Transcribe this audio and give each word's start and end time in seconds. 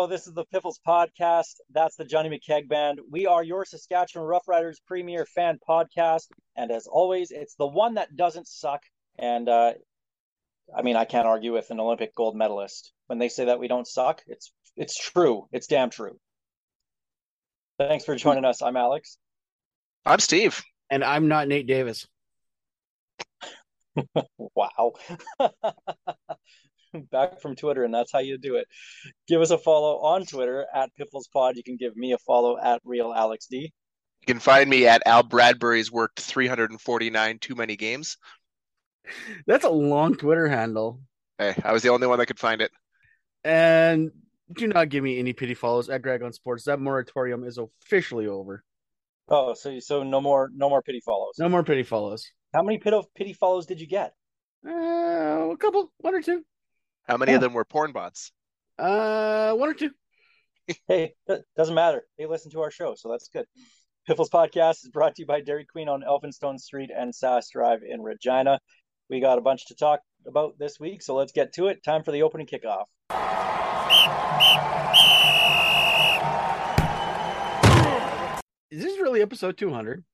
We're 0.00 0.08
ready. 0.08 0.20
Here 0.20 0.26
we 0.26 0.26
go. 0.26 0.26
This 0.26 0.26
is 0.26 0.34
the 0.34 0.44
Piffles 0.44 0.80
podcast. 0.86 1.56
That's 1.72 1.96
the 1.96 2.04
Johnny 2.04 2.28
McKeag 2.30 2.68
Band. 2.68 3.00
We 3.10 3.26
are 3.26 3.42
your 3.42 3.64
Saskatchewan 3.64 4.26
Roughriders 4.26 4.76
premier 4.86 5.26
fan 5.26 5.58
podcast. 5.68 6.28
And 6.56 6.70
as 6.70 6.86
always, 6.86 7.30
it's 7.30 7.54
the 7.54 7.66
one 7.66 7.94
that 7.94 8.16
doesn't 8.16 8.48
suck. 8.48 8.82
And 9.18 9.48
uh, 9.48 9.72
I 10.76 10.82
mean, 10.82 10.96
I 10.96 11.04
can't 11.04 11.26
argue 11.26 11.52
with 11.52 11.70
an 11.70 11.80
Olympic 11.80 12.14
gold 12.14 12.36
medalist. 12.36 12.92
When 13.08 13.18
they 13.18 13.28
say 13.28 13.46
that 13.46 13.60
we 13.60 13.68
don't 13.68 13.86
suck, 13.86 14.22
it's 14.26 14.52
it's 14.76 14.96
true. 14.96 15.46
It's 15.52 15.66
damn 15.66 15.90
true. 15.90 16.18
Thanks 17.78 18.04
for 18.04 18.16
joining 18.16 18.44
us. 18.44 18.62
I'm 18.62 18.76
Alex. 18.76 19.18
I'm 20.06 20.20
Steve. 20.20 20.62
And 20.90 21.04
I'm 21.04 21.28
not 21.28 21.48
Nate 21.48 21.66
Davis. 21.66 22.06
Wow. 24.54 24.92
Back 27.10 27.40
from 27.40 27.56
Twitter, 27.56 27.84
and 27.84 27.94
that's 27.94 28.12
how 28.12 28.18
you 28.18 28.38
do 28.38 28.56
it. 28.56 28.66
Give 29.28 29.40
us 29.40 29.50
a 29.50 29.58
follow 29.58 29.98
on 29.98 30.26
Twitter 30.26 30.66
at 30.74 30.94
Piffles 30.96 31.28
Pod. 31.32 31.56
You 31.56 31.62
can 31.62 31.76
give 31.76 31.96
me 31.96 32.12
a 32.12 32.18
follow 32.18 32.58
at 32.58 32.80
Real 32.84 33.12
Alex 33.12 33.46
D. 33.46 33.72
You 34.20 34.26
can 34.26 34.40
find 34.40 34.68
me 34.68 34.86
at 34.86 35.02
Al 35.06 35.22
Bradbury's 35.22 35.90
worked 35.90 36.20
349 36.20 37.38
too 37.38 37.54
many 37.54 37.76
games. 37.76 38.16
That's 39.46 39.64
a 39.64 39.70
long 39.70 40.14
Twitter 40.14 40.48
handle. 40.48 41.00
Hey, 41.38 41.54
I 41.64 41.72
was 41.72 41.82
the 41.82 41.88
only 41.88 42.06
one 42.06 42.18
that 42.18 42.26
could 42.26 42.38
find 42.38 42.60
it. 42.60 42.70
And 43.44 44.10
do 44.52 44.66
not 44.66 44.88
give 44.88 45.02
me 45.02 45.18
any 45.18 45.32
pity 45.32 45.54
follows 45.54 45.88
at 45.88 46.02
Greg 46.02 46.22
on 46.22 46.32
Sports. 46.32 46.64
That 46.64 46.80
moratorium 46.80 47.44
is 47.44 47.58
officially 47.58 48.26
over. 48.26 48.62
Oh, 49.28 49.54
so 49.54 49.78
so 49.78 50.02
no 50.02 50.20
more 50.20 50.50
no 50.54 50.68
more 50.68 50.82
pity 50.82 51.00
follows. 51.00 51.36
No 51.38 51.48
more 51.48 51.62
pity 51.62 51.84
follows. 51.84 52.26
How 52.52 52.62
many 52.62 52.78
pity 52.78 53.00
pity 53.14 53.32
follows 53.32 53.64
did 53.66 53.80
you 53.80 53.86
get? 53.86 54.12
Uh, 54.66 55.50
a 55.50 55.56
couple, 55.56 55.92
one 55.98 56.14
or 56.14 56.20
two. 56.20 56.44
How 57.06 57.16
many 57.16 57.32
of 57.32 57.40
them 57.40 57.52
were 57.52 57.64
porn 57.64 57.92
bots? 57.92 58.32
Uh, 58.78 59.52
one 59.54 59.68
or 59.68 59.74
two. 59.74 59.90
Hey, 60.86 61.14
doesn't 61.56 61.74
matter. 61.74 62.04
They 62.16 62.26
listen 62.26 62.52
to 62.52 62.60
our 62.60 62.70
show, 62.70 62.94
so 62.94 63.10
that's 63.10 63.28
good. 63.28 63.46
Piffles 64.06 64.30
Podcast 64.30 64.84
is 64.84 64.90
brought 64.92 65.16
to 65.16 65.22
you 65.22 65.26
by 65.26 65.40
Dairy 65.40 65.64
Queen 65.64 65.88
on 65.88 66.02
Elphinstone 66.02 66.58
Street 66.58 66.90
and 66.96 67.12
Sass 67.12 67.50
Drive 67.50 67.80
in 67.82 68.02
Regina. 68.02 68.60
We 69.08 69.20
got 69.20 69.38
a 69.38 69.40
bunch 69.40 69.66
to 69.66 69.74
talk 69.74 70.00
about 70.26 70.58
this 70.58 70.78
week, 70.78 71.02
so 71.02 71.16
let's 71.16 71.32
get 71.32 71.52
to 71.54 71.66
it. 71.66 71.82
Time 71.82 72.04
for 72.04 72.12
the 72.12 72.22
opening 72.22 72.46
kickoff. 72.46 72.84
Is 78.70 78.84
this 78.84 79.00
really 79.00 79.20
episode 79.20 79.58
200? 79.58 80.04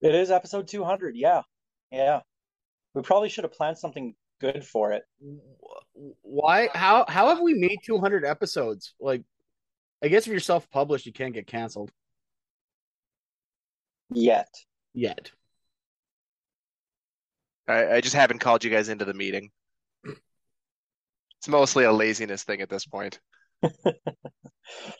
It 0.00 0.14
is 0.14 0.30
episode 0.30 0.68
200. 0.68 1.16
Yeah. 1.16 1.42
Yeah. 1.92 2.20
We 2.94 3.02
probably 3.02 3.28
should 3.28 3.44
have 3.44 3.52
planned 3.52 3.76
something 3.76 4.14
good 4.40 4.64
for 4.64 4.92
it. 4.92 5.02
Why? 6.22 6.68
How? 6.74 7.04
How 7.08 7.28
have 7.28 7.40
we 7.40 7.54
made 7.54 7.78
200 7.84 8.24
episodes? 8.24 8.94
Like, 9.00 9.22
I 10.02 10.08
guess 10.08 10.26
if 10.26 10.30
you're 10.32 10.40
self-published, 10.40 11.06
you 11.06 11.12
can't 11.12 11.34
get 11.34 11.46
canceled 11.46 11.90
Yet. 14.12 14.48
yet. 14.92 15.30
I, 17.68 17.96
I 17.96 18.00
just 18.00 18.14
haven't 18.16 18.40
called 18.40 18.64
you 18.64 18.70
guys 18.70 18.88
into 18.88 19.04
the 19.04 19.14
meeting. 19.14 19.50
It's 20.04 21.48
mostly 21.48 21.84
a 21.84 21.92
laziness 21.92 22.42
thing 22.42 22.60
at 22.60 22.68
this 22.68 22.86
point. 22.86 23.20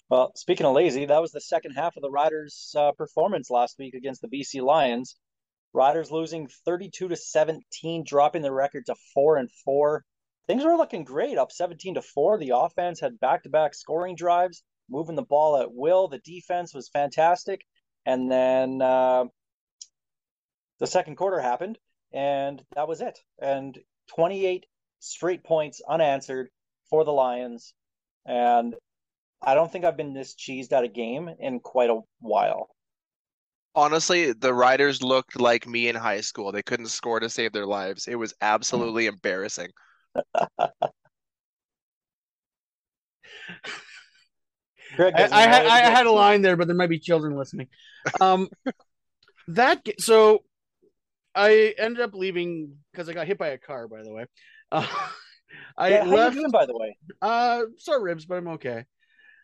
Well, 0.08 0.32
speaking 0.34 0.66
of 0.66 0.74
lazy, 0.74 1.06
that 1.06 1.20
was 1.20 1.30
the 1.30 1.40
second 1.40 1.72
half 1.72 1.96
of 1.96 2.02
the 2.02 2.10
Riders' 2.10 2.74
uh, 2.76 2.92
performance 2.92 3.50
last 3.50 3.78
week 3.78 3.94
against 3.94 4.20
the 4.20 4.28
BC 4.28 4.60
Lions. 4.62 5.16
Riders 5.72 6.10
losing 6.10 6.48
32 6.64 7.08
to 7.08 7.16
17, 7.16 8.04
dropping 8.04 8.42
the 8.42 8.52
record 8.52 8.86
to 8.86 8.96
4 9.14 9.36
and 9.36 9.50
4. 9.64 10.04
Things 10.46 10.64
were 10.64 10.76
looking 10.76 11.04
great, 11.04 11.38
up 11.38 11.52
17 11.52 11.94
to 11.94 12.02
4. 12.02 12.38
The 12.38 12.52
offense 12.56 13.00
had 13.00 13.20
back-to-back 13.20 13.74
scoring 13.74 14.16
drives, 14.16 14.62
moving 14.88 15.14
the 15.14 15.22
ball 15.22 15.58
at 15.58 15.72
will. 15.72 16.08
The 16.08 16.18
defense 16.18 16.74
was 16.74 16.88
fantastic. 16.88 17.64
And 18.04 18.30
then 18.30 18.82
uh, 18.82 19.26
the 20.80 20.86
second 20.86 21.16
quarter 21.16 21.38
happened, 21.38 21.78
and 22.12 22.62
that 22.74 22.88
was 22.88 23.00
it. 23.00 23.18
And 23.40 23.78
28 24.16 24.66
straight 24.98 25.44
points 25.44 25.80
unanswered 25.88 26.48
for 26.88 27.04
the 27.04 27.12
Lions. 27.12 27.74
And 28.26 28.74
I 29.40 29.54
don't 29.54 29.70
think 29.70 29.84
I've 29.84 29.96
been 29.96 30.14
this 30.14 30.34
cheesed 30.34 30.72
at 30.72 30.84
a 30.84 30.88
game 30.88 31.30
in 31.38 31.60
quite 31.60 31.90
a 31.90 32.00
while. 32.20 32.68
Honestly, 33.74 34.32
the 34.32 34.52
Riders 34.52 35.02
looked 35.02 35.38
like 35.40 35.66
me 35.66 35.88
in 35.88 35.94
high 35.94 36.20
school. 36.22 36.52
They 36.52 36.62
couldn't 36.62 36.88
score 36.88 37.20
to 37.20 37.30
save 37.30 37.52
their 37.52 37.66
lives. 37.66 38.08
It 38.08 38.16
was 38.16 38.34
absolutely 38.40 39.06
embarrassing. 39.06 39.68
Greg 44.96 45.14
I, 45.14 45.28
I, 45.32 45.42
had, 45.42 45.66
I 45.66 45.78
had 45.90 46.06
a 46.06 46.10
line 46.10 46.42
there, 46.42 46.56
but 46.56 46.66
there 46.66 46.76
might 46.76 46.88
be 46.88 46.98
children 46.98 47.36
listening. 47.36 47.68
Um, 48.20 48.48
that 49.48 49.80
so 49.98 50.42
I 51.34 51.74
ended 51.78 52.00
up 52.02 52.14
leaving 52.14 52.76
because 52.92 53.08
I 53.08 53.12
got 53.12 53.26
hit 53.26 53.38
by 53.38 53.48
a 53.48 53.58
car. 53.58 53.88
By 53.88 54.02
the 54.02 54.12
way, 54.12 54.26
uh, 54.72 54.86
I 55.76 55.90
Yeah, 55.90 56.04
how 56.04 56.16
left. 56.16 56.34
you 56.34 56.40
doing, 56.40 56.50
by 56.50 56.66
the 56.66 56.76
way? 56.76 56.96
Uh, 57.22 57.62
sore 57.78 58.02
ribs, 58.02 58.26
but 58.26 58.36
I'm 58.36 58.48
okay. 58.48 58.84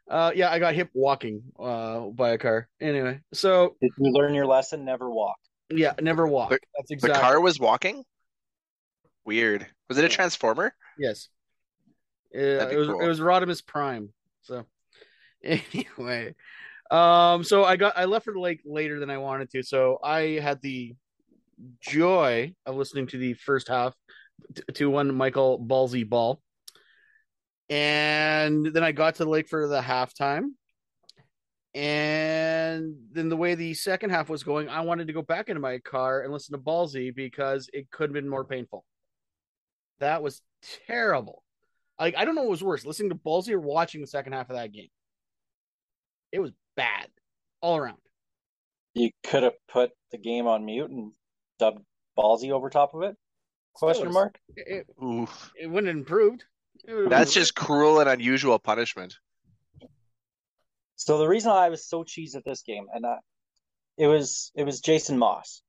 Uh, 0.09 0.31
yeah, 0.35 0.51
I 0.51 0.59
got 0.59 0.75
hit 0.75 0.89
walking 0.95 1.43
uh 1.59 2.01
by 2.01 2.31
a 2.31 2.39
car. 2.39 2.69
Anyway, 2.81 3.21
so 3.33 3.77
Did 3.81 3.91
you 3.99 4.13
learn 4.13 4.35
your 4.35 4.47
lesson? 4.47 4.85
Never 4.85 5.11
walk. 5.11 5.37
yeah, 5.71 5.95
never 6.01 6.27
walk. 6.27 6.51
The- 6.51 6.59
That's 6.77 6.89
The 6.89 6.95
exactly 6.95 7.21
car 7.21 7.41
was 7.41 7.59
walking? 7.59 8.05
Weird. 9.25 9.67
Was 9.89 9.99
it 9.99 10.05
a 10.05 10.09
transformer? 10.09 10.75
yes. 10.99 11.29
Uh, 12.35 12.39
it 12.69 12.77
was 12.77 12.89
cool. 12.89 13.01
it 13.01 13.07
was 13.09 13.19
Rodimus 13.21 13.65
Prime. 13.65 14.13
So 14.43 14.65
anyway, 15.43 16.35
um, 16.91 17.43
so 17.45 17.65
I 17.65 17.77
got 17.77 17.97
I 17.97 18.05
left 18.05 18.25
for 18.27 18.33
the 18.35 18.41
lake 18.41 18.61
later 18.65 19.01
than 19.01 19.11
I 19.11 19.19
wanted 19.19 19.51
to. 19.51 19.63
So 19.63 19.99
I 20.05 20.39
had 20.43 20.61
the 20.63 20.95
joy 21.81 22.55
of 22.67 22.77
listening 22.77 23.07
to 23.09 23.19
the 23.19 23.35
first 23.35 23.69
half 23.69 23.95
t- 24.55 24.63
to 24.75 24.91
one 24.91 25.15
Michael 25.15 25.59
Ballsy 25.59 26.07
ball. 26.09 26.41
And 27.69 28.67
then 28.67 28.85
I 28.85 28.93
got 28.93 29.17
to 29.17 29.25
the 29.25 29.31
lake 29.31 29.49
for 29.49 29.67
the 29.67 29.81
halftime. 29.81 30.51
And 31.75 32.97
then 33.13 33.29
the 33.29 33.37
way 33.37 33.55
the 33.55 33.75
second 33.75 34.11
half 34.11 34.31
was 34.31 34.43
going, 34.43 34.69
I 34.69 34.81
wanted 34.81 35.09
to 35.09 35.13
go 35.13 35.21
back 35.21 35.49
into 35.49 35.61
my 35.61 35.79
car 35.79 36.23
and 36.23 36.33
listen 36.33 36.53
to 36.53 36.63
Ballsy 36.63 37.15
because 37.15 37.69
it 37.73 37.91
could 37.91 38.09
have 38.09 38.15
been 38.15 38.29
more 38.29 38.45
painful. 38.45 38.85
That 39.99 40.23
was 40.23 40.41
terrible. 40.87 41.43
Like 41.99 42.17
I 42.17 42.25
don't 42.25 42.35
know 42.35 42.43
what 42.43 42.51
was 42.51 42.63
worse, 42.63 42.87
listening 42.87 43.11
to 43.11 43.15
Ballsy 43.15 43.51
or 43.51 43.61
watching 43.61 44.01
the 44.01 44.07
second 44.07 44.33
half 44.33 44.49
of 44.49 44.57
that 44.57 44.73
game. 44.73 44.89
It 46.33 46.41
was 46.41 46.53
bad 46.77 47.09
all 47.61 47.77
around. 47.77 47.99
You 48.95 49.11
could 49.25 49.43
have 49.43 49.55
put 49.69 49.91
the 50.13 50.19
game 50.19 50.47
on 50.47 50.65
mute 50.65 50.91
and 50.91 51.13
dubbed 51.59 51.83
Ballsy 52.19 52.51
over 52.53 52.71
top 52.71 52.95
of 52.95 53.03
it? 53.03 53.17
Question 53.75 54.07
was- 54.07 54.15
mark. 54.15 54.39
It, 54.57 54.87
Oof. 55.03 55.53
it 55.61 55.67
wouldn't 55.67 55.89
have 55.89 55.97
improved. 55.97 56.45
That's 56.87 57.35
just 57.35 57.55
cruel 57.55 58.01
and 58.01 58.09
unusual 58.09 58.59
punishment. 58.59 59.17
So 60.97 61.19
the 61.19 61.29
reason 61.29 61.51
I 61.51 61.69
was 61.69 61.87
so 61.87 62.05
cheesed 62.05 62.37
at 62.37 62.45
this 62.45 62.63
game, 62.63 62.87
and 62.93 63.05
I, 63.05 63.17
it 63.99 64.07
was 64.07 64.53
it 64.55 64.65
was 64.65 64.81
Jason 64.81 65.19
Maas. 65.19 65.63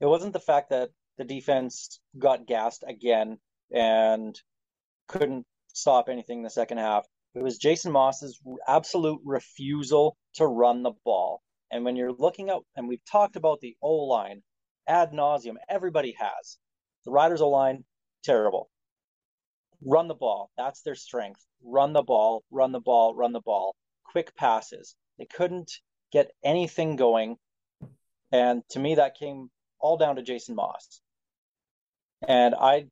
It 0.00 0.06
wasn't 0.06 0.32
the 0.32 0.40
fact 0.40 0.70
that 0.70 0.90
the 1.18 1.24
defense 1.24 2.00
got 2.18 2.46
gassed 2.46 2.84
again 2.86 3.38
and 3.72 4.38
couldn't 5.08 5.46
stop 5.72 6.08
anything 6.08 6.38
in 6.38 6.44
the 6.44 6.50
second 6.50 6.78
half. 6.78 7.06
It 7.34 7.42
was 7.42 7.58
Jason 7.58 7.92
Maas's 7.92 8.40
absolute 8.66 9.20
refusal 9.24 10.16
to 10.34 10.46
run 10.46 10.82
the 10.82 10.92
ball. 11.04 11.42
And 11.70 11.84
when 11.84 11.96
you're 11.96 12.12
looking 12.12 12.50
at, 12.50 12.58
and 12.76 12.88
we've 12.88 13.04
talked 13.10 13.36
about 13.36 13.60
the 13.60 13.76
O 13.80 13.94
line 14.06 14.42
ad 14.86 15.12
nauseum, 15.12 15.56
everybody 15.68 16.14
has. 16.18 16.58
The 17.04 17.12
Riders 17.12 17.40
O 17.40 17.48
line, 17.48 17.84
terrible. 18.24 18.68
Run 19.84 20.08
the 20.08 20.14
ball. 20.14 20.50
That's 20.56 20.82
their 20.82 20.94
strength. 20.94 21.44
Run 21.64 21.92
the 21.92 22.02
ball, 22.02 22.44
run 22.50 22.72
the 22.72 22.80
ball, 22.80 23.14
run 23.14 23.32
the 23.32 23.40
ball. 23.40 23.74
Quick 24.04 24.34
passes. 24.36 24.94
They 25.18 25.26
couldn't 25.26 25.70
get 26.12 26.30
anything 26.44 26.96
going. 26.96 27.36
And 28.30 28.62
to 28.70 28.78
me, 28.78 28.96
that 28.96 29.16
came 29.16 29.50
all 29.80 29.96
down 29.96 30.16
to 30.16 30.22
Jason 30.22 30.54
Maas. 30.54 31.00
And 32.26 32.54
I, 32.54 32.86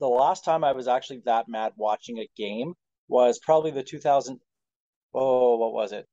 the 0.00 0.08
last 0.08 0.44
time 0.44 0.64
I 0.64 0.72
was 0.72 0.88
actually 0.88 1.22
that 1.24 1.48
mad 1.48 1.72
watching 1.76 2.18
a 2.18 2.28
game 2.36 2.74
was 3.08 3.38
probably 3.38 3.72
the 3.72 3.82
2000. 3.82 4.40
Oh, 5.14 5.56
what 5.56 5.72
was 5.72 5.92
it? 5.92 6.06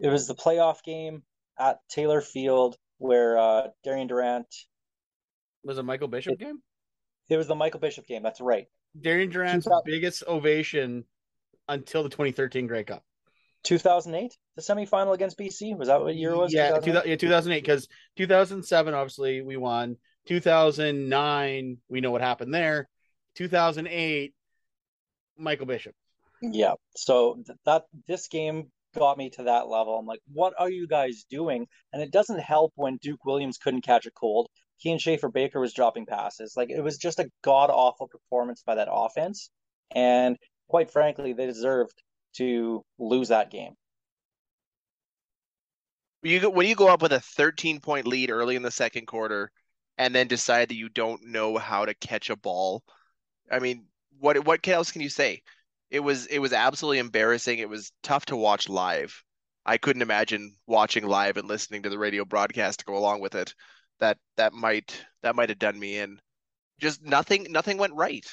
It 0.00 0.08
was 0.08 0.26
the 0.26 0.34
playoff 0.34 0.82
game 0.84 1.22
at 1.58 1.78
Taylor 1.88 2.20
Field 2.20 2.76
where 2.98 3.38
uh, 3.38 3.68
Darian 3.82 4.06
Durant. 4.06 4.46
Was 5.64 5.78
it 5.78 5.82
Michael 5.82 6.08
Bishop 6.08 6.38
game? 6.38 6.60
It 7.28 7.36
was 7.36 7.48
the 7.48 7.54
Michael 7.54 7.80
Bishop 7.80 8.06
game. 8.06 8.22
That's 8.22 8.40
right. 8.40 8.66
Darian 8.98 9.30
Durant's 9.30 9.66
2000 9.66 9.82
biggest 9.84 10.24
ovation 10.26 11.04
until 11.68 12.02
the 12.02 12.08
2013 12.08 12.66
Grey 12.66 12.84
Cup. 12.84 13.04
2008, 13.64 14.36
the 14.56 14.62
semifinal 14.62 15.14
against 15.14 15.38
BC. 15.38 15.76
Was 15.76 15.88
that 15.88 16.00
what 16.00 16.14
year 16.14 16.30
it 16.30 16.36
was? 16.36 16.52
Yeah, 16.52 16.70
2008? 16.70 17.08
yeah, 17.08 17.16
2008. 17.16 17.60
Because 17.60 17.88
2007, 18.16 18.94
obviously, 18.94 19.42
we 19.42 19.56
won. 19.56 19.96
2009, 20.26 21.78
we 21.88 22.00
know 22.00 22.10
what 22.10 22.22
happened 22.22 22.54
there. 22.54 22.88
2008, 23.36 24.34
Michael 25.36 25.66
Bishop. 25.66 25.94
Yeah. 26.42 26.74
So 26.96 27.42
th- 27.46 27.58
that 27.66 27.84
this 28.08 28.28
game 28.28 28.70
got 28.96 29.18
me 29.18 29.30
to 29.30 29.44
that 29.44 29.68
level. 29.68 29.98
I'm 29.98 30.06
like, 30.06 30.20
what 30.32 30.54
are 30.58 30.70
you 30.70 30.86
guys 30.86 31.24
doing? 31.30 31.66
And 31.92 32.02
it 32.02 32.10
doesn't 32.10 32.40
help 32.40 32.72
when 32.76 32.96
Duke 32.96 33.24
Williams 33.24 33.58
couldn't 33.58 33.82
catch 33.82 34.06
a 34.06 34.10
cold. 34.10 34.48
Kian 34.84 35.00
Schaffer-Baker 35.00 35.60
was 35.60 35.72
dropping 35.72 36.06
passes. 36.06 36.54
Like 36.56 36.70
it 36.70 36.82
was 36.82 36.96
just 36.96 37.18
a 37.18 37.30
god 37.42 37.70
awful 37.70 38.08
performance 38.08 38.62
by 38.64 38.76
that 38.76 38.88
offense. 38.90 39.50
And 39.90 40.36
quite 40.68 40.90
frankly, 40.90 41.32
they 41.32 41.46
deserved 41.46 42.02
to 42.36 42.84
lose 42.98 43.28
that 43.28 43.50
game. 43.50 43.74
You 46.22 46.40
go, 46.40 46.50
when 46.50 46.66
you 46.66 46.74
go 46.74 46.88
up 46.88 47.02
with 47.02 47.12
a 47.12 47.20
13 47.20 47.80
point 47.80 48.06
lead 48.06 48.30
early 48.30 48.56
in 48.56 48.62
the 48.62 48.70
second 48.70 49.06
quarter 49.06 49.50
and 49.98 50.14
then 50.14 50.28
decide 50.28 50.68
that 50.68 50.76
you 50.76 50.88
don't 50.88 51.26
know 51.26 51.58
how 51.58 51.84
to 51.84 51.94
catch 51.94 52.30
a 52.30 52.36
ball. 52.36 52.82
I 53.50 53.58
mean, 53.58 53.86
what 54.18 54.44
what 54.44 54.66
else 54.68 54.92
can 54.92 55.02
you 55.02 55.08
say? 55.08 55.42
It 55.90 56.00
was 56.00 56.26
it 56.26 56.38
was 56.38 56.52
absolutely 56.52 56.98
embarrassing. 56.98 57.58
It 57.58 57.68
was 57.68 57.92
tough 58.02 58.26
to 58.26 58.36
watch 58.36 58.68
live. 58.68 59.22
I 59.66 59.76
couldn't 59.76 60.02
imagine 60.02 60.56
watching 60.66 61.06
live 61.06 61.36
and 61.36 61.48
listening 61.48 61.82
to 61.82 61.90
the 61.90 61.98
radio 61.98 62.24
broadcast 62.24 62.80
to 62.80 62.86
go 62.86 62.96
along 62.96 63.20
with 63.20 63.34
it. 63.34 63.54
That 64.00 64.18
that 64.36 64.52
might 64.52 65.04
that 65.22 65.36
might 65.36 65.48
have 65.50 65.58
done 65.58 65.78
me 65.78 65.98
in. 65.98 66.20
Just 66.78 67.02
nothing 67.04 67.46
nothing 67.50 67.78
went 67.78 67.94
right. 67.94 68.26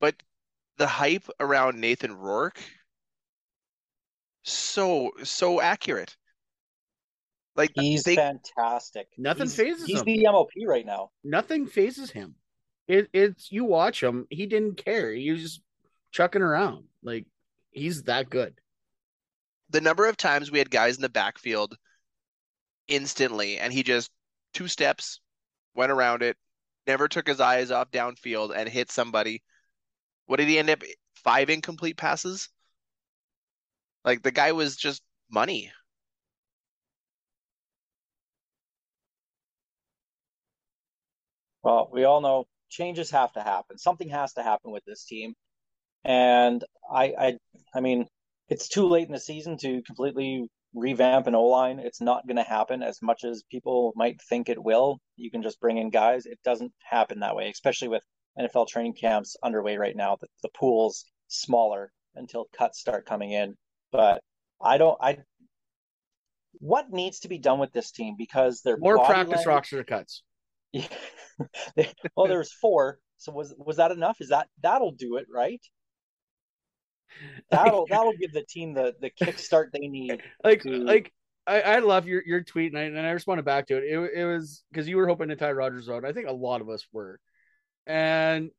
But 0.00 0.16
the 0.78 0.86
hype 0.86 1.28
around 1.40 1.80
Nathan 1.80 2.16
Rourke 2.16 2.60
so 4.44 5.12
so 5.24 5.60
accurate. 5.60 6.16
Like 7.56 7.72
He's 7.74 8.04
they 8.04 8.16
fantastic. 8.16 9.08
Nothing 9.18 9.46
he's, 9.46 9.56
phases 9.56 9.86
He's 9.86 10.00
him. 10.00 10.06
He's 10.06 10.22
the 10.22 10.30
MOP 10.30 10.50
right 10.66 10.86
now. 10.86 11.10
Nothing 11.24 11.66
phases 11.66 12.10
him. 12.10 12.36
It, 12.86 13.08
it's 13.12 13.52
you 13.52 13.64
watch 13.64 14.02
him. 14.02 14.26
He 14.30 14.46
didn't 14.46 14.76
care. 14.76 15.12
He 15.12 15.30
was 15.30 15.42
just 15.42 15.60
chucking 16.12 16.42
around. 16.42 16.84
Like 17.02 17.26
he's 17.70 18.04
that 18.04 18.30
good. 18.30 18.60
the 19.70 19.80
number 19.80 20.06
of 20.08 20.16
times 20.16 20.50
we 20.50 20.58
had 20.58 20.70
guys 20.70 20.96
in 20.96 21.02
the 21.02 21.08
backfield 21.08 21.76
instantly 22.88 23.58
and 23.58 23.72
he 23.72 23.82
just 23.82 24.10
two 24.58 24.66
steps 24.66 25.20
went 25.76 25.92
around 25.92 26.20
it 26.20 26.36
never 26.88 27.06
took 27.06 27.28
his 27.28 27.40
eyes 27.40 27.70
off 27.70 27.92
downfield 27.92 28.52
and 28.56 28.68
hit 28.68 28.90
somebody 28.90 29.40
what 30.26 30.38
did 30.38 30.48
he 30.48 30.58
end 30.58 30.68
up 30.68 30.82
five 31.14 31.48
incomplete 31.48 31.96
passes 31.96 32.48
like 34.04 34.20
the 34.22 34.32
guy 34.32 34.50
was 34.50 34.76
just 34.76 35.00
money 35.30 35.70
Well, 41.62 41.88
we 41.92 42.04
all 42.04 42.20
know 42.20 42.46
changes 42.68 43.10
have 43.12 43.32
to 43.34 43.42
happen. 43.42 43.78
Something 43.78 44.08
has 44.08 44.32
to 44.34 44.42
happen 44.42 44.72
with 44.72 44.84
this 44.84 45.04
team. 45.04 45.34
And 46.04 46.64
I 46.90 47.04
I 47.18 47.38
I 47.74 47.80
mean, 47.80 48.06
it's 48.48 48.68
too 48.68 48.88
late 48.88 49.06
in 49.06 49.12
the 49.12 49.20
season 49.20 49.56
to 49.58 49.82
completely 49.82 50.48
revamp 50.74 51.26
an 51.26 51.34
O-line. 51.34 51.78
It's 51.78 52.00
not 52.00 52.26
going 52.26 52.36
to 52.36 52.42
happen 52.42 52.82
as 52.82 53.00
much 53.02 53.24
as 53.24 53.42
people 53.50 53.92
might 53.96 54.20
think 54.28 54.48
it 54.48 54.62
will. 54.62 54.98
You 55.16 55.30
can 55.30 55.42
just 55.42 55.60
bring 55.60 55.78
in 55.78 55.90
guys. 55.90 56.26
It 56.26 56.38
doesn't 56.44 56.72
happen 56.82 57.20
that 57.20 57.36
way, 57.36 57.50
especially 57.50 57.88
with 57.88 58.02
NFL 58.38 58.68
training 58.68 58.94
camps 58.94 59.36
underway 59.42 59.76
right 59.76 59.96
now. 59.96 60.16
The, 60.20 60.28
the 60.42 60.50
pool's 60.50 61.04
smaller 61.28 61.92
until 62.14 62.46
cuts 62.56 62.78
start 62.80 63.06
coming 63.06 63.32
in. 63.32 63.56
But 63.92 64.22
I 64.62 64.78
don't 64.78 64.98
I 65.00 65.18
what 66.60 66.90
needs 66.90 67.20
to 67.20 67.28
be 67.28 67.38
done 67.38 67.58
with 67.58 67.72
this 67.72 67.90
team 67.92 68.16
because 68.18 68.62
they're 68.62 68.76
More 68.78 68.98
practice 68.98 69.36
language- 69.36 69.46
roster 69.46 69.84
cuts. 69.84 70.22
yeah. 70.72 70.86
well, 72.16 72.26
there's 72.26 72.52
four. 72.52 72.98
So 73.16 73.32
was 73.32 73.54
was 73.58 73.76
that 73.76 73.90
enough? 73.90 74.18
Is 74.20 74.28
that 74.28 74.48
that'll 74.62 74.92
do 74.92 75.16
it, 75.16 75.26
right? 75.32 75.60
That'll 77.50 77.86
that'll 77.88 78.12
give 78.12 78.32
the 78.32 78.44
team 78.44 78.74
the 78.74 78.94
the 79.00 79.10
kickstart 79.10 79.72
they 79.72 79.88
need. 79.88 80.22
like 80.44 80.62
to- 80.62 80.70
like 80.70 81.12
I, 81.46 81.60
I 81.62 81.78
love 81.78 82.06
your 82.06 82.22
your 82.24 82.42
tweet 82.42 82.72
and 82.72 82.78
I, 82.78 82.84
and 82.84 82.98
I 83.06 83.10
responded 83.10 83.44
back 83.44 83.66
to 83.68 83.76
it. 83.76 83.84
It, 83.84 84.10
it 84.14 84.24
was 84.26 84.62
because 84.70 84.86
you 84.86 84.96
were 84.96 85.08
hoping 85.08 85.28
to 85.28 85.36
tie 85.36 85.52
Rogers 85.52 85.88
out. 85.88 86.04
I 86.04 86.12
think 86.12 86.28
a 86.28 86.32
lot 86.32 86.60
of 86.60 86.68
us 86.68 86.86
were, 86.92 87.18
and 87.86 88.50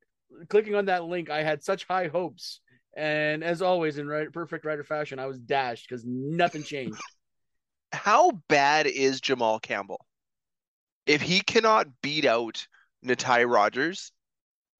clicking 0.50 0.76
on 0.76 0.86
that 0.86 1.06
link, 1.06 1.30
I 1.30 1.44
had 1.44 1.64
such 1.64 1.86
high 1.86 2.08
hopes. 2.08 2.62
And 2.98 3.44
as 3.44 3.62
always, 3.62 4.00
in 4.00 4.08
right, 4.08 4.34
perfect 4.34 4.66
writer 4.66 4.84
fashion, 4.84 5.20
I 5.20 5.28
was 5.28 5.38
dashed 5.38 5.88
because 5.88 6.04
nothing 6.06 6.64
changed. 6.64 7.00
how 7.92 8.32
bad 8.48 8.88
is 8.88 9.22
Jamal 9.22 9.60
Campbell 9.60 10.06
if 11.06 11.22
he 11.22 11.42
cannot 11.42 11.88
beat 12.02 12.26
out 12.26 12.68
Natai 13.06 13.52
Rogers 13.52 14.12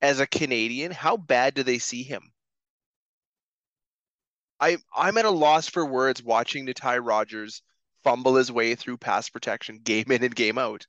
as 0.02 0.20
a 0.20 0.28
Canadian 0.28 0.92
how 0.92 1.18
bad 1.18 1.54
do 1.54 1.64
they 1.64 1.80
see 1.80 2.04
him 2.04 2.32
I 4.60 4.78
I'm 4.96 5.18
at 5.18 5.26
a 5.26 5.32
loss 5.32 5.70
for 5.70 5.86
words 5.86 6.22
watching 6.24 6.66
Natai 6.66 7.00
Rogers 7.06 7.62
fumble 8.04 8.36
his 8.36 8.52
way 8.52 8.76
through 8.76 8.98
pass 8.98 9.30
protection 9.30 9.80
game 9.84 10.12
in 10.12 10.24
and 10.24 10.36
game 10.36 10.58
out. 10.58 10.86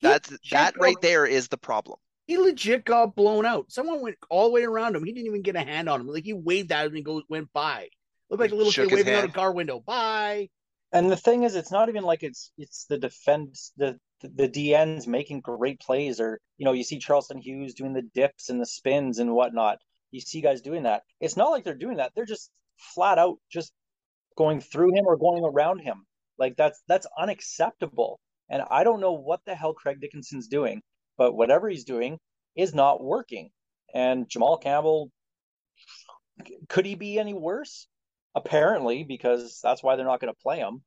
That's 0.00 0.32
that 0.50 0.74
right 0.78 1.00
there 1.00 1.24
is 1.26 1.48
the 1.48 1.56
problem. 1.56 1.98
He 2.26 2.38
legit 2.38 2.84
got 2.84 3.14
blown 3.14 3.44
out. 3.44 3.70
Someone 3.70 4.00
went 4.00 4.16
all 4.30 4.46
the 4.46 4.52
way 4.52 4.64
around 4.64 4.96
him. 4.96 5.04
He 5.04 5.12
didn't 5.12 5.26
even 5.26 5.42
get 5.42 5.56
a 5.56 5.60
hand 5.60 5.88
on 5.88 6.00
him. 6.00 6.08
Like 6.08 6.24
he 6.24 6.32
waved 6.32 6.72
at 6.72 6.86
him 6.86 6.94
and 6.96 7.04
goes 7.04 7.22
went 7.28 7.52
by. 7.52 7.88
Looked 8.30 8.40
like 8.40 8.52
a 8.52 8.54
little 8.54 8.72
Shook 8.72 8.88
kid 8.88 8.98
his 8.98 9.06
waving 9.06 9.20
out 9.20 9.28
a 9.28 9.32
car 9.32 9.52
window. 9.52 9.80
Bye. 9.80 10.48
And 10.92 11.10
the 11.10 11.16
thing 11.16 11.42
is, 11.42 11.54
it's 11.54 11.72
not 11.72 11.88
even 11.88 12.04
like 12.04 12.22
it's 12.22 12.50
it's 12.56 12.86
the 12.86 12.98
defense 12.98 13.72
the 13.76 13.98
the 14.22 14.48
DNs 14.48 15.06
making 15.06 15.40
great 15.40 15.80
plays, 15.80 16.20
or 16.20 16.40
you 16.56 16.64
know, 16.64 16.72
you 16.72 16.84
see 16.84 16.98
Charleston 16.98 17.38
Hughes 17.38 17.74
doing 17.74 17.92
the 17.92 18.02
dips 18.14 18.48
and 18.48 18.60
the 18.60 18.66
spins 18.66 19.18
and 19.18 19.34
whatnot. 19.34 19.78
You 20.14 20.20
see 20.20 20.40
guys 20.40 20.60
doing 20.60 20.84
that. 20.84 21.02
It's 21.20 21.36
not 21.36 21.50
like 21.50 21.64
they're 21.64 21.74
doing 21.74 21.96
that. 21.96 22.12
They're 22.14 22.24
just 22.24 22.48
flat 22.78 23.18
out 23.18 23.38
just 23.50 23.72
going 24.38 24.60
through 24.60 24.94
him 24.94 25.06
or 25.06 25.16
going 25.16 25.44
around 25.44 25.80
him. 25.80 26.06
Like 26.38 26.54
that's 26.56 26.80
that's 26.86 27.08
unacceptable. 27.18 28.20
And 28.48 28.62
I 28.70 28.84
don't 28.84 29.00
know 29.00 29.14
what 29.14 29.40
the 29.44 29.56
hell 29.56 29.74
Craig 29.74 30.00
Dickenson's 30.00 30.46
doing, 30.46 30.82
but 31.18 31.34
whatever 31.34 31.68
he's 31.68 31.84
doing 31.84 32.18
is 32.54 32.72
not 32.72 33.02
working. 33.02 33.50
And 33.92 34.28
Jamal 34.28 34.56
Campbell, 34.56 35.10
could 36.68 36.86
he 36.86 36.94
be 36.94 37.18
any 37.18 37.34
worse? 37.34 37.88
Apparently, 38.36 39.02
because 39.02 39.58
that's 39.64 39.82
why 39.82 39.96
they're 39.96 40.06
not 40.06 40.20
going 40.20 40.32
to 40.32 40.40
play 40.42 40.58
him. 40.58 40.82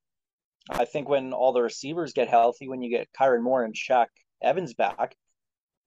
I 0.70 0.86
think 0.86 1.10
when 1.10 1.34
all 1.34 1.52
the 1.52 1.62
receivers 1.62 2.14
get 2.14 2.30
healthy, 2.30 2.70
when 2.70 2.82
you 2.82 2.90
get 2.90 3.10
Kyran 3.20 3.44
Moore 3.44 3.66
and 3.66 3.76
Shaq 3.76 4.08
Evans 4.42 4.74
back, 4.74 5.16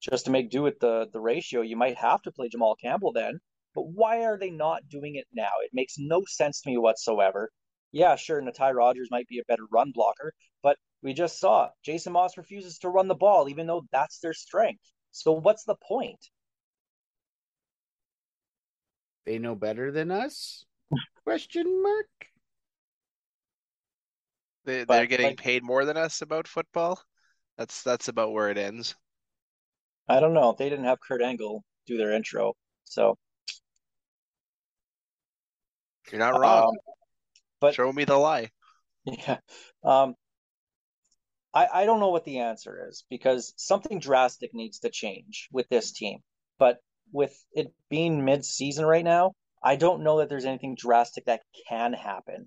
just 0.00 0.25
to 0.25 0.30
make 0.30 0.50
do 0.50 0.62
with 0.62 0.80
the 0.80 1.09
the 1.12 1.21
ratio, 1.21 1.61
you 1.61 1.76
might 1.76 1.97
have 1.97 2.23
to 2.23 2.33
play 2.33 2.49
Jamal 2.49 2.75
Campbell 2.76 3.12
then. 3.12 3.38
But 3.75 3.83
why 3.83 4.25
are 4.25 4.38
they 4.38 4.50
not 4.50 4.88
doing 4.88 5.14
it 5.14 5.26
now? 5.33 5.50
It 5.62 5.71
makes 5.73 5.95
no 5.99 6.25
sense 6.26 6.61
to 6.62 6.71
me 6.71 6.76
whatsoever. 6.78 7.50
Yeah, 7.92 8.16
sure, 8.16 8.40
Natai 8.42 8.75
Rogers 8.75 9.09
might 9.11 9.28
be 9.28 9.38
a 9.38 9.45
better 9.47 9.64
run 9.73 9.92
blocker, 9.95 10.33
but 10.62 10.76
we 11.02 11.12
just 11.12 11.38
saw 11.38 11.69
Jason 11.85 12.12
Maas 12.12 12.37
refuses 12.37 12.78
to 12.78 12.88
run 12.88 13.09
the 13.09 13.14
ball, 13.14 13.49
even 13.49 13.66
though 13.66 13.83
that's 13.92 14.19
their 14.21 14.33
strength. 14.33 14.83
So 15.12 15.33
what's 15.33 15.64
the 15.64 15.76
point? 15.76 16.19
They 19.26 19.38
know 19.38 19.54
better 19.54 19.92
than 19.92 20.11
us? 20.11 20.64
Question 21.25 21.83
mark. 21.83 22.07
They 24.64 24.85
they're 24.85 25.07
getting 25.07 25.26
like- 25.28 25.38
paid 25.38 25.62
more 25.62 25.85
than 25.85 25.97
us 25.97 26.23
about 26.23 26.49
football. 26.49 27.00
That's 27.59 27.83
that's 27.83 28.09
about 28.09 28.33
where 28.33 28.50
it 28.50 28.59
ends. 28.59 28.95
I 30.11 30.21
don't 30.21 30.35
know. 30.35 30.55
They 30.59 30.69
didn't 30.69 30.87
have 30.87 30.99
Kurt 31.00 31.23
Angle 31.23 31.62
do 31.87 31.97
their 31.97 32.12
intro, 32.12 32.55
so 32.85 33.17
You're 36.11 36.19
not 36.19 36.38
wrong. 36.38 36.69
um, 36.69 36.75
but 37.61 37.75
Show 37.75 37.93
me 37.93 38.05
the 38.05 38.17
lie. 38.17 38.50
Yeah. 39.05 39.38
Um, 39.83 40.14
I, 41.55 41.67
I 41.73 41.85
don't 41.87 42.00
know 42.00 42.11
what 42.11 42.25
the 42.25 42.40
answer 42.40 42.87
is 42.88 43.05
because 43.09 43.55
something 43.57 43.99
drastic 43.99 44.52
needs 44.52 44.81
to 44.81 44.90
change 44.90 45.49
with 45.52 45.69
this 45.69 45.93
team. 45.93 46.19
But 46.59 46.79
with 47.12 47.35
it 47.52 47.73
being 47.88 48.25
mid-season 48.25 48.85
right 48.85 49.05
now, 49.05 49.33
I 49.62 49.76
don't 49.76 50.02
know 50.02 50.19
that 50.19 50.29
there's 50.29 50.45
anything 50.45 50.76
drastic 50.76 51.25
that 51.26 51.40
can 51.69 51.93
happen. 51.93 52.47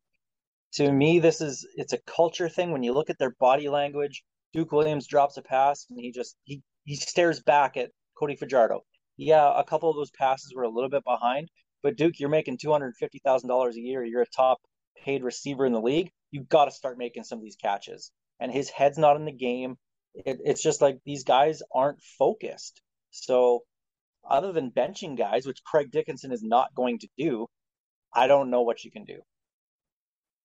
To 0.73 0.91
me, 0.91 1.19
this 1.19 1.41
is 1.41 1.67
it's 1.75 1.93
a 1.93 1.97
culture 2.05 2.49
thing. 2.49 2.71
When 2.71 2.83
you 2.83 2.93
look 2.93 3.09
at 3.09 3.17
their 3.17 3.35
body 3.39 3.69
language, 3.69 4.23
Duke 4.53 4.71
Williams 4.71 5.07
drops 5.07 5.37
a 5.37 5.41
pass 5.41 5.85
and 5.89 5.99
he 5.99 6.11
just 6.11 6.35
he 6.43 6.61
he 6.85 6.95
stares 6.95 7.41
back 7.41 7.77
at 7.77 7.91
Cody 8.17 8.35
Fajardo. 8.35 8.81
Yeah, 9.17 9.51
a 9.55 9.63
couple 9.63 9.89
of 9.89 9.95
those 9.95 10.11
passes 10.11 10.53
were 10.55 10.63
a 10.63 10.69
little 10.69 10.89
bit 10.89 11.03
behind, 11.03 11.49
but 11.81 11.97
Duke, 11.97 12.19
you're 12.19 12.29
making 12.29 12.57
two 12.57 12.71
hundred 12.71 12.95
fifty 12.95 13.19
thousand 13.23 13.49
dollars 13.49 13.75
a 13.75 13.81
year. 13.81 14.03
You're 14.03 14.23
a 14.23 14.27
top 14.27 14.59
paid 15.03 15.23
receiver 15.23 15.65
in 15.65 15.73
the 15.73 15.81
league. 15.81 16.11
You've 16.31 16.49
got 16.49 16.65
to 16.65 16.71
start 16.71 16.97
making 16.97 17.23
some 17.23 17.37
of 17.37 17.43
these 17.43 17.57
catches. 17.57 18.11
And 18.39 18.51
his 18.51 18.69
head's 18.69 18.97
not 18.97 19.15
in 19.15 19.25
the 19.25 19.31
game. 19.31 19.75
It, 20.15 20.39
it's 20.43 20.63
just 20.63 20.81
like 20.81 20.99
these 21.05 21.23
guys 21.23 21.61
aren't 21.73 22.01
focused. 22.17 22.81
So, 23.11 23.61
other 24.27 24.51
than 24.51 24.71
benching 24.71 25.17
guys, 25.17 25.45
which 25.45 25.63
Craig 25.63 25.91
Dickenson 25.91 26.31
is 26.31 26.41
not 26.41 26.73
going 26.75 26.99
to 26.99 27.07
do, 27.17 27.47
I 28.13 28.27
don't 28.27 28.49
know 28.49 28.61
what 28.61 28.83
you 28.83 28.91
can 28.91 29.05
do. 29.05 29.19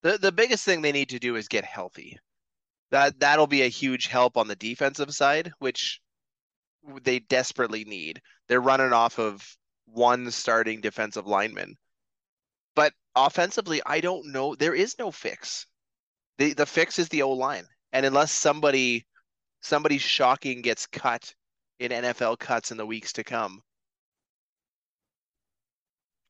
The 0.03 0.17
the 0.17 0.31
biggest 0.31 0.63
thing 0.63 0.81
they 0.81 0.91
need 0.91 1.09
to 1.09 1.19
do 1.19 1.35
is 1.35 1.47
get 1.47 1.65
healthy. 1.65 2.17
That 2.91 3.19
that'll 3.19 3.47
be 3.47 3.63
a 3.63 3.67
huge 3.67 4.07
help 4.07 4.37
on 4.37 4.47
the 4.47 4.55
defensive 4.55 5.13
side, 5.13 5.51
which 5.59 5.99
they 7.03 7.19
desperately 7.19 7.83
need. 7.85 8.21
They're 8.47 8.61
running 8.61 8.93
off 8.93 9.19
of 9.19 9.45
one 9.85 10.31
starting 10.31 10.81
defensive 10.81 11.27
lineman. 11.27 11.75
But 12.75 12.93
offensively, 13.15 13.81
I 13.85 13.99
don't 13.99 14.31
know. 14.31 14.55
There 14.55 14.75
is 14.75 14.97
no 14.99 15.11
fix. 15.11 15.65
The 16.37 16.53
the 16.53 16.65
fix 16.65 16.99
is 16.99 17.09
the 17.09 17.23
O 17.23 17.31
line. 17.31 17.65
And 17.91 18.05
unless 18.05 18.31
somebody 18.31 19.05
somebody 19.61 19.97
shocking 19.97 20.61
gets 20.61 20.87
cut 20.87 21.33
in 21.79 21.91
NFL 21.91 22.39
cuts 22.39 22.71
in 22.71 22.77
the 22.77 22.85
weeks 22.85 23.13
to 23.13 23.23
come, 23.23 23.61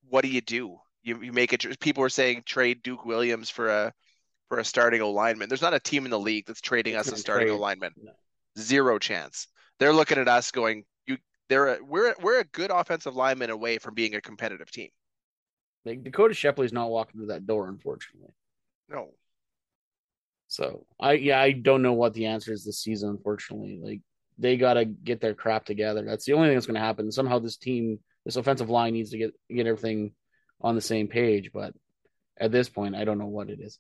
what 0.07 0.21
do 0.21 0.29
you 0.29 0.41
do? 0.41 0.77
You 1.03 1.21
you 1.21 1.33
make 1.33 1.53
it. 1.53 1.79
People 1.79 2.03
are 2.03 2.09
saying 2.09 2.43
trade 2.45 2.81
Duke 2.81 3.05
Williams 3.05 3.49
for 3.49 3.69
a 3.69 3.93
for 4.47 4.59
a 4.59 4.65
starting 4.65 5.01
O 5.01 5.11
lineman. 5.11 5.47
There's 5.47 5.61
not 5.61 5.73
a 5.73 5.79
team 5.79 6.05
in 6.05 6.11
the 6.11 6.19
league 6.19 6.45
that's 6.47 6.61
trading 6.61 6.95
us 6.95 7.11
a 7.11 7.17
starting 7.17 7.57
lineman. 7.57 7.93
No. 8.01 8.11
Zero 8.57 8.97
chance. 8.97 9.47
They're 9.79 9.93
looking 9.93 10.17
at 10.17 10.27
us 10.27 10.51
going, 10.51 10.86
you. 11.07 11.17
They're 11.50 11.67
a, 11.75 11.83
we're 11.83 12.15
we're 12.21 12.39
a 12.39 12.43
good 12.45 12.71
offensive 12.71 13.15
lineman 13.15 13.50
away 13.50 13.77
from 13.79 13.93
being 13.95 14.15
a 14.15 14.21
competitive 14.21 14.71
team. 14.71 14.89
Like 15.86 16.03
Dakota 16.03 16.33
Shepley's 16.33 16.74
not 16.74 16.89
walking 16.89 17.19
through 17.19 17.27
that 17.27 17.48
door, 17.48 17.67
unfortunately. 17.67 18.33
No, 18.89 19.12
So 20.48 20.86
I 21.00 21.13
yeah, 21.13 21.39
I 21.39 21.51
don't 21.51 21.81
know 21.83 21.93
what 21.93 22.13
the 22.13 22.25
answer 22.25 22.51
is 22.51 22.65
this 22.65 22.81
season, 22.81 23.09
unfortunately. 23.09 23.79
Like 23.81 24.01
they 24.38 24.57
gotta 24.57 24.86
get 24.86 25.21
their 25.21 25.36
crap 25.36 25.65
together. 25.65 26.03
That's 26.05 26.25
the 26.25 26.33
only 26.33 26.48
thing 26.50 26.55
that's 26.55 26.65
gonna 26.65 26.79
happen. 26.79 27.12
Somehow 27.12 27.39
this 27.39 27.57
team, 27.57 28.00
this 28.25 28.36
offensive 28.36 28.69
line 28.69 28.93
needs 28.93 29.12
to 29.12 29.17
get 29.19 29.33
get 29.50 29.67
everything 29.67 30.13
on 30.62 30.75
the 30.75 30.81
same 30.81 31.07
page, 31.07 31.51
but 31.53 31.74
at 32.38 32.51
this 32.51 32.67
point 32.69 32.95
I 32.95 33.05
don't 33.05 33.19
know 33.19 33.27
what 33.27 33.50
it 33.50 33.59
is. 33.62 33.79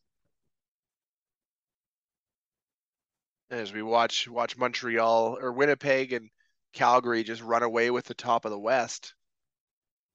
As 3.51 3.73
we 3.73 3.81
watch 3.81 4.27
watch 4.27 4.57
Montreal 4.57 5.37
or 5.41 5.51
Winnipeg 5.51 6.13
and 6.13 6.29
Calgary 6.73 7.23
just 7.23 7.41
run 7.41 7.63
away 7.63 7.89
with 7.91 8.05
the 8.05 8.13
top 8.13 8.45
of 8.45 8.51
the 8.51 8.59
West. 8.59 9.13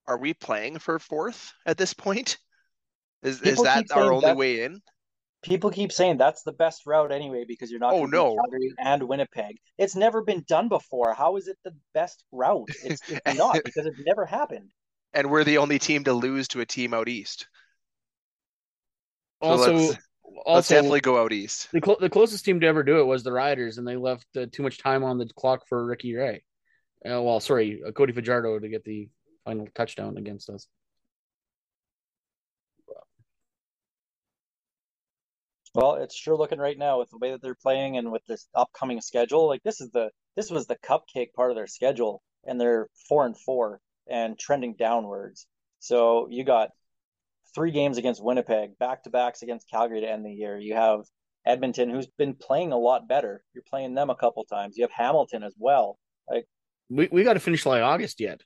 Are 0.07 0.19
we 0.19 0.35
playing 0.35 0.79
for 0.79 0.99
fourth 0.99 1.53
at 1.67 1.77
this 1.79 1.95
point? 1.95 2.39
Is 3.23 3.41
is 3.43 3.63
that 3.63 3.91
our 3.93 4.13
only 4.13 4.21
that's- 4.21 4.37
way 4.37 4.63
in? 4.65 4.81
People 5.43 5.71
keep 5.71 5.93
saying 5.93 6.17
that's 6.17 6.43
the 6.43 6.53
best 6.55 6.87
route 6.87 7.13
anyway 7.13 7.45
because 7.47 7.71
you're 7.71 7.79
not 7.79 7.93
Oh, 7.93 7.99
going 7.99 8.11
to 8.13 8.17
no. 8.17 8.35
Calgary 8.37 8.73
and 8.79 9.03
Winnipeg. 9.03 9.59
It's 9.77 9.95
never 9.95 10.23
been 10.23 10.43
done 10.49 10.71
before. 10.71 11.13
How 11.13 11.37
is 11.37 11.49
it 11.49 11.59
the 11.65 11.73
best 11.93 12.25
route? 12.33 12.71
It's, 12.83 13.03
it's 13.11 13.21
not 13.39 13.61
because 13.63 13.85
it's 13.85 14.01
never 14.07 14.25
happened. 14.25 14.71
And 15.13 15.31
we're 15.31 15.45
the 15.45 15.59
only 15.59 15.79
team 15.79 16.03
to 16.05 16.15
lose 16.15 16.49
to 16.49 16.61
a 16.61 16.65
team 16.65 16.95
out 16.95 17.11
east. 17.11 17.47
So 19.43 19.51
Also, 19.51 19.75
let's, 19.75 19.99
let's 20.47 20.69
definitely 20.69 21.01
go 21.01 21.21
out 21.21 21.33
east. 21.33 21.69
the 21.73 21.81
clo- 21.81 21.97
the 22.01 22.11
closest 22.11 22.45
team 22.45 22.61
to 22.61 22.67
ever 22.67 22.83
do 22.83 22.99
it 22.99 23.05
was 23.05 23.23
the 23.23 23.33
Riders, 23.33 23.79
and 23.79 23.87
they 23.87 23.97
left 23.97 24.27
uh, 24.37 24.47
too 24.51 24.63
much 24.63 24.79
time 24.79 25.05
on 25.05 25.19
the 25.19 25.29
clock 25.37 25.67
for 25.69 25.85
Ricky 25.85 26.15
Ray. 26.15 26.43
Uh, 27.05 27.21
well, 27.23 27.41
sorry, 27.41 27.83
uh, 27.87 27.93
Cody 27.93 28.13
Fajardo 28.13 28.59
to 28.59 28.69
get 28.69 28.85
the 28.85 29.09
final 29.45 29.69
touchdown 29.75 30.17
against 30.17 30.49
us. 30.49 30.67
Well, 35.75 35.97
it's 35.97 36.15
sure 36.15 36.37
looking 36.37 36.61
right 36.61 36.79
now 36.79 37.01
with 37.01 37.11
the 37.11 37.19
way 37.19 37.33
that 37.33 37.43
they're 37.43 37.57
playing 37.57 37.97
and 37.97 38.13
with 38.13 38.25
this 38.27 38.47
upcoming 38.55 39.01
schedule. 39.01 39.49
Like 39.49 39.63
this 39.65 39.81
is 39.81 39.91
the 39.91 40.11
this 40.37 40.51
was 40.51 40.67
the 40.67 40.77
cupcake 40.77 41.33
part 41.35 41.51
of 41.51 41.57
their 41.57 41.67
schedule, 41.67 42.23
and 42.45 42.61
they're 42.61 42.89
four 43.09 43.27
and 43.27 43.37
four 43.37 43.81
and 44.07 44.39
trending 44.39 44.75
downwards. 44.75 45.47
So 45.81 46.29
you 46.31 46.45
got 46.45 46.71
three 47.55 47.71
games 47.71 47.99
against 47.99 48.23
Winnipeg, 48.23 48.79
back 48.79 49.05
to 49.05 49.11
backs 49.11 49.43
against 49.43 49.71
Calgary 49.71 50.01
to 50.01 50.11
end 50.11 50.25
the 50.25 50.33
year. 50.33 50.59
You 50.59 50.75
have 50.75 51.01
Edmonton, 51.47 51.91
who's 51.91 52.07
been 52.07 52.35
playing 52.35 52.73
a 52.73 52.79
lot 52.79 53.09
better. 53.09 53.43
You're 53.55 53.65
playing 53.69 53.95
them 53.95 54.11
a 54.11 54.17
couple 54.17 54.45
times. 54.45 54.77
You 54.77 54.85
have 54.85 54.91
Hamilton 54.91 55.43
as 55.43 55.55
well. 55.59 55.99
Like 56.29 56.47
we 56.89 57.09
we 57.11 57.25
got 57.25 57.35
to 57.35 57.41
finish 57.41 57.65
like 57.67 57.83
August 57.83 58.21
yet. 58.21 58.41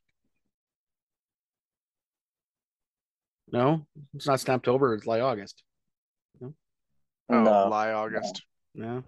No, 3.50 3.86
it's 4.14 4.26
not 4.26 4.40
Snaptober. 4.40 4.94
It's 4.96 5.06
like 5.06 5.22
August. 5.22 5.62
Oh, 7.30 7.42
no, 7.42 7.68
lie 7.68 7.92
August. 7.92 8.42
No. 8.74 9.04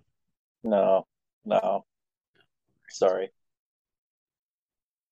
no, 0.62 1.06
no. 1.44 1.86
Sorry. 2.90 3.30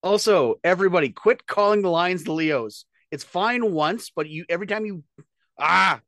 Also, 0.03 0.59
everybody, 0.63 1.09
quit 1.09 1.47
calling 1.47 1.81
the 1.81 1.89
Lions 1.89 2.23
the 2.23 2.33
Leos. 2.33 2.85
It's 3.11 3.23
fine 3.23 3.71
once, 3.71 4.11
but 4.15 4.29
you 4.29 4.45
every 4.49 4.67
time 4.67 4.85
you 4.85 5.03
ah, 5.59 6.01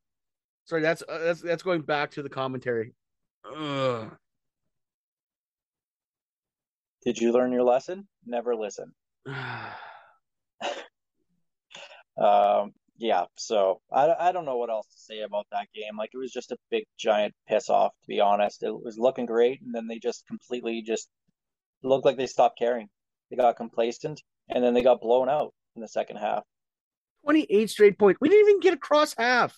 sorry, 0.64 0.82
that's 0.82 1.02
uh, 1.08 1.18
that's 1.18 1.40
that's 1.40 1.62
going 1.62 1.82
back 1.82 2.12
to 2.12 2.22
the 2.22 2.28
commentary. 2.28 2.94
Ugh. 3.44 4.10
Did 7.04 7.18
you 7.18 7.32
learn 7.32 7.52
your 7.52 7.64
lesson? 7.64 8.06
Never 8.24 8.54
listen. 8.54 8.92
Um, 12.16 12.72
yeah, 12.98 13.24
so 13.36 13.80
I, 13.90 14.14
I 14.18 14.32
don't 14.32 14.44
know 14.44 14.58
what 14.58 14.70
else 14.70 14.86
to 14.86 14.98
say 14.98 15.20
about 15.20 15.46
that 15.50 15.68
game. 15.74 15.96
Like 15.96 16.10
it 16.12 16.18
was 16.18 16.30
just 16.30 16.52
a 16.52 16.58
big 16.70 16.84
giant 16.98 17.34
piss 17.48 17.68
off, 17.70 17.92
to 18.02 18.08
be 18.08 18.20
honest. 18.20 18.62
It 18.62 18.70
was 18.70 18.98
looking 18.98 19.26
great, 19.26 19.60
and 19.62 19.74
then 19.74 19.88
they 19.88 19.98
just 19.98 20.26
completely 20.26 20.82
just 20.82 21.08
looked 21.82 22.04
like 22.04 22.16
they 22.16 22.26
stopped 22.26 22.58
caring. 22.58 22.88
They 23.30 23.36
got 23.36 23.56
complacent, 23.56 24.22
and 24.48 24.62
then 24.62 24.74
they 24.74 24.82
got 24.82 25.00
blown 25.00 25.28
out 25.28 25.52
in 25.74 25.82
the 25.82 25.88
second 25.88 26.16
half. 26.18 26.44
28 27.24 27.70
straight 27.70 27.98
points. 27.98 28.20
We 28.20 28.28
didn't 28.28 28.48
even 28.48 28.60
get 28.60 28.74
across 28.74 29.14
half. 29.16 29.56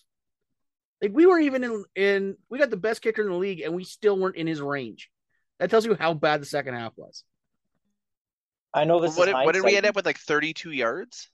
Like 1.02 1.12
we 1.12 1.26
were 1.26 1.38
even 1.38 1.64
in 1.64 1.84
in 1.94 2.36
we 2.48 2.58
got 2.58 2.70
the 2.70 2.76
best 2.76 3.02
kicker 3.02 3.22
in 3.22 3.28
the 3.28 3.34
league, 3.34 3.60
and 3.60 3.74
we 3.74 3.84
still 3.84 4.18
weren't 4.18 4.36
in 4.36 4.46
his 4.46 4.60
range. 4.60 5.10
That 5.58 5.70
tells 5.70 5.84
you 5.84 5.94
how 5.94 6.14
bad 6.14 6.40
the 6.40 6.46
second 6.46 6.74
half 6.74 6.92
was. 6.96 7.24
I 8.72 8.84
know 8.84 9.00
this 9.00 9.16
What 9.16 9.28
is 9.28 9.34
did, 9.34 9.44
what 9.44 9.54
did 9.54 9.64
we 9.64 9.76
end 9.76 9.86
up 9.86 9.94
with? 9.94 10.06
Like 10.06 10.18
32 10.18 10.70
yards? 10.70 11.30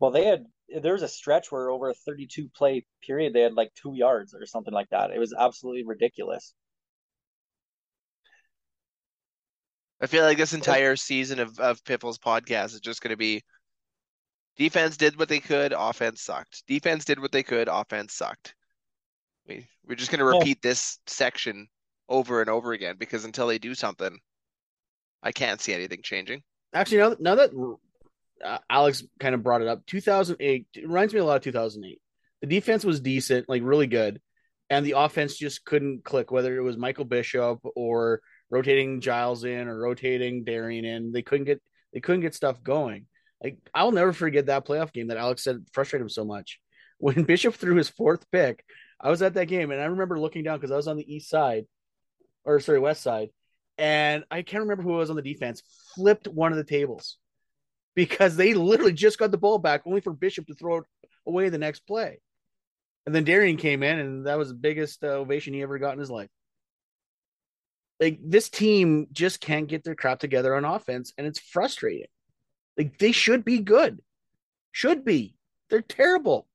Well, 0.00 0.10
they 0.10 0.24
had 0.24 0.46
there 0.82 0.94
was 0.94 1.02
a 1.02 1.08
stretch 1.08 1.52
where 1.52 1.70
over 1.70 1.90
a 1.90 1.94
32 1.94 2.48
play 2.56 2.84
period 3.06 3.32
they 3.32 3.40
had 3.40 3.54
like 3.54 3.72
two 3.74 3.94
yards 3.94 4.34
or 4.34 4.46
something 4.46 4.74
like 4.74 4.90
that. 4.90 5.10
It 5.10 5.18
was 5.18 5.34
absolutely 5.38 5.84
ridiculous. 5.84 6.54
I 10.00 10.06
feel 10.06 10.24
like 10.24 10.36
this 10.36 10.52
entire 10.52 10.96
season 10.96 11.38
of, 11.38 11.58
of 11.58 11.82
Piffle's 11.84 12.18
podcast 12.18 12.74
is 12.74 12.80
just 12.80 13.00
going 13.00 13.12
to 13.12 13.16
be 13.16 13.42
defense 14.56 14.96
did 14.96 15.18
what 15.18 15.28
they 15.28 15.40
could, 15.40 15.72
offense 15.76 16.22
sucked. 16.22 16.66
Defense 16.66 17.04
did 17.04 17.20
what 17.20 17.32
they 17.32 17.42
could, 17.42 17.68
offense 17.68 18.14
sucked. 18.14 18.54
We, 19.48 19.66
we're 19.86 19.96
just 19.96 20.10
going 20.10 20.18
to 20.18 20.24
repeat 20.24 20.62
this 20.62 20.98
section 21.06 21.68
over 22.08 22.40
and 22.40 22.50
over 22.50 22.72
again 22.72 22.96
because 22.98 23.24
until 23.24 23.46
they 23.46 23.58
do 23.58 23.74
something, 23.74 24.18
I 25.22 25.32
can't 25.32 25.60
see 25.60 25.72
anything 25.72 26.00
changing. 26.02 26.42
Actually, 26.72 26.98
now 26.98 27.08
that, 27.10 27.20
now 27.20 27.34
that 27.36 27.76
uh, 28.44 28.58
Alex 28.68 29.04
kind 29.20 29.34
of 29.34 29.42
brought 29.42 29.62
it 29.62 29.68
up, 29.68 29.86
2008 29.86 30.66
it 30.74 30.86
reminds 30.86 31.14
me 31.14 31.20
a 31.20 31.24
lot 31.24 31.36
of 31.36 31.42
2008. 31.42 32.00
The 32.42 32.46
defense 32.46 32.84
was 32.84 33.00
decent, 33.00 33.48
like 33.48 33.62
really 33.64 33.86
good, 33.86 34.20
and 34.68 34.84
the 34.84 34.94
offense 34.96 35.36
just 35.36 35.64
couldn't 35.64 36.04
click. 36.04 36.30
Whether 36.30 36.56
it 36.56 36.62
was 36.62 36.76
Michael 36.76 37.06
Bishop 37.06 37.60
or 37.74 38.20
rotating 38.50 39.00
Jyles 39.00 39.44
in 39.44 39.68
or 39.68 39.78
rotating 39.78 40.44
Darian 40.44 40.84
in, 40.84 41.12
they 41.12 41.22
couldn't 41.22 41.46
get 41.46 41.62
they 41.94 42.00
couldn't 42.00 42.20
get 42.20 42.34
stuff 42.34 42.62
going. 42.62 43.06
Like 43.46 43.58
I'll 43.72 43.92
never 43.92 44.12
forget 44.12 44.46
that 44.46 44.66
playoff 44.66 44.92
game 44.92 45.06
that 45.06 45.18
Alex 45.18 45.44
said 45.44 45.64
frustrated 45.72 46.02
him 46.02 46.08
so 46.08 46.24
much. 46.24 46.58
When 46.98 47.24
Bishop 47.24 47.54
threw 47.54 47.76
his 47.76 47.90
fourth 47.90 48.24
pick, 48.32 48.64
I 48.98 49.10
was 49.10 49.20
at 49.20 49.34
that 49.34 49.48
game 49.48 49.70
and 49.70 49.80
I 49.80 49.84
remember 49.84 50.18
looking 50.18 50.42
down 50.42 50.56
because 50.56 50.72
I 50.72 50.76
was 50.76 50.88
on 50.88 50.96
the 50.96 51.14
east 51.14 51.28
side, 51.28 51.66
or 52.42 52.58
sorry, 52.58 52.78
west 52.78 53.02
side, 53.02 53.28
and 53.76 54.24
I 54.30 54.40
can't 54.40 54.62
remember 54.62 54.82
who 54.82 54.94
was 54.94 55.10
on 55.10 55.16
the 55.16 55.20
defense, 55.20 55.62
flipped 55.94 56.26
one 56.26 56.52
of 56.52 56.58
the 56.58 56.64
tables 56.64 57.18
because 57.94 58.34
they 58.34 58.54
literally 58.54 58.94
just 58.94 59.18
got 59.18 59.30
the 59.30 59.36
ball 59.36 59.58
back 59.58 59.82
only 59.84 60.00
for 60.00 60.14
Bishop 60.14 60.46
to 60.46 60.54
throw 60.54 60.78
it 60.78 60.84
away 61.26 61.50
the 61.50 61.58
next 61.58 61.80
play. 61.80 62.18
And 63.04 63.14
then 63.14 63.24
Darian 63.24 63.58
came 63.58 63.82
in, 63.82 63.98
and 63.98 64.26
that 64.26 64.38
was 64.38 64.48
the 64.48 64.54
biggest 64.54 65.04
uh, 65.04 65.08
ovation 65.08 65.52
he 65.52 65.62
ever 65.62 65.78
got 65.78 65.92
in 65.92 66.00
his 66.00 66.10
life. 66.10 66.30
Like 68.00 68.18
this 68.24 68.48
team 68.48 69.06
just 69.12 69.40
can't 69.40 69.68
get 69.68 69.84
their 69.84 69.94
crap 69.94 70.18
together 70.18 70.56
on 70.56 70.64
offense, 70.64 71.12
and 71.18 71.26
it's 71.26 71.38
frustrating. 71.38 72.08
Like 72.76 72.98
they 72.98 73.12
should 73.12 73.44
be 73.44 73.60
good, 73.60 74.00
should 74.72 75.04
be. 75.04 75.34
They're 75.70 75.80
terrible. 75.80 76.46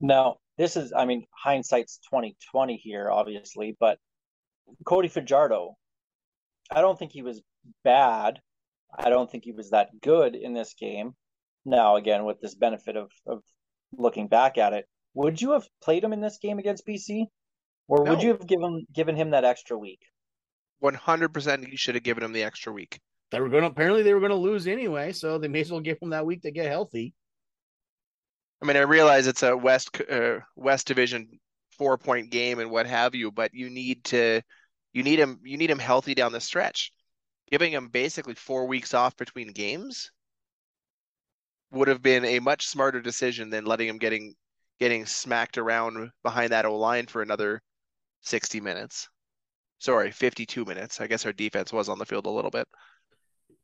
Now, 0.00 0.38
this 0.58 0.76
is, 0.76 0.92
I 0.92 1.04
mean, 1.04 1.26
hindsight's 1.30 1.98
2020 2.10 2.76
here, 2.76 3.10
obviously, 3.10 3.76
but 3.78 3.98
Cody 4.84 5.08
Fajardo, 5.08 5.76
I 6.70 6.80
don't 6.80 6.98
think 6.98 7.12
he 7.12 7.22
was 7.22 7.42
bad. 7.84 8.40
I 8.98 9.10
don't 9.10 9.30
think 9.30 9.44
he 9.44 9.52
was 9.52 9.70
that 9.70 9.88
good 10.02 10.34
in 10.34 10.54
this 10.54 10.74
game. 10.74 11.14
Now, 11.64 11.96
again, 11.96 12.24
with 12.24 12.40
this 12.40 12.54
benefit 12.54 12.96
of, 12.96 13.10
of 13.26 13.42
looking 13.92 14.28
back 14.28 14.58
at 14.58 14.72
it, 14.72 14.86
would 15.14 15.40
you 15.40 15.52
have 15.52 15.66
played 15.82 16.04
him 16.04 16.12
in 16.12 16.20
this 16.20 16.38
game 16.38 16.58
against 16.58 16.86
BC? 16.86 17.26
Or 17.88 18.04
would 18.04 18.22
you 18.22 18.30
have 18.30 18.46
given 18.46 18.84
given 18.92 19.14
him 19.14 19.30
that 19.30 19.44
extra 19.44 19.78
week? 19.78 20.00
100% 20.82 21.70
you 21.70 21.76
should 21.76 21.94
have 21.94 22.04
given 22.04 22.24
him 22.24 22.32
the 22.32 22.42
extra 22.42 22.72
week. 22.72 23.00
They 23.30 23.40
were 23.40 23.48
going 23.48 23.62
to 23.62 23.68
apparently 23.68 24.02
they 24.02 24.14
were 24.14 24.20
going 24.20 24.30
to 24.30 24.36
lose 24.36 24.66
anyway, 24.66 25.12
so 25.12 25.38
they 25.38 25.48
may 25.48 25.60
as 25.60 25.70
well 25.70 25.80
give 25.80 25.98
him 26.00 26.10
that 26.10 26.26
week 26.26 26.42
to 26.42 26.50
get 26.50 26.66
healthy. 26.66 27.14
I 28.62 28.66
mean, 28.66 28.76
I 28.76 28.80
realize 28.80 29.26
it's 29.26 29.42
a 29.42 29.56
West 29.56 30.00
uh, 30.10 30.38
West 30.54 30.86
Division 30.86 31.28
four 31.76 31.98
point 31.98 32.30
game 32.30 32.58
and 32.58 32.70
what 32.70 32.86
have 32.86 33.14
you, 33.14 33.30
but 33.30 33.52
you 33.52 33.68
need 33.68 34.04
to 34.04 34.40
you 34.92 35.02
need 35.02 35.18
him 35.18 35.40
you 35.44 35.56
need 35.56 35.70
him 35.70 35.78
healthy 35.78 36.14
down 36.14 36.32
the 36.32 36.40
stretch. 36.40 36.92
Giving 37.50 37.72
him 37.72 37.88
basically 37.88 38.34
four 38.34 38.66
weeks 38.66 38.94
off 38.94 39.16
between 39.16 39.52
games 39.52 40.10
would 41.70 41.88
have 41.88 42.02
been 42.02 42.24
a 42.24 42.40
much 42.40 42.66
smarter 42.66 43.00
decision 43.00 43.50
than 43.50 43.64
letting 43.64 43.88
him 43.88 43.98
getting 43.98 44.34
getting 44.80 45.06
smacked 45.06 45.58
around 45.58 46.10
behind 46.22 46.52
that 46.52 46.66
O 46.66 46.76
line 46.76 47.06
for 47.06 47.22
another 47.22 47.60
60 48.22 48.60
minutes. 48.60 49.08
Sorry, 49.78 50.10
52 50.10 50.64
minutes. 50.64 51.00
I 51.00 51.06
guess 51.06 51.26
our 51.26 51.32
defense 51.32 51.72
was 51.72 51.88
on 51.88 51.98
the 51.98 52.06
field 52.06 52.26
a 52.26 52.30
little 52.30 52.50
bit. 52.50 52.66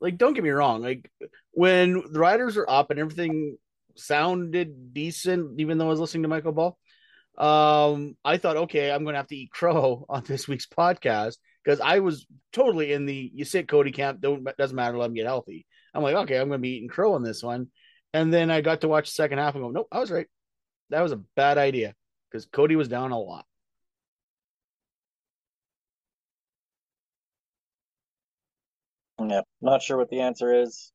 Like, 0.02 0.18
don't 0.18 0.34
get 0.34 0.44
me 0.44 0.50
wrong. 0.50 0.82
Like 0.82 1.10
when 1.52 2.02
the 2.10 2.18
Riders 2.18 2.56
are 2.56 2.68
up 2.68 2.90
and 2.90 2.98
everything 2.98 3.56
sounded 3.96 4.92
decent, 4.92 5.60
even 5.60 5.78
though 5.78 5.86
I 5.86 5.90
was 5.90 6.00
listening 6.00 6.24
to 6.24 6.28
Michael 6.28 6.52
Ball. 6.52 6.78
Um, 7.38 8.16
I 8.24 8.36
thought, 8.36 8.56
okay, 8.56 8.90
I'm 8.90 9.04
to 9.04 9.14
have 9.14 9.28
to 9.28 9.36
eat 9.36 9.50
crow 9.50 10.04
on 10.10 10.24
this 10.26 10.46
week's 10.48 10.66
podcast 10.66 11.36
because 11.64 11.80
I 11.80 12.00
was 12.00 12.26
totally 12.52 12.92
in 12.92 13.06
the 13.06 13.30
you 13.34 13.44
sit 13.44 13.68
Cody 13.68 13.92
camp. 13.92 14.20
Don't 14.20 14.44
doesn't 14.58 14.76
matter. 14.76 14.98
Let 14.98 15.06
him 15.06 15.14
get 15.14 15.26
healthy. 15.26 15.66
I'm 15.94 16.02
like, 16.02 16.16
okay, 16.16 16.38
I'm 16.38 16.48
to 16.50 16.58
be 16.58 16.76
eating 16.76 16.88
crow 16.88 17.14
on 17.14 17.22
this 17.22 17.42
one. 17.42 17.68
And 18.12 18.32
then 18.32 18.50
I 18.50 18.60
got 18.60 18.82
to 18.82 18.88
watch 18.88 19.08
the 19.08 19.14
second 19.14 19.38
half 19.38 19.54
and 19.54 19.62
go, 19.62 19.70
nope, 19.70 19.88
I 19.90 20.00
was 20.00 20.10
right. 20.10 20.26
That 20.90 21.02
was 21.02 21.12
a 21.12 21.22
bad 21.36 21.58
idea 21.58 21.94
because 22.30 22.46
Cody 22.46 22.76
was 22.76 22.88
down 22.88 23.12
a 23.12 23.18
lot. 23.18 23.46
Yeah, 29.28 29.42
not 29.60 29.82
sure 29.82 29.96
what 29.96 30.10
the 30.10 30.20
answer 30.20 30.62
is. 30.62 30.92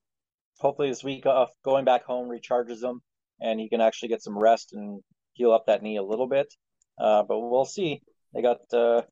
Hopefully, 0.60 0.90
this 0.90 1.04
week 1.04 1.26
off, 1.26 1.50
going 1.64 1.86
back 1.86 2.04
home 2.04 2.30
recharges 2.30 2.84
him, 2.84 3.02
and 3.40 3.60
he 3.60 3.70
can 3.70 3.82
actually 3.82 4.10
get 4.10 4.24
some 4.24 4.38
rest 4.38 4.74
and 4.74 5.02
heal 5.34 5.52
up 5.52 5.68
that 5.68 5.84
knee 5.84 5.98
a 5.98 6.04
little 6.04 6.28
bit. 6.28 6.54
Uh, 7.00 7.24
but 7.24 7.40
we'll 7.40 7.66
see. 7.66 8.02
They 8.34 8.42
got 8.42 8.58
uh, 8.74 9.04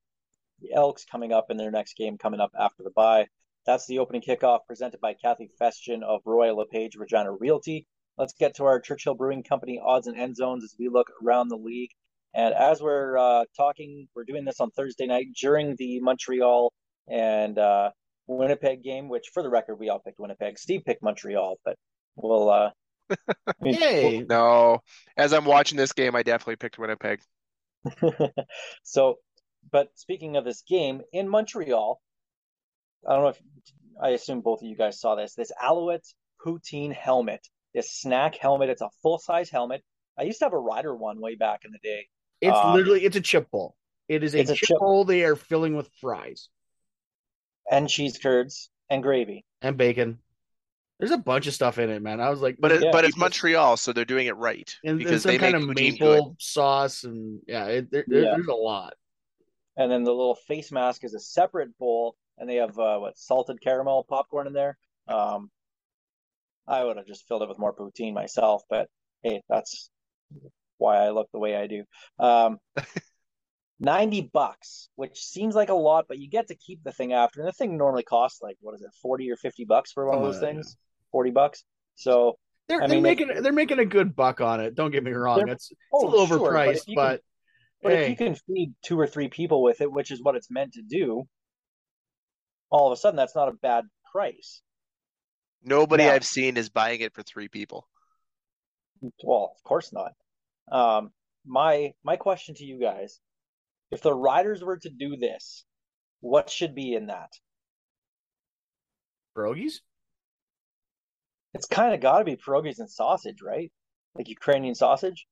the 0.59 0.73
Elks 0.73 1.05
coming 1.05 1.31
up 1.31 1.47
in 1.49 1.57
their 1.57 1.71
next 1.71 1.95
game 1.97 2.17
coming 2.17 2.39
up 2.39 2.51
after 2.59 2.83
the 2.83 2.91
bye. 2.91 3.27
That's 3.65 3.87
the 3.87 3.99
opening 3.99 4.21
kickoff 4.21 4.59
presented 4.67 5.01
by 5.01 5.13
Kathy 5.13 5.49
Festian 5.59 6.03
of 6.03 6.21
Royal 6.25 6.57
LePage 6.57 6.95
Regina 6.95 7.31
Realty. 7.31 7.87
Let's 8.17 8.33
get 8.33 8.55
to 8.55 8.65
our 8.65 8.79
Churchill 8.79 9.15
Brewing 9.15 9.43
Company 9.43 9.79
odds 9.83 10.07
and 10.07 10.17
end 10.17 10.35
zones 10.35 10.63
as 10.63 10.75
we 10.79 10.87
look 10.87 11.07
around 11.23 11.49
the 11.49 11.57
league. 11.57 11.89
And 12.33 12.53
as 12.53 12.81
we're 12.81 13.17
uh, 13.17 13.45
talking, 13.57 14.07
we're 14.15 14.23
doing 14.23 14.45
this 14.45 14.59
on 14.59 14.71
Thursday 14.71 15.07
night 15.07 15.27
during 15.39 15.75
the 15.77 15.99
Montreal 16.01 16.71
and 17.07 17.57
uh, 17.57 17.91
Winnipeg 18.27 18.83
game, 18.83 19.09
which 19.09 19.29
for 19.33 19.43
the 19.43 19.49
record, 19.49 19.75
we 19.75 19.89
all 19.89 19.99
picked 19.99 20.19
Winnipeg. 20.19 20.57
Steve 20.57 20.83
picked 20.85 21.03
Montreal, 21.03 21.59
but 21.63 21.77
we'll. 22.15 22.49
Uh, 22.49 22.69
I 23.47 23.53
mean, 23.61 23.75
Yay! 23.75 24.25
No, 24.27 24.81
as 25.15 25.31
I'm 25.33 25.45
watching 25.45 25.77
this 25.77 25.93
game, 25.93 26.15
I 26.15 26.23
definitely 26.23 26.55
picked 26.55 26.79
Winnipeg. 26.79 27.19
so, 28.83 29.19
but 29.71 29.89
speaking 29.95 30.37
of 30.37 30.45
this 30.45 30.63
game 30.67 31.01
in 31.13 31.29
Montreal, 31.29 32.01
I 33.07 33.13
don't 33.13 33.23
know 33.23 33.29
if 33.29 33.41
I 34.01 34.09
assume 34.09 34.41
both 34.41 34.61
of 34.61 34.67
you 34.67 34.75
guys 34.75 34.99
saw 34.99 35.15
this. 35.15 35.35
This 35.35 35.51
Alouette 35.61 36.05
poutine 36.43 36.93
helmet, 36.93 37.47
this 37.73 37.91
snack 37.91 38.35
helmet. 38.35 38.69
It's 38.69 38.81
a 38.81 38.89
full 39.03 39.19
size 39.19 39.49
helmet. 39.49 39.83
I 40.17 40.23
used 40.23 40.39
to 40.39 40.45
have 40.45 40.53
a 40.53 40.59
rider 40.59 40.95
one 40.95 41.19
way 41.19 41.35
back 41.35 41.61
in 41.65 41.71
the 41.71 41.79
day. 41.83 42.07
It's 42.41 42.57
Um, 42.57 42.73
literally 42.73 43.05
it's 43.05 43.15
a 43.15 43.21
chip 43.21 43.51
bowl. 43.51 43.75
It 44.07 44.23
is 44.23 44.33
a, 44.33 44.39
it's 44.39 44.49
a 44.49 44.55
chip, 44.55 44.69
chip- 44.69 44.79
bowl 44.79 45.05
they 45.05 45.23
are 45.23 45.35
filling 45.35 45.75
with 45.75 45.89
fries 45.99 46.49
and 47.71 47.89
cheese 47.89 48.17
curds 48.17 48.69
and 48.89 49.01
gravy. 49.03 49.45
and 49.61 49.77
bacon. 49.77 50.19
There's 50.99 51.11
a 51.11 51.17
bunch 51.17 51.45
of 51.47 51.53
stuff 51.53 51.77
in 51.77 51.89
it, 51.89 52.01
man. 52.01 52.21
I 52.21 52.29
was 52.29 52.39
like, 52.41 52.55
But 52.59 52.71
it, 52.71 52.83
Yeah. 52.83 52.91
but 52.91 53.03
it's 53.03 53.17
Montreal, 53.17 53.75
so 53.77 53.91
they're 53.91 54.05
doing 54.05 54.27
it 54.27 54.37
right 54.37 54.73
and, 54.83 54.91
and 54.91 54.99
because 54.99 55.23
some 55.23 55.31
they 55.31 55.37
kind 55.37 55.53
make 55.53 55.63
of 55.63 55.75
maple 55.75 56.35
sauce 56.39 57.03
and 57.03 57.39
yeah, 57.47 57.65
it, 57.65 57.91
there, 57.91 58.05
there- 58.07 58.23
Yeah. 58.23 58.31
there's 58.35 58.47
a 58.47 58.53
lot. 58.53 58.93
And 59.77 59.91
then 59.91 60.05
the 60.05 60.11
little 60.13 60.35
face 60.47 60.71
mask 60.71 61.03
is 61.03 61.13
a 61.13 61.19
separate 61.19 61.77
bowl, 61.77 62.15
and 62.37 62.49
they 62.49 62.55
have 62.55 62.79
uh, 62.79 62.97
what 62.97 63.17
salted 63.17 63.59
caramel 63.61 64.05
popcorn 64.07 64.47
in 64.47 64.53
there. 64.53 64.77
Um, 65.09 65.51
I 66.65 66.81
would 66.83 66.95
have 66.95 67.05
just 67.05 67.27
filled 67.27 67.41
it 67.43 67.49
with 67.49 67.59
more 67.59 67.75
poutine 67.75 68.13
myself, 68.13 68.63
but 68.69 68.87
hey, 69.21 69.41
that's 69.49 69.89
why 70.77 70.97
I 70.97 71.09
look 71.09 71.27
the 71.33 71.39
way 71.39 71.57
I 71.57 71.67
do. 71.67 71.83
Um, 72.19 72.57
90 73.79 74.29
bucks, 74.33 74.89
which 74.95 75.17
seems 75.19 75.55
like 75.55 75.69
a 75.69 75.73
lot, 75.73 76.05
but 76.07 76.17
you 76.17 76.29
get 76.29 76.47
to 76.47 76.55
keep 76.55 76.83
the 76.83 76.91
thing 76.91 77.13
after. 77.13 77.41
And 77.41 77.47
the 77.47 77.53
thing 77.53 77.77
normally 77.77 78.03
costs 78.03 78.41
like, 78.41 78.57
what 78.61 78.75
is 78.75 78.81
it, 78.81 78.91
40 79.01 79.29
or 79.31 79.35
50 79.37 79.65
bucks 79.65 79.91
for 79.91 80.07
one 80.07 80.17
of 80.17 80.23
those 80.23 80.41
yeah. 80.41 80.49
things? 80.49 80.77
40 81.11 81.31
bucks. 81.31 81.63
So, 81.95 82.37
They're, 82.67 82.81
I 82.81 82.87
they're 82.87 82.95
mean, 82.97 83.03
making 83.03 83.27
they're 83.41 83.51
making 83.53 83.79
a 83.79 83.85
good 83.85 84.15
buck 84.15 84.41
on 84.41 84.59
it. 84.59 84.75
Don't 84.75 84.91
get 84.91 85.03
me 85.03 85.11
wrong. 85.11 85.39
They're- 85.39 85.53
It's, 85.53 85.71
it's 85.71 85.79
oh, 85.93 86.07
a 86.07 86.09
little 86.09 86.27
sure, 86.27 86.39
overpriced, 86.39 86.75
if 86.77 86.87
you 86.87 86.95
but, 86.95 87.09
can- 87.11 87.19
but 87.83 87.91
hey, 87.91 88.03
if 88.03 88.09
you 88.09 88.15
can 88.15 88.35
feed 88.35 88.73
two 88.83 88.99
or 88.99 89.07
three 89.07 89.27
people 89.27 89.61
with 89.61 89.81
it, 89.81 89.91
which 89.91 90.09
is 90.11 90.21
what 90.23 90.35
it's 90.35 90.49
meant 90.49 90.73
to 90.73 90.81
do, 90.81 91.27
all 92.69 92.91
of 92.91 92.97
a 92.97 92.99
sudden 92.99 93.15
that's 93.15 93.35
not 93.35 93.47
a 93.49 93.53
bad 93.53 93.85
price. 94.11 94.61
Nobody 95.63 96.05
Now- 96.05 96.13
I've 96.13 96.25
seen 96.25 96.57
is 96.57 96.69
buying 96.69 97.01
it 97.01 97.13
for 97.13 97.23
three 97.23 97.47
people. 97.47 97.87
Well, 99.23 99.53
of 99.55 99.63
course 99.63 99.91
not. 99.93 100.13
Um, 100.71 101.11
my 101.45 101.93
my 102.03 102.15
question 102.15 102.55
to 102.55 102.63
you 102.65 102.79
guys: 102.79 103.19
If 103.91 104.01
the 104.01 104.13
riders 104.13 104.63
were 104.63 104.77
to 104.77 104.89
do 104.89 105.15
this, 105.15 105.65
what 106.21 106.49
should 106.49 106.75
be 106.75 106.93
in 106.93 107.07
that? 107.07 107.31
pierogies. 109.35 109.81
It's 111.53 111.67
kind 111.67 111.93
of 111.93 112.01
got 112.01 112.19
to 112.19 112.25
be 112.25 112.35
pierogies 112.35 112.79
and 112.79 112.89
sausage, 112.89 113.41
right? 113.41 113.71
Like 114.15 114.29
Ukrainian 114.29 114.75
sausage. 114.75 115.27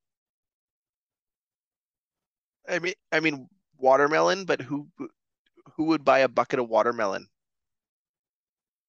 I 2.68 2.80
mean, 2.80 2.94
I 3.12 3.20
mean 3.20 3.48
watermelon, 3.78 4.46
but 4.46 4.62
who 4.62 4.88
who 5.76 5.86
would 5.86 6.06
buy 6.06 6.20
a 6.20 6.30
bucket 6.30 6.60
of 6.60 6.70
watermelon? 6.70 7.28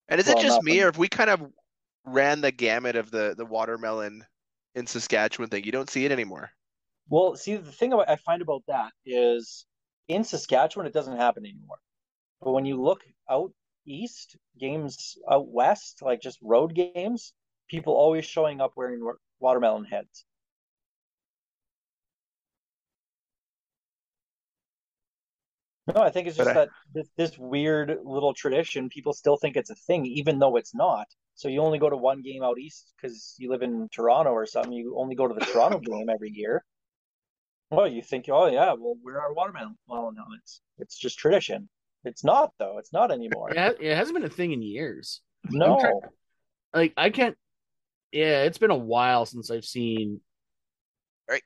And 0.09 0.21
is 0.21 0.29
it 0.29 0.39
just 0.39 0.57
not 0.57 0.65
me, 0.65 0.83
or 0.83 0.89
if 0.89 0.99
we 0.99 1.09
kind 1.09 1.31
of 1.31 1.43
ran 2.05 2.41
the 2.41 2.53
gamut 2.53 2.95
of 2.95 3.11
the 3.11 3.35
the 3.37 3.47
watermelon 3.47 4.25
in 4.75 4.87
Saskatchewan 4.87 5.49
thing, 5.49 5.65
you 5.65 5.73
don't 5.73 5.91
see 5.91 6.05
it 6.05 6.13
anymore. 6.13 6.51
Well, 7.09 7.35
see, 7.37 7.57
the 7.57 7.73
thing 7.73 7.95
I 7.95 8.17
find 8.17 8.43
about 8.43 8.65
that 8.67 8.93
is 9.07 9.65
in 10.09 10.23
Saskatchewan, 10.25 10.87
it 10.87 10.93
doesn't 10.93 11.17
happen 11.17 11.45
anymore. 11.47 11.79
But 12.41 12.53
when 12.53 12.67
you 12.67 12.83
look 12.83 13.03
out 13.31 13.53
east, 13.87 14.37
games 14.59 15.19
out 15.31 15.49
west, 15.49 16.03
like 16.03 16.21
just 16.23 16.39
road 16.43 16.75
games, 16.75 17.35
people 17.69 17.95
always 17.95 18.27
showing 18.27 18.61
up 18.61 18.73
wearing 18.77 19.03
watermelon 19.41 19.85
heads. 19.87 20.27
No, 25.95 26.01
I 26.03 26.11
think 26.11 26.29
it's 26.29 26.37
just 26.37 26.53
I- 26.53 26.55
that 26.55 26.71
this, 26.93 27.09
this 27.17 27.39
weird 27.39 27.99
little 28.05 28.35
tradition, 28.35 28.89
people 28.89 29.13
still 29.13 29.37
think 29.37 29.57
it's 29.57 29.71
a 29.71 29.75
thing, 29.75 30.07
even 30.07 30.39
though 30.39 30.57
it's 30.57 30.75
not. 30.75 31.09
So 31.35 31.49
you 31.49 31.61
only 31.63 31.79
go 31.79 31.91
to 31.91 31.97
one 31.97 32.23
game 32.23 32.43
out 32.43 32.59
east 32.59 32.93
because 32.97 33.35
you 33.39 33.51
live 33.51 33.63
in 33.63 33.89
Toronto 33.91 34.31
or 34.33 34.47
something. 34.47 34.73
You 34.73 34.97
only 34.99 35.15
go 35.15 35.27
to 35.27 35.35
the 35.35 35.45
Toronto 35.45 35.79
game 35.91 36.09
every 36.09 36.31
year. 36.31 36.65
Well, 37.77 37.89
you 37.89 38.03
think, 38.03 38.27
oh 38.29 38.47
yeah, 38.47 38.73
well, 38.73 38.97
we're 39.03 39.19
our 39.19 39.33
watermelon. 39.33 39.77
Well, 39.87 40.13
no, 40.15 40.23
it's 40.41 40.61
it's 40.79 40.97
just 40.97 41.19
tradition. 41.19 41.69
It's 42.05 42.25
not 42.25 42.53
though. 42.59 42.79
It's 42.79 42.93
not 42.93 43.11
anymore. 43.11 43.51
It, 43.51 43.79
it 43.81 43.97
hasn't 43.97 44.17
been 44.17 44.25
a 44.27 44.31
thing 44.33 44.53
in 44.53 44.63
years. 44.63 45.21
No. 45.51 45.79
trying- 45.81 46.01
Like 46.75 46.93
I 46.97 47.11
can't. 47.11 47.37
Yeah, 48.13 48.43
it's 48.45 48.59
been 48.59 48.71
a 48.71 48.77
while 48.77 49.27
since 49.27 49.51
I've 49.51 49.65
seen. 49.65 50.21
Right. 51.29 51.43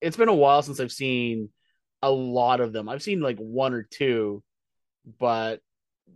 It's 0.00 0.16
been 0.16 0.28
a 0.28 0.34
while 0.34 0.62
since 0.62 0.80
I've 0.80 0.92
seen 0.92 1.50
a 2.02 2.10
lot 2.10 2.60
of 2.60 2.72
them. 2.72 2.88
I've 2.88 3.02
seen 3.02 3.20
like 3.20 3.38
one 3.38 3.74
or 3.74 3.82
two, 3.82 4.42
but 5.18 5.60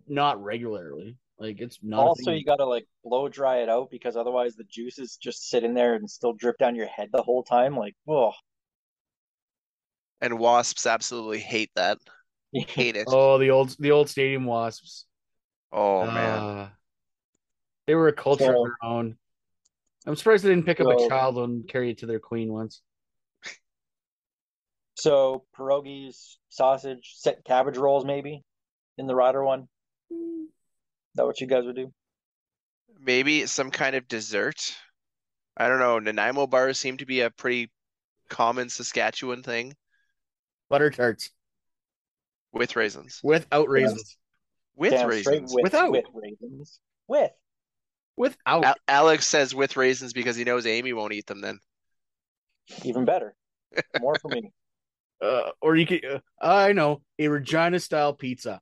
not 0.09 0.42
regularly. 0.42 1.16
Like 1.38 1.61
it's 1.61 1.79
not. 1.83 2.07
Also, 2.07 2.31
you 2.33 2.45
got 2.45 2.57
to 2.57 2.66
like 2.66 2.87
blow 3.05 3.29
dry 3.29 3.59
it 3.62 3.68
out 3.68 3.90
because 3.90 4.16
otherwise 4.16 4.55
the 4.55 4.64
juices 4.64 5.16
just 5.16 5.49
sit 5.49 5.64
in 5.64 5.75
there 5.75 5.95
and 5.95 6.09
still 6.09 6.33
drip 6.33 6.57
down 6.59 6.77
your 6.77 6.87
head 6.87 7.09
the 7.12 7.23
whole 7.23 7.42
time. 7.42 7.77
Like, 7.77 7.95
oh, 8.09 8.33
And 10.22 10.38
wasps 10.38 10.87
absolutely 10.87 11.40
hate 11.40 11.70
that. 11.74 11.98
Hate 12.54 12.96
it. 12.96 13.04
Oh, 13.11 13.38
the 13.38 13.50
old 13.50 13.76
the 13.78 13.90
old 13.90 14.08
stadium 14.08 14.46
wasps. 14.46 15.04
Oh 15.72 16.06
man. 16.06 16.38
Uh, 16.38 16.68
they 17.87 17.94
were 17.94 18.08
a 18.08 18.12
culture 18.14 18.44
So- 18.44 18.50
of 18.50 18.54
their 18.68 18.88
own. 18.90 19.16
I'm 20.06 20.16
surprised 20.16 20.42
they 20.42 20.48
didn't 20.48 20.66
pick 20.66 20.80
up 20.80 20.88
a 20.88 21.08
child 21.08 21.38
and 21.38 21.68
carry 21.68 21.90
it 21.90 21.98
to 21.98 22.06
their 22.06 22.18
queen 22.18 22.52
once. 22.52 22.80
So 24.94 25.44
pierogies, 25.56 26.37
sausage, 26.48 27.14
set 27.16 27.44
cabbage 27.44 27.76
rolls, 27.76 28.04
maybe 28.04 28.44
in 28.98 29.06
the 29.06 29.14
rider 29.14 29.42
one. 29.42 29.68
Is 30.11 30.48
that 31.16 31.26
what 31.26 31.40
you 31.40 31.46
guys 31.46 31.64
would 31.64 31.76
do? 31.76 31.92
Maybe 33.00 33.46
some 33.46 33.70
kind 33.70 33.96
of 33.96 34.06
dessert. 34.06 34.76
I 35.56 35.68
don't 35.68 35.78
know. 35.78 35.98
Nanaimo 35.98 36.46
bars 36.46 36.78
seem 36.78 36.98
to 36.98 37.06
be 37.06 37.20
a 37.22 37.30
pretty 37.30 37.70
common 38.28 38.68
Saskatchewan 38.68 39.42
thing 39.42 39.74
Butter 40.72 40.88
tarts 40.90 41.28
with 42.50 42.74
raisins. 42.76 43.20
without 43.22 43.68
raisins. 43.68 44.16
With 44.74 44.92
Damn 44.92 45.06
raisins. 45.06 45.52
with, 45.54 45.64
Without. 45.64 45.90
with 45.92 46.06
raisins. 46.14 46.80
With. 47.06 47.30
Without. 48.16 48.64
Al- 48.64 48.74
Alex 48.88 49.28
says 49.28 49.54
with 49.54 49.76
raisins 49.76 50.14
because 50.14 50.35
he 50.35 50.44
knows 50.44 50.66
Amy 50.66 50.94
won't 50.94 51.12
eat 51.12 51.26
them 51.26 51.42
then. 51.42 51.61
Even 52.85 53.04
better. 53.04 53.35
More 54.00 54.16
for 54.20 54.28
me. 54.28 54.50
Uh, 55.22 55.50
or 55.61 55.76
you 55.76 55.87
could, 55.87 56.04
uh, 56.04 56.18
I 56.40 56.72
know, 56.72 57.00
a 57.16 57.28
Regina 57.28 57.78
style 57.78 58.12
pizza. 58.12 58.61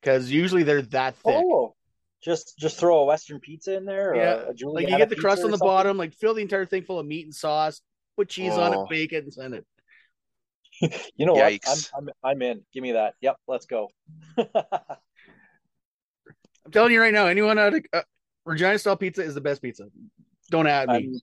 Because 0.00 0.30
usually 0.30 0.62
they're 0.62 0.82
that 0.82 1.16
thick. 1.16 1.34
Oh, 1.34 1.74
just 2.22 2.56
just 2.56 2.78
throw 2.78 2.98
a 3.00 3.04
Western 3.06 3.40
pizza 3.40 3.74
in 3.76 3.84
there. 3.84 4.14
Yeah, 4.14 4.34
a, 4.46 4.50
a 4.50 4.70
like 4.70 4.88
you 4.88 4.96
get 4.98 5.08
the 5.08 5.16
crust 5.16 5.42
on 5.42 5.50
the 5.50 5.56
something? 5.58 5.66
bottom, 5.66 5.96
like 5.96 6.12
fill 6.14 6.34
the 6.34 6.42
entire 6.42 6.64
thing 6.64 6.82
full 6.84 7.00
of 7.00 7.06
meat 7.06 7.24
and 7.24 7.34
sauce, 7.34 7.80
put 8.14 8.28
cheese 8.28 8.52
on 8.52 8.72
it, 8.72 8.76
Oh. 8.76 8.86
bake 8.88 9.12
it, 9.12 9.24
and 9.24 9.34
send 9.34 9.54
it. 9.54 9.66
You 11.16 11.24
know 11.24 11.32
what? 11.32 11.58
I'm, 11.66 11.78
I'm 11.96 12.10
I'm 12.22 12.42
in. 12.42 12.62
Give 12.74 12.82
me 12.82 12.92
that. 12.92 13.14
Yep, 13.22 13.36
let's 13.48 13.64
go. 13.64 13.88
I'm 14.36 14.42
telling 16.70 16.92
you 16.92 17.00
right 17.00 17.14
now, 17.14 17.26
anyone 17.26 17.58
out 17.58 17.74
of 17.74 17.84
uh, 17.92 18.02
Regina 18.44 18.78
style 18.78 18.96
pizza 18.96 19.22
is 19.22 19.34
the 19.34 19.40
best 19.40 19.62
pizza. 19.62 19.84
Don't 20.50 20.66
add 20.66 20.88
me. 20.88 20.94
I'm 20.94 21.20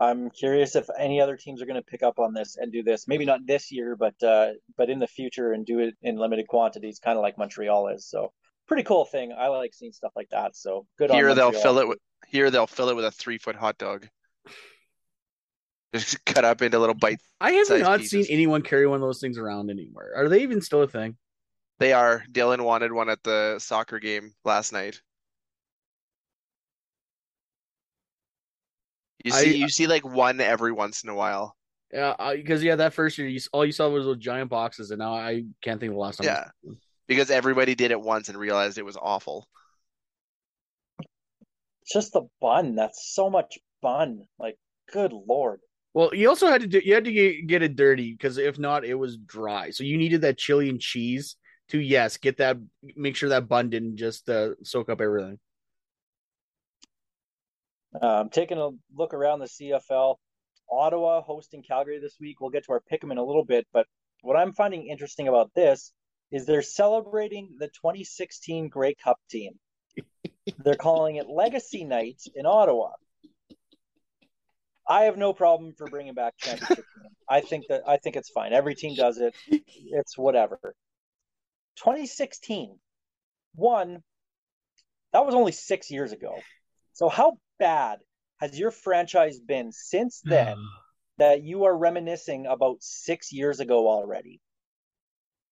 I'm 0.00 0.30
curious 0.30 0.74
if 0.74 0.88
any 0.98 1.20
other 1.20 1.36
teams 1.36 1.62
are 1.62 1.66
going 1.66 1.80
to 1.80 1.86
pick 1.86 2.02
up 2.02 2.18
on 2.18 2.34
this 2.34 2.56
and 2.56 2.72
do 2.72 2.82
this. 2.82 3.06
Maybe 3.06 3.24
not 3.24 3.40
this 3.46 3.70
year, 3.70 3.96
but 3.96 4.20
uh, 4.22 4.52
but 4.76 4.90
in 4.90 4.98
the 4.98 5.06
future 5.06 5.52
and 5.52 5.64
do 5.64 5.80
it 5.80 5.94
in 6.02 6.16
limited 6.16 6.48
quantities, 6.48 6.98
kind 6.98 7.16
of 7.16 7.22
like 7.22 7.38
Montreal 7.38 7.88
is. 7.88 8.08
So 8.08 8.32
pretty 8.66 8.82
cool 8.82 9.04
thing. 9.04 9.32
I 9.36 9.48
like 9.48 9.74
seeing 9.74 9.92
stuff 9.92 10.12
like 10.16 10.30
that. 10.30 10.56
So 10.56 10.86
good. 10.98 11.10
on 11.10 11.16
Here 11.16 11.34
they'll 11.34 11.52
fill 11.52 11.78
it 11.78 11.88
with 11.88 11.98
here 12.26 12.50
they'll 12.50 12.66
fill 12.66 12.88
it 12.88 12.96
with 12.96 13.04
a 13.04 13.10
three 13.10 13.38
foot 13.38 13.56
hot 13.56 13.78
dog. 13.78 14.08
Just 15.94 16.24
cut 16.26 16.44
up 16.44 16.60
into 16.60 16.78
little 16.78 16.94
bites. 16.94 17.24
I 17.40 17.52
have 17.52 17.70
not 17.70 18.00
pieces. 18.00 18.26
seen 18.26 18.34
anyone 18.34 18.62
carry 18.62 18.86
one 18.86 18.96
of 18.96 19.02
those 19.02 19.20
things 19.20 19.38
around 19.38 19.70
anymore. 19.70 20.10
Are 20.16 20.28
they 20.28 20.42
even 20.42 20.60
still 20.60 20.82
a 20.82 20.88
thing? 20.88 21.16
They 21.78 21.92
are. 21.92 22.24
Dylan 22.30 22.62
wanted 22.62 22.92
one 22.92 23.08
at 23.08 23.22
the 23.22 23.58
soccer 23.58 23.98
game 23.98 24.32
last 24.44 24.72
night. 24.72 25.00
You 29.24 29.32
I- 29.32 29.42
see, 29.42 29.50
uh, 29.50 29.56
you 29.56 29.68
see 29.68 29.86
like 29.86 30.04
one 30.04 30.40
every 30.40 30.72
once 30.72 31.04
in 31.04 31.10
a 31.10 31.14
while. 31.14 31.56
Yeah, 31.92 32.34
because 32.34 32.62
yeah, 32.64 32.74
that 32.76 32.92
first 32.92 33.18
year, 33.18 33.28
you, 33.28 33.36
s- 33.36 33.48
all 33.52 33.64
you 33.64 33.70
saw 33.70 33.88
was 33.88 34.04
those 34.04 34.18
giant 34.18 34.50
boxes, 34.50 34.90
and 34.90 34.98
now 34.98 35.14
I 35.14 35.44
can't 35.62 35.78
think 35.78 35.90
of 35.90 35.94
the 35.94 36.00
last 36.00 36.16
time. 36.16 36.28
I 36.28 36.32
Yeah. 36.64 36.72
Because 37.06 37.30
everybody 37.30 37.76
did 37.76 37.92
it 37.92 38.00
once 38.00 38.28
and 38.28 38.36
realized 38.36 38.78
it 38.78 38.84
was 38.84 38.96
awful. 38.96 39.46
It's 40.98 41.92
just 41.92 42.12
the 42.14 42.22
bun. 42.40 42.74
That's 42.74 43.14
so 43.14 43.30
much 43.30 43.58
bun. 43.80 44.26
Like, 44.40 44.56
good 44.92 45.12
lord. 45.12 45.60
Well, 45.94 46.12
you 46.12 46.28
also 46.28 46.48
had 46.48 46.60
to 46.62 46.66
do 46.66 46.80
you 46.84 46.92
had 46.92 47.04
to 47.04 47.12
get, 47.12 47.46
get 47.46 47.62
it 47.62 47.76
dirty 47.76 48.12
because 48.12 48.36
if 48.36 48.58
not, 48.58 48.84
it 48.84 48.94
was 48.94 49.16
dry. 49.16 49.70
So 49.70 49.84
you 49.84 49.96
needed 49.96 50.22
that 50.22 50.36
chili 50.36 50.68
and 50.68 50.80
cheese 50.80 51.36
to 51.68 51.78
yes, 51.78 52.16
get 52.16 52.36
that 52.38 52.58
make 52.96 53.14
sure 53.16 53.28
that 53.28 53.48
bun 53.48 53.70
didn't 53.70 53.96
just 53.96 54.28
uh, 54.28 54.50
soak 54.64 54.88
up 54.88 55.00
everything. 55.00 55.38
I'm 58.02 58.08
um, 58.08 58.28
taking 58.28 58.58
a 58.58 58.70
look 58.96 59.14
around 59.14 59.38
the 59.38 59.46
CFL, 59.46 60.16
Ottawa 60.68 61.22
hosting 61.22 61.62
Calgary 61.62 62.00
this 62.00 62.16
week. 62.20 62.40
We'll 62.40 62.50
get 62.50 62.64
to 62.64 62.72
our 62.72 62.80
pick 62.80 63.04
'em 63.04 63.12
in 63.12 63.18
a 63.18 63.24
little 63.24 63.44
bit, 63.44 63.68
but 63.72 63.86
what 64.22 64.36
I'm 64.36 64.52
finding 64.52 64.88
interesting 64.88 65.28
about 65.28 65.54
this 65.54 65.92
is 66.32 66.44
they're 66.44 66.62
celebrating 66.62 67.54
the 67.60 67.68
2016 67.68 68.68
Grey 68.68 68.94
Cup 68.94 69.20
team. 69.30 69.52
they're 70.58 70.74
calling 70.74 71.16
it 71.16 71.28
Legacy 71.28 71.84
Night 71.84 72.20
in 72.34 72.46
Ottawa. 72.46 72.90
I 74.88 75.04
have 75.04 75.16
no 75.16 75.32
problem 75.32 75.72
for 75.76 75.86
bringing 75.86 76.14
back 76.14 76.34
championship. 76.38 76.76
team. 76.76 77.04
I 77.28 77.40
think 77.40 77.66
that 77.68 77.82
I 77.86 77.96
think 77.96 78.16
it's 78.16 78.30
fine. 78.30 78.52
Every 78.52 78.74
team 78.74 78.94
does 78.94 79.18
it. 79.18 79.34
It's 79.48 80.18
whatever. 80.18 80.58
2016, 81.76 82.78
one. 83.54 84.02
That 85.12 85.24
was 85.24 85.34
only 85.34 85.52
six 85.52 85.90
years 85.90 86.12
ago. 86.12 86.36
So 86.92 87.08
how 87.08 87.38
bad 87.58 88.00
has 88.40 88.58
your 88.58 88.70
franchise 88.70 89.38
been 89.40 89.72
since 89.72 90.20
then 90.24 90.56
that 91.18 91.42
you 91.42 91.64
are 91.64 91.76
reminiscing 91.76 92.46
about 92.46 92.78
six 92.80 93.32
years 93.32 93.60
ago 93.60 93.88
already? 93.88 94.40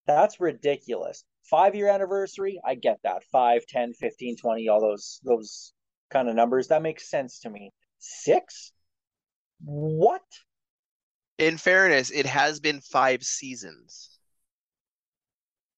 That's 0.07 0.41
ridiculous. 0.41 1.25
Five 1.45 1.75
year 1.75 1.89
anniversary, 1.89 2.61
I 2.65 2.75
get 2.75 2.99
that. 3.05 3.25
Five, 3.31 3.67
10, 3.69 3.95
15, 3.95 4.37
20, 4.37 4.69
all 4.69 4.81
those 4.81 5.21
those 5.25 5.73
kind 6.11 6.29
of 6.29 6.35
numbers. 6.35 6.69
That 6.69 6.83
makes 6.83 7.09
sense 7.09 7.41
to 7.41 7.51
me. 7.51 7.73
Six? 7.99 8.73
What? 9.65 10.23
In 11.39 11.57
fairness, 11.57 12.11
it 12.11 12.27
has 12.27 12.61
been 12.61 12.81
five 12.81 13.23
seasons. 13.23 14.11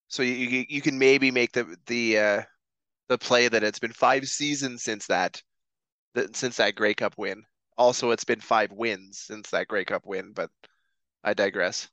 So 0.07 0.23
you 0.23 0.33
you, 0.33 0.65
you 0.69 0.81
can 0.81 0.97
maybe 0.99 1.31
make 1.31 1.51
the 1.53 1.75
the 1.87 2.19
uh 2.19 2.41
the 3.07 3.17
play 3.17 3.47
that 3.47 3.63
it's 3.63 3.79
been 3.79 3.93
five 3.93 4.27
seasons 4.27 4.83
since 4.83 5.07
that, 5.07 5.41
that 6.15 6.35
since 6.35 6.57
that 6.57 6.75
Grey 6.75 6.93
Cup 6.93 7.15
win. 7.17 7.43
Also, 7.77 8.11
it's 8.11 8.23
been 8.23 8.39
five 8.39 8.71
wins 8.71 9.19
since 9.19 9.49
that 9.51 9.67
Grey 9.67 9.85
Cup 9.85 10.03
win, 10.05 10.31
but 10.33 10.49
I 11.23 11.33
digress. 11.33 11.89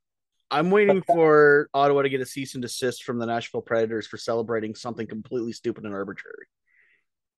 I'm 0.50 0.70
waiting 0.70 1.02
for 1.02 1.68
Ottawa 1.72 2.02
to 2.02 2.08
get 2.10 2.20
a 2.20 2.26
cease 2.26 2.54
and 2.54 2.62
desist 2.62 3.04
from 3.04 3.18
the 3.18 3.26
Nashville 3.26 3.62
Predators 3.62 4.06
for 4.06 4.18
celebrating 4.18 4.74
something 4.74 5.06
completely 5.06 5.52
stupid 5.52 5.84
and 5.84 5.94
arbitrary. 5.94 6.46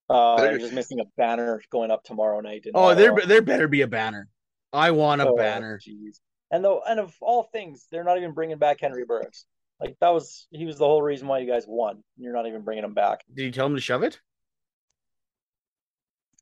Uh, 0.09 0.35
They're- 0.37 0.59
just 0.59 0.73
missing 0.73 0.99
a 0.99 1.05
banner 1.17 1.61
going 1.71 1.91
up 1.91 2.03
tomorrow 2.03 2.39
night. 2.41 2.65
in 2.65 2.73
Oh, 2.75 2.93
there 2.93 3.15
there 3.25 3.41
better 3.41 3.67
be 3.67 3.81
a 3.81 3.87
banner. 3.87 4.27
I 4.75 4.91
want 4.91 5.21
a 5.21 5.27
Oh, 5.29 5.35
banner. 5.35 5.79
jeez. 5.79 6.19
And 6.51 6.63
though, 6.63 6.81
and 6.87 6.99
of 6.99 7.13
all 7.21 7.43
things, 7.43 7.87
they're 7.91 8.03
not 8.03 8.17
even 8.17 8.33
bringing 8.33 8.57
back 8.57 8.79
Henry 8.81 9.05
Burris. 9.05 9.45
Like 9.79 9.97
that 9.99 10.13
was 10.13 10.47
he 10.51 10.65
was 10.65 10.77
the 10.77 10.85
whole 10.85 11.01
reason 11.01 11.27
why 11.27 11.39
you 11.39 11.47
guys 11.47 11.65
won. 11.67 11.95
and 11.95 12.03
You're 12.17 12.33
not 12.33 12.47
even 12.47 12.61
bringing 12.61 12.83
him 12.83 12.93
back. 12.93 13.21
Did 13.33 13.43
you 13.43 13.51
tell 13.51 13.65
him 13.65 13.75
to 13.75 13.81
shove 13.81 14.03
it? 14.03 14.19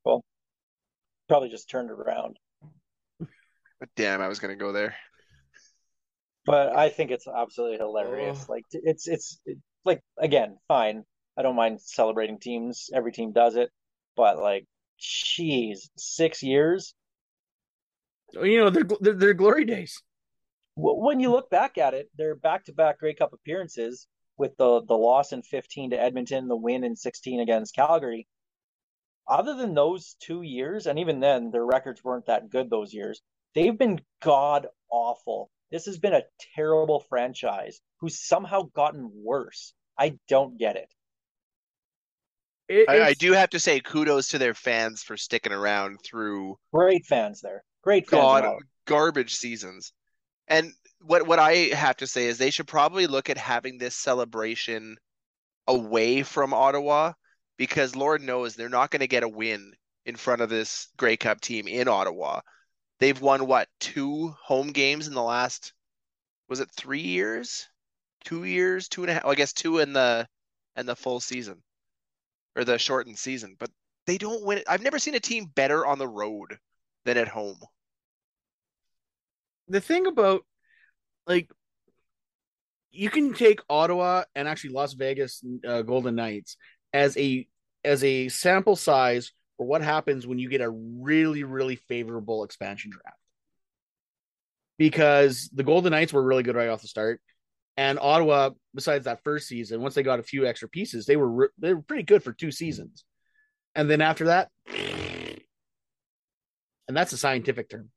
Well, 0.06 0.24
probably 1.28 1.50
just 1.50 1.70
turned 1.70 1.90
around. 1.90 2.38
But 3.20 3.90
damn, 3.96 4.22
I 4.22 4.28
was 4.28 4.40
gonna 4.40 4.56
go 4.56 4.72
there. 4.72 4.96
But 6.46 6.76
I 6.76 6.90
think 6.90 7.12
it's 7.12 7.28
absolutely 7.28 7.78
hilarious. 7.78 8.46
Oh. 8.48 8.52
Like 8.52 8.64
it's 8.72 9.08
it's 9.08 9.40
it, 9.46 9.58
like 9.86 10.02
again, 10.18 10.58
fine. 10.68 11.04
I 11.38 11.42
don't 11.42 11.56
mind 11.56 11.82
celebrating 11.82 12.40
teams. 12.40 12.90
Every 12.94 13.12
team 13.12 13.32
does 13.32 13.56
it. 13.56 13.72
But 14.16 14.38
like, 14.38 14.66
jeez, 15.02 15.90
six 15.98 16.44
years. 16.44 16.94
You 18.34 18.58
know, 18.60 18.70
they're 18.70 18.88
they're, 19.00 19.14
they're 19.14 19.34
glory 19.34 19.66
days. 19.66 20.02
When 20.76 21.20
you 21.20 21.30
look 21.32 21.50
back 21.52 21.78
at 21.78 21.94
it, 21.94 22.10
they're 22.18 22.36
back-to-back 22.36 23.00
Grey 23.00 23.14
Cup 23.14 23.32
appearances 23.34 24.08
with 24.38 24.58
the 24.58 24.82
the 24.88 24.98
loss 24.98 25.32
in 25.32 25.44
15 25.44 25.92
to 25.92 26.02
Edmonton, 26.02 26.48
the 26.48 26.56
win 26.56 26.84
in 26.84 26.96
16 26.96 27.40
against 27.40 27.76
Calgary. 27.76 28.28
Other 29.28 29.56
than 29.56 29.74
those 29.74 30.16
two 30.20 30.42
years, 30.42 30.88
and 30.88 31.00
even 31.00 31.20
then, 31.20 31.52
their 31.52 31.66
records 31.66 32.04
weren't 32.04 32.26
that 32.26 32.50
good 32.50 32.70
those 32.70 32.94
years. 32.94 33.22
They've 33.56 33.78
been 33.78 34.02
god 34.22 34.68
awful. 34.90 35.50
This 35.72 35.86
has 35.86 35.98
been 35.98 36.14
a 36.14 36.24
terrible 36.56 37.00
franchise 37.08 37.80
who's 38.00 38.20
somehow 38.20 38.64
gotten 38.76 39.10
worse. 39.14 39.74
I 39.98 40.18
don't 40.28 40.58
get 40.58 40.76
it. 40.76 40.94
It- 42.68 42.90
I, 42.90 43.08
I 43.10 43.14
do 43.14 43.34
have 43.34 43.52
to 43.52 43.60
say 43.60 43.80
kudos 43.80 44.30
to 44.30 44.40
their 44.40 44.54
fans 44.54 45.04
for 45.04 45.18
sticking 45.18 45.54
around 45.54 46.00
through 46.04 46.58
Great 46.74 47.06
fans 47.06 47.42
there. 47.42 47.64
Great 47.84 48.08
god 48.08 48.60
garbage 48.86 49.36
seasons. 49.36 49.94
And 50.48 50.74
what 51.02 51.28
what 51.28 51.40
I 51.40 51.54
have 51.74 51.98
to 51.98 52.08
say 52.08 52.26
is 52.26 52.38
they 52.38 52.50
should 52.50 52.68
probably 52.68 53.08
look 53.08 53.30
at 53.30 53.38
having 53.38 53.78
this 53.78 53.96
celebration 53.96 54.98
away 55.68 56.24
from 56.24 56.54
Ottawa 56.54 57.14
because 57.58 57.96
Lord 57.96 58.22
knows 58.22 58.56
they're 58.56 58.70
not 58.70 58.90
going 58.90 59.02
to 59.02 59.08
get 59.08 59.24
a 59.24 59.30
win 59.30 59.74
in 60.06 60.16
front 60.16 60.42
of 60.42 60.50
this 60.50 60.90
Grey 60.98 61.18
Cup 61.18 61.42
team 61.42 61.68
in 61.68 61.88
Ottawa. 61.88 62.42
They've 63.00 63.20
won 63.20 63.48
what, 63.48 63.68
two 63.80 64.34
home 64.42 64.72
games 64.72 65.08
in 65.08 65.14
the 65.14 65.24
last 65.24 65.74
was 66.50 66.60
it 66.60 66.70
three 66.72 67.02
years? 67.02 67.68
Two 68.24 68.44
years, 68.44 68.88
two 68.88 69.04
and 69.04 69.12
a 69.12 69.14
half. 69.16 69.26
I 69.26 69.36
guess 69.36 69.54
two 69.54 69.80
in 69.80 69.94
the 69.94 70.28
and 70.76 70.88
the 70.88 70.96
full 70.96 71.20
season. 71.20 71.62
Or 72.56 72.64
the 72.64 72.78
shortened 72.78 73.18
season. 73.18 73.56
But 73.60 73.72
they 74.06 74.18
don't 74.18 74.44
win 74.46 74.60
it. 74.60 74.66
I've 74.68 74.84
never 74.84 75.00
seen 75.00 75.16
a 75.16 75.20
team 75.20 75.46
better 75.56 75.86
on 75.86 75.98
the 75.98 76.08
road 76.08 76.58
than 77.06 77.18
at 77.18 77.28
home. 77.28 77.58
the 79.68 79.82
thing 79.82 80.06
about 80.08 80.46
like 81.28 81.50
you 82.92 83.10
can 83.10 83.34
take 83.34 83.60
Ottawa 83.70 84.24
and 84.36 84.48
actually 84.48 84.72
Las 84.72 84.94
Vegas 84.94 85.44
uh, 85.68 85.82
Golden 85.82 86.16
Knights 86.16 86.58
as 86.94 87.18
a 87.18 87.48
as 87.84 88.04
a 88.04 88.30
sample 88.30 88.76
size 88.76 89.32
for 89.58 89.66
what 89.66 89.82
happens 89.82 90.28
when 90.28 90.40
you 90.40 90.50
get 90.50 90.62
a 90.62 90.70
really 90.70 91.44
really 91.44 91.76
favorable 91.76 92.44
expansion 92.44 92.92
draft. 92.92 93.18
because 94.78 95.50
the 95.54 95.64
Golden 95.64 95.92
Knights 95.92 96.14
were 96.14 96.24
really 96.24 96.44
good 96.44 96.56
right 96.56 96.70
off 96.70 96.82
the 96.82 96.88
start, 96.88 97.22
and 97.78 98.00
Ottawa, 98.00 98.52
besides 98.76 99.06
that 99.06 99.24
first 99.24 99.48
season, 99.48 99.82
once 99.82 99.96
they 99.96 100.04
got 100.04 100.20
a 100.20 100.24
few 100.24 100.46
extra 100.46 100.68
pieces, 100.70 101.06
they 101.06 101.16
were 101.16 101.30
re- 101.30 101.48
they 101.58 101.74
were 101.74 101.82
pretty 101.82 102.04
good 102.04 102.24
for 102.24 102.34
two 102.34 102.52
seasons, 102.52 103.04
and 103.76 103.90
then 103.90 104.02
after 104.02 104.26
that, 104.26 104.50
and 106.94 106.98
that's 106.98 107.12
a 107.12 107.18
scientific 107.18 107.70
term. 107.70 107.90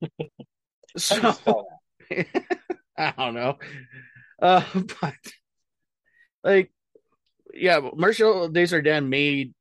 How 1.08 1.16
do 1.16 1.26
you 1.26 1.34
so 1.34 1.66
I 2.96 3.12
don't 3.18 3.34
know, 3.34 3.58
uh, 4.40 4.64
but 5.00 5.14
like, 6.44 6.70
yeah, 7.52 7.80
Marcel 7.96 8.48
Desjardins 8.48 9.08
made 9.08 9.54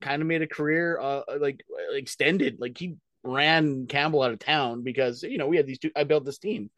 kind 0.00 0.20
of 0.20 0.26
made 0.26 0.42
a 0.42 0.48
career, 0.48 0.98
uh, 1.00 1.22
like 1.38 1.60
extended, 1.92 2.56
like 2.58 2.76
he 2.76 2.96
ran 3.22 3.86
Campbell 3.86 4.22
out 4.22 4.32
of 4.32 4.40
town 4.40 4.82
because 4.82 5.22
you 5.22 5.38
know 5.38 5.46
we 5.46 5.58
had 5.58 5.66
these 5.68 5.78
two. 5.78 5.92
I 5.94 6.02
built 6.02 6.24
this 6.24 6.38
team. 6.38 6.70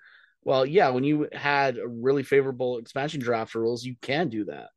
Well, 0.44 0.66
yeah, 0.66 0.90
when 0.90 1.04
you 1.04 1.26
had 1.32 1.78
a 1.78 1.88
really 1.88 2.22
favorable 2.22 2.76
expansion 2.76 3.20
draft 3.20 3.54
rules, 3.54 3.82
you 3.82 3.96
can 4.02 4.28
do 4.28 4.44
that. 4.44 4.68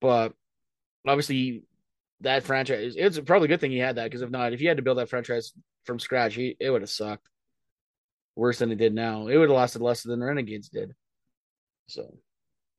But 0.00 0.32
obviously, 1.06 1.64
that 2.20 2.42
franchise, 2.42 2.94
it's 2.96 3.18
probably 3.20 3.46
a 3.46 3.48
good 3.48 3.60
thing 3.60 3.70
he 3.70 3.78
had 3.78 3.96
that 3.96 4.04
because 4.04 4.22
if 4.22 4.30
not, 4.30 4.52
if 4.52 4.60
you 4.60 4.68
had 4.68 4.76
to 4.78 4.82
build 4.82 4.98
that 4.98 5.08
franchise 5.08 5.52
from 5.84 5.98
scratch, 5.98 6.34
he, 6.34 6.56
it 6.58 6.70
would 6.70 6.82
have 6.82 6.90
sucked 6.90 7.28
worse 8.34 8.58
than 8.58 8.70
it 8.70 8.78
did 8.78 8.94
now. 8.94 9.28
It 9.28 9.36
would 9.36 9.48
have 9.48 9.56
lasted 9.56 9.82
less 9.82 10.02
than 10.02 10.18
the 10.18 10.26
Renegades 10.26 10.68
did. 10.68 10.94
So, 11.86 12.18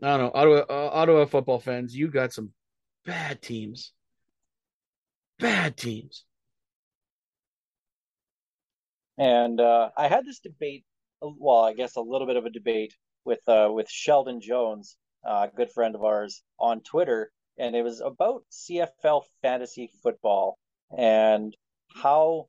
I 0.01 0.17
don't 0.17 0.19
know. 0.19 0.31
Ottawa, 0.33 0.65
uh, 0.69 0.89
Ottawa 0.93 1.25
football 1.25 1.59
fans, 1.59 1.95
you 1.95 2.07
got 2.07 2.33
some 2.33 2.51
bad 3.05 3.41
teams. 3.41 3.91
Bad 5.39 5.77
teams. 5.77 6.25
And 9.17 9.59
uh, 9.59 9.89
I 9.97 10.07
had 10.07 10.25
this 10.25 10.39
debate, 10.39 10.85
well, 11.21 11.63
I 11.63 11.73
guess 11.73 11.97
a 11.97 12.01
little 12.01 12.27
bit 12.27 12.37
of 12.37 12.45
a 12.45 12.49
debate 12.49 12.95
with 13.25 13.39
uh, 13.47 13.69
with 13.69 13.89
Sheldon 13.89 14.39
Jones, 14.39 14.95
a 15.25 15.49
good 15.53 15.71
friend 15.71 15.95
of 15.95 16.03
ours, 16.03 16.41
on 16.57 16.79
Twitter, 16.81 17.31
and 17.59 17.75
it 17.75 17.83
was 17.83 18.01
about 18.01 18.43
CFL 18.51 19.23
fantasy 19.41 19.91
football 20.01 20.57
and 20.97 21.55
how 21.93 22.47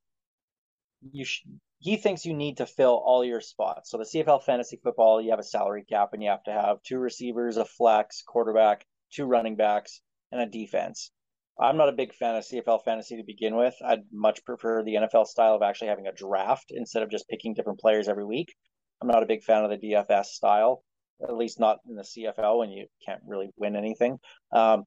you 1.12 1.24
sh- 1.24 1.44
he 1.78 1.96
thinks 1.96 2.26
you 2.26 2.34
need 2.34 2.58
to 2.58 2.66
fill 2.66 3.02
all 3.04 3.24
your 3.24 3.40
spots. 3.40 3.90
So 3.90 3.98
the 3.98 4.04
CFL 4.04 4.44
fantasy 4.44 4.78
football, 4.82 5.20
you 5.20 5.30
have 5.30 5.38
a 5.38 5.44
salary 5.44 5.84
cap, 5.88 6.10
and 6.12 6.22
you 6.22 6.28
have 6.28 6.44
to 6.44 6.52
have 6.52 6.82
two 6.82 6.98
receivers, 6.98 7.56
a 7.56 7.64
flex, 7.64 8.22
quarterback, 8.22 8.84
two 9.12 9.24
running 9.24 9.56
backs, 9.56 10.02
and 10.30 10.42
a 10.42 10.46
defense. 10.46 11.10
I'm 11.58 11.76
not 11.76 11.88
a 11.88 11.92
big 11.92 12.14
fan 12.14 12.36
of 12.36 12.44
CFL 12.44 12.84
fantasy 12.84 13.16
to 13.16 13.22
begin 13.24 13.56
with. 13.56 13.74
I'd 13.84 14.04
much 14.12 14.44
prefer 14.44 14.82
the 14.82 14.94
NFL 14.94 15.26
style 15.26 15.54
of 15.54 15.62
actually 15.62 15.88
having 15.88 16.06
a 16.06 16.12
draft 16.12 16.70
instead 16.70 17.02
of 17.02 17.10
just 17.10 17.28
picking 17.28 17.54
different 17.54 17.80
players 17.80 18.08
every 18.08 18.24
week. 18.24 18.54
I'm 19.00 19.08
not 19.08 19.22
a 19.22 19.26
big 19.26 19.42
fan 19.42 19.64
of 19.64 19.70
the 19.70 19.78
DFS 19.78 20.26
style, 20.26 20.82
at 21.22 21.36
least 21.36 21.58
not 21.58 21.78
in 21.88 21.96
the 21.96 22.02
CFL 22.02 22.58
when 22.58 22.70
you 22.70 22.86
can't 23.06 23.22
really 23.26 23.50
win 23.56 23.76
anything. 23.76 24.18
Um, 24.52 24.84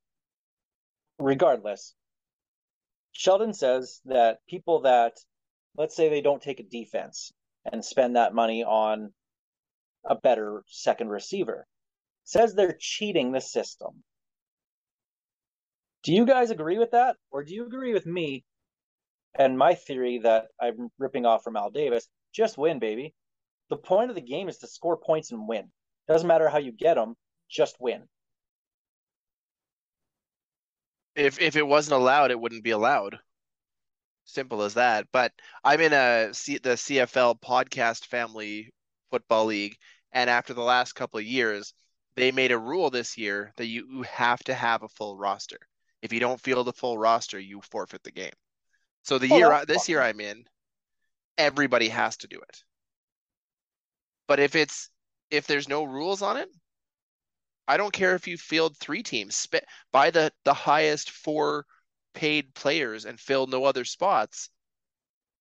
regardless, 1.20 1.94
Sheldon 3.12 3.54
says 3.54 4.02
that 4.06 4.40
people 4.48 4.82
that, 4.82 5.14
let's 5.78 5.96
say 5.96 6.10
they 6.10 6.22
don't 6.22 6.42
take 6.42 6.60
a 6.60 6.64
defense 6.64 7.32
and 7.72 7.84
spend 7.84 8.16
that 8.16 8.34
money 8.34 8.64
on 8.64 9.14
a 10.06 10.16
better 10.16 10.64
second 10.68 11.10
receiver, 11.10 11.66
says 12.24 12.54
they're 12.54 12.78
cheating 12.80 13.32
the 13.32 13.42
system. 13.42 14.04
Do 16.04 16.14
you 16.14 16.26
guys 16.26 16.52
agree 16.52 16.78
with 16.78 16.92
that? 16.92 17.16
Or 17.32 17.44
do 17.44 17.54
you 17.54 17.66
agree 17.66 17.94
with 17.94 18.06
me 18.06 18.44
and 19.38 19.58
my 19.58 19.76
theory 19.76 20.20
that 20.20 20.48
I'm 20.60 20.90
ripping 20.98 21.26
off 21.26 21.44
from 21.44 21.56
Al 21.56 21.70
Davis? 21.70 22.10
Just 22.34 22.58
win, 22.58 22.80
baby. 22.80 23.14
The 23.70 23.78
point 23.78 24.10
of 24.10 24.16
the 24.16 24.22
game 24.22 24.50
is 24.50 24.58
to 24.60 24.68
score 24.68 24.98
points 24.98 25.32
and 25.32 25.48
win. 25.48 25.72
Doesn't 26.08 26.28
matter 26.28 26.50
how 26.50 26.58
you 26.58 26.74
get 26.74 26.96
them, 26.96 27.16
just 27.50 27.78
win. 27.80 28.04
If 31.16 31.40
if 31.42 31.56
it 31.56 31.66
wasn't 31.66 32.00
allowed, 32.00 32.30
it 32.30 32.40
wouldn't 32.40 32.64
be 32.64 32.70
allowed. 32.70 33.18
Simple 34.26 34.64
as 34.64 34.74
that. 34.74 35.08
But 35.14 35.32
I'm 35.64 35.80
in 35.80 35.94
a 35.94 36.34
C, 36.34 36.58
the 36.58 36.76
CFL 36.76 37.36
podcast 37.36 38.06
family 38.06 38.74
football 39.10 39.46
league, 39.46 39.78
and 40.12 40.30
after 40.30 40.54
the 40.54 40.62
last 40.62 40.94
couple 40.94 41.20
of 41.20 41.26
years, 41.26 41.74
they 42.16 42.32
made 42.32 42.52
a 42.52 42.58
rule 42.58 42.90
this 42.90 43.18
year 43.18 43.54
that 43.58 43.66
you, 43.68 43.88
you 43.90 44.02
have 44.04 44.44
to 44.46 44.54
have 44.54 44.84
a 44.84 44.90
full 44.90 45.18
roster. 45.18 45.60
If 46.02 46.12
you 46.12 46.20
don't 46.20 46.42
field 46.42 46.68
a 46.68 46.74
full 46.74 46.98
roster, 46.98 47.40
you 47.40 47.62
forfeit 47.62 48.04
the 48.04 48.12
game. 48.12 48.34
So 49.04 49.18
the 49.20 49.30
Oh, 49.30 49.38
year 49.38 49.66
this 49.66 49.90
year. 49.90 50.02
I'm 50.02 50.20
in, 50.20 50.46
everybody 51.38 51.90
has 51.90 52.18
to 52.18 52.28
do 52.28 52.40
it. 52.40 52.64
But 54.28 54.40
if 54.42 54.56
it's 54.56 54.90
if 55.30 55.48
there's 55.48 55.70
no 55.70 55.84
rules 55.86 56.22
on 56.22 56.36
it, 56.38 56.50
I 57.68 57.78
don't 57.78 57.94
care 57.94 58.16
if 58.16 58.28
you 58.28 58.38
field 58.38 58.78
three 58.78 59.04
teams, 59.04 59.36
sp 59.36 59.64
buy 59.92 60.12
the 60.12 60.32
the 60.44 60.54
highest 60.54 61.12
four 61.12 61.66
paid 62.14 62.54
players 62.54 63.06
and 63.06 63.20
fill 63.20 63.48
no 63.48 63.66
other 63.66 63.86
spots. 63.86 64.50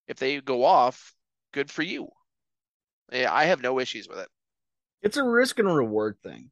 If 0.07 0.17
they 0.17 0.41
go 0.41 0.63
off, 0.63 1.13
good 1.51 1.69
for 1.71 1.81
you. 1.83 2.09
Yeah, 3.11 3.33
I 3.33 3.45
have 3.45 3.61
no 3.61 3.79
issues 3.79 4.07
with 4.07 4.19
it. 4.19 4.29
It's 5.01 5.17
a 5.17 5.23
risk 5.23 5.59
and 5.59 5.73
reward 5.73 6.17
thing. 6.23 6.49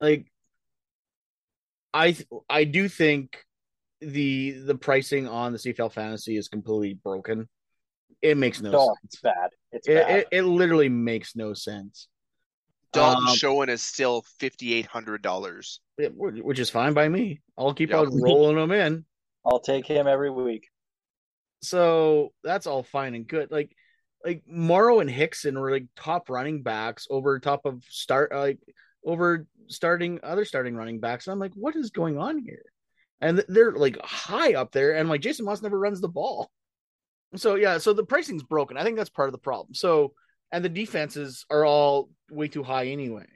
Like 0.00 0.30
I 1.92 2.12
th- 2.12 2.28
I 2.48 2.64
do 2.64 2.88
think 2.88 3.44
the 4.00 4.52
the 4.52 4.74
pricing 4.74 5.26
on 5.28 5.52
the 5.52 5.58
CFL 5.58 5.90
fantasy 5.90 6.36
is 6.36 6.48
completely 6.48 6.94
broken. 6.94 7.48
It 8.22 8.36
makes 8.36 8.60
no 8.60 8.72
No, 8.72 8.96
it's 9.04 9.16
sense. 9.16 9.22
bad. 9.22 9.50
It's 9.72 9.88
It, 9.88 9.96
bad. 9.96 10.10
it 10.10 10.28
it 10.32 10.42
literally 10.42 10.88
makes 10.88 11.34
no 11.34 11.54
sense. 11.54 12.08
Dalton 12.92 13.28
Um, 13.28 13.34
Schoen 13.36 13.68
is 13.68 13.82
still 13.82 14.22
fifty 14.38 14.74
eight 14.74 14.86
hundred 14.86 15.22
dollars. 15.22 15.80
which 15.98 16.58
is 16.58 16.70
fine 16.70 16.92
by 16.94 17.08
me. 17.08 17.40
I'll 17.58 17.74
keep 17.74 17.90
Yeah. 17.90 18.00
on 18.00 18.08
rolling 18.22 18.56
them 18.56 18.72
in. 18.72 19.04
I'll 19.44 19.60
take 19.60 19.86
him 19.86 20.06
every 20.06 20.30
week. 20.30 20.68
So 21.62 22.32
that's 22.42 22.66
all 22.66 22.82
fine 22.82 23.14
and 23.14 23.26
good. 23.26 23.50
Like 23.50 23.70
like 24.24 24.42
Morrow 24.46 25.00
and 25.00 25.10
Hickson 25.10 25.58
were 25.58 25.70
like 25.70 25.86
top 25.96 26.28
running 26.30 26.62
backs 26.62 27.06
over 27.10 27.38
top 27.38 27.64
of 27.64 27.82
start 27.88 28.32
like 28.34 28.58
over 29.04 29.46
starting 29.68 30.20
other 30.22 30.44
starting 30.44 30.74
running 30.74 31.00
backs. 31.00 31.26
And 31.26 31.32
I'm 31.32 31.38
like, 31.38 31.52
what 31.54 31.76
is 31.76 31.90
going 31.90 32.18
on 32.18 32.38
here? 32.38 32.64
And 33.20 33.44
they're 33.48 33.72
like 33.72 33.98
high 34.02 34.54
up 34.54 34.72
there, 34.72 34.96
and 34.96 35.08
like 35.08 35.20
Jason 35.20 35.44
Maas 35.44 35.62
never 35.62 35.78
runs 35.78 36.00
the 36.00 36.08
ball. 36.08 36.50
So 37.36 37.54
yeah, 37.54 37.78
so 37.78 37.92
the 37.92 38.04
pricing's 38.04 38.42
broken. 38.42 38.76
I 38.76 38.82
think 38.82 38.96
that's 38.96 39.10
part 39.10 39.28
of 39.28 39.32
the 39.32 39.38
problem. 39.38 39.74
So 39.74 40.14
and 40.52 40.64
the 40.64 40.68
defenses 40.68 41.44
are 41.50 41.64
all 41.64 42.10
way 42.30 42.48
too 42.48 42.62
high 42.62 42.86
anyway, 42.86 43.26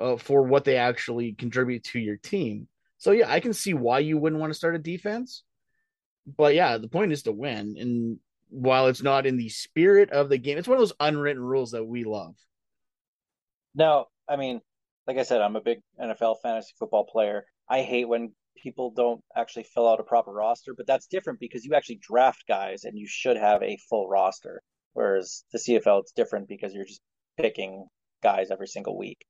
uh, 0.00 0.16
for 0.16 0.42
what 0.42 0.64
they 0.64 0.76
actually 0.76 1.32
contribute 1.32 1.84
to 1.84 1.98
your 1.98 2.16
team. 2.16 2.68
So 2.98 3.10
yeah, 3.10 3.30
I 3.30 3.40
can 3.40 3.52
see 3.52 3.74
why 3.74 4.00
you 4.00 4.18
wouldn't 4.18 4.40
want 4.40 4.50
to 4.50 4.58
start 4.58 4.74
a 4.74 4.78
defense 4.78 5.42
but 6.26 6.54
yeah, 6.54 6.78
the 6.78 6.88
point 6.88 7.12
is 7.12 7.22
to 7.24 7.32
win. 7.32 7.76
And 7.78 8.18
while 8.48 8.88
it's 8.88 9.02
not 9.02 9.26
in 9.26 9.36
the 9.36 9.48
spirit 9.48 10.10
of 10.10 10.28
the 10.28 10.38
game, 10.38 10.58
it's 10.58 10.68
one 10.68 10.76
of 10.76 10.80
those 10.80 10.92
unwritten 10.98 11.42
rules 11.42 11.70
that 11.70 11.84
we 11.84 12.04
love. 12.04 12.34
No, 13.74 14.06
I 14.28 14.36
mean, 14.36 14.60
like 15.06 15.18
I 15.18 15.22
said, 15.22 15.40
I'm 15.40 15.56
a 15.56 15.60
big 15.60 15.78
NFL 16.00 16.36
fantasy 16.42 16.72
football 16.78 17.04
player. 17.04 17.44
I 17.68 17.82
hate 17.82 18.08
when 18.08 18.32
people 18.56 18.90
don't 18.90 19.22
actually 19.36 19.64
fill 19.64 19.88
out 19.88 20.00
a 20.00 20.04
proper 20.04 20.32
roster, 20.32 20.74
but 20.74 20.86
that's 20.86 21.06
different 21.06 21.38
because 21.38 21.64
you 21.64 21.74
actually 21.74 22.00
draft 22.00 22.44
guys 22.48 22.84
and 22.84 22.98
you 22.98 23.06
should 23.06 23.36
have 23.36 23.62
a 23.62 23.78
full 23.88 24.08
roster. 24.08 24.62
Whereas 24.96 25.44
the 25.52 25.58
CFL, 25.58 26.00
it's 26.00 26.12
different 26.12 26.48
because 26.48 26.72
you're 26.72 26.86
just 26.86 27.02
picking 27.36 27.86
guys 28.22 28.50
every 28.50 28.66
single 28.66 28.96
week. 28.96 29.26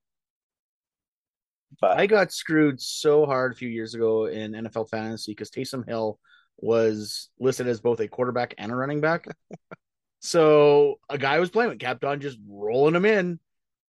But 1.80 1.98
I 1.98 2.06
got 2.06 2.32
screwed 2.32 2.80
so 2.80 3.26
hard 3.26 3.50
a 3.50 3.56
few 3.56 3.68
years 3.68 3.92
ago 3.92 4.26
in 4.26 4.52
NFL 4.52 4.88
fantasy 4.90 5.32
because 5.32 5.50
Taysom 5.50 5.84
Hill 5.84 6.20
was 6.56 7.30
listed 7.40 7.66
as 7.66 7.80
both 7.80 7.98
a 7.98 8.06
quarterback 8.06 8.54
and 8.58 8.70
a 8.70 8.76
running 8.76 9.00
back. 9.00 9.26
so 10.20 11.00
a 11.10 11.18
guy 11.18 11.40
was 11.40 11.50
playing 11.50 11.70
with 11.70 11.80
kept 11.80 12.04
on 12.04 12.20
just 12.20 12.38
rolling 12.48 12.94
him 12.94 13.04
in. 13.04 13.40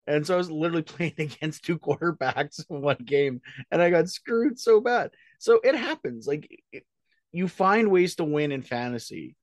And 0.06 0.26
so 0.26 0.32
I 0.32 0.38
was 0.38 0.50
literally 0.50 0.82
playing 0.94 1.16
against 1.18 1.62
two 1.62 1.78
quarterbacks 1.78 2.64
in 2.70 2.80
one 2.80 3.04
game, 3.04 3.42
and 3.70 3.82
I 3.82 3.90
got 3.90 4.08
screwed 4.08 4.58
so 4.58 4.80
bad. 4.80 5.10
So 5.40 5.60
it 5.62 5.74
happens. 5.74 6.26
Like 6.26 6.48
it, 6.72 6.84
you 7.32 7.48
find 7.48 7.90
ways 7.90 8.14
to 8.16 8.24
win 8.24 8.50
in 8.50 8.62
fantasy, 8.62 9.36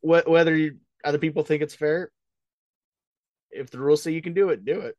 Wh- 0.00 0.26
whether 0.26 0.56
you, 0.56 0.78
other 1.04 1.18
people 1.18 1.42
think 1.42 1.62
it's 1.62 1.74
fair. 1.74 2.10
If 3.50 3.70
the 3.70 3.78
rules 3.78 4.02
say 4.02 4.12
you 4.12 4.22
can 4.22 4.34
do 4.34 4.50
it, 4.50 4.64
do 4.64 4.80
it. 4.80 4.96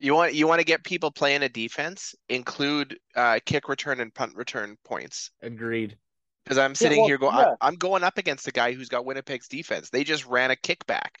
You 0.00 0.14
want 0.14 0.34
you 0.34 0.46
want 0.46 0.60
to 0.60 0.64
get 0.64 0.84
people 0.84 1.10
playing 1.10 1.42
a 1.42 1.48
defense, 1.48 2.14
include 2.28 2.98
uh, 3.16 3.40
kick 3.44 3.68
return 3.68 4.00
and 4.00 4.14
punt 4.14 4.34
return 4.36 4.76
points. 4.84 5.30
Agreed. 5.42 5.96
Because 6.44 6.58
I'm 6.58 6.74
sitting 6.74 7.00
well, 7.00 7.08
here 7.08 7.18
going, 7.18 7.36
yeah. 7.36 7.50
I'm, 7.50 7.56
I'm 7.60 7.74
going 7.74 8.04
up 8.04 8.16
against 8.16 8.46
the 8.46 8.52
guy 8.52 8.72
who's 8.72 8.88
got 8.88 9.04
Winnipeg's 9.04 9.48
defense. 9.48 9.90
They 9.90 10.02
just 10.02 10.24
ran 10.24 10.50
a 10.50 10.56
kickback. 10.56 11.16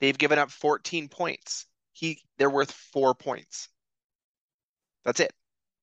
They've 0.00 0.16
given 0.16 0.38
up 0.38 0.52
14 0.52 1.08
points. 1.08 1.66
He 1.92 2.20
they're 2.38 2.50
worth 2.50 2.70
four 2.70 3.14
points. 3.14 3.68
That's 5.04 5.20
it. 5.20 5.32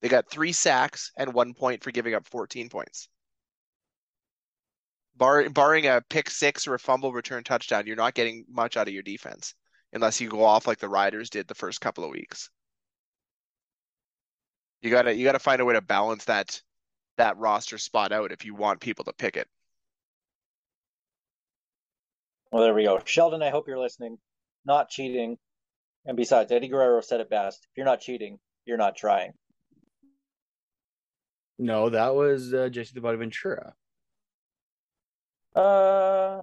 They 0.02 0.10
got 0.10 0.30
three 0.30 0.52
sacks 0.52 1.12
and 1.18 1.34
one 1.34 1.54
point 1.54 1.84
for 1.84 1.92
giving 1.92 2.14
up 2.14 2.28
14 2.28 2.70
points. 2.70 3.10
Bar, 5.16 5.50
barring 5.50 5.88
a 5.88 6.02
pick 6.10 6.30
six 6.30 6.68
or 6.68 6.74
a 6.74 6.80
fumble 6.80 7.14
return 7.14 7.44
touchdown, 7.44 7.86
you're 7.86 7.96
not 7.96 8.16
getting 8.16 8.46
much 8.50 8.78
out 8.78 8.88
of 8.88 8.94
your 8.94 9.04
defense 9.04 9.54
unless 9.94 10.20
you 10.20 10.30
go 10.30 10.44
off 10.44 10.68
like 10.68 10.80
the 10.80 10.90
Riders 10.90 11.30
did 11.30 11.48
the 11.48 11.56
first 11.56 11.82
couple 11.82 12.04
of 12.04 12.10
weeks. 12.10 12.50
You 14.82 14.90
gotta 14.90 15.16
you 15.16 15.24
gotta 15.24 15.40
find 15.40 15.62
a 15.62 15.66
way 15.66 15.76
to 15.76 15.82
balance 15.82 16.26
that 16.26 16.60
that 17.18 17.38
roster 17.38 17.78
spot 17.78 18.12
out 18.12 18.32
if 18.32 18.44
you 18.44 18.56
want 18.56 18.82
people 18.82 19.06
to 19.06 19.14
pick 19.14 19.38
it. 19.38 19.48
Well, 22.52 22.64
there 22.64 22.74
we 22.74 22.84
go. 22.84 23.00
Sheldon, 23.06 23.42
I 23.42 23.50
hope 23.50 23.68
you're 23.68 23.80
listening. 23.80 24.18
Not 24.66 24.90
cheating. 24.90 25.38
And 26.06 26.18
besides, 26.18 26.52
Eddie 26.52 26.68
Guerrero 26.68 27.02
said 27.02 27.22
it 27.22 27.30
best. 27.30 27.60
If 27.64 27.78
you're 27.78 27.86
not 27.86 28.02
cheating, 28.02 28.40
you're 28.66 28.78
not 28.78 28.96
trying. 28.96 29.32
No, 31.58 31.90
that 31.90 32.14
was 32.14 32.54
uh, 32.54 32.70
Jesse 32.70 32.92
the 32.94 33.02
Body 33.02 33.18
Ventura. 33.18 33.74
Uh, 35.56 36.42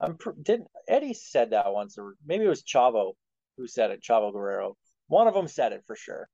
I'm 0.00 0.16
pr- 0.16 0.30
did 0.40 0.62
Eddie 0.88 1.14
said 1.14 1.50
that 1.50 1.72
once, 1.72 1.98
or 1.98 2.14
maybe 2.26 2.44
it 2.44 2.48
was 2.48 2.62
Chavo 2.62 3.12
who 3.56 3.66
said 3.66 3.90
it. 3.90 4.02
Chavo 4.02 4.32
Guerrero. 4.32 4.76
One 5.08 5.28
of 5.28 5.34
them 5.34 5.48
said 5.48 5.72
it 5.72 5.82
for 5.86 5.96
sure. 5.96 6.28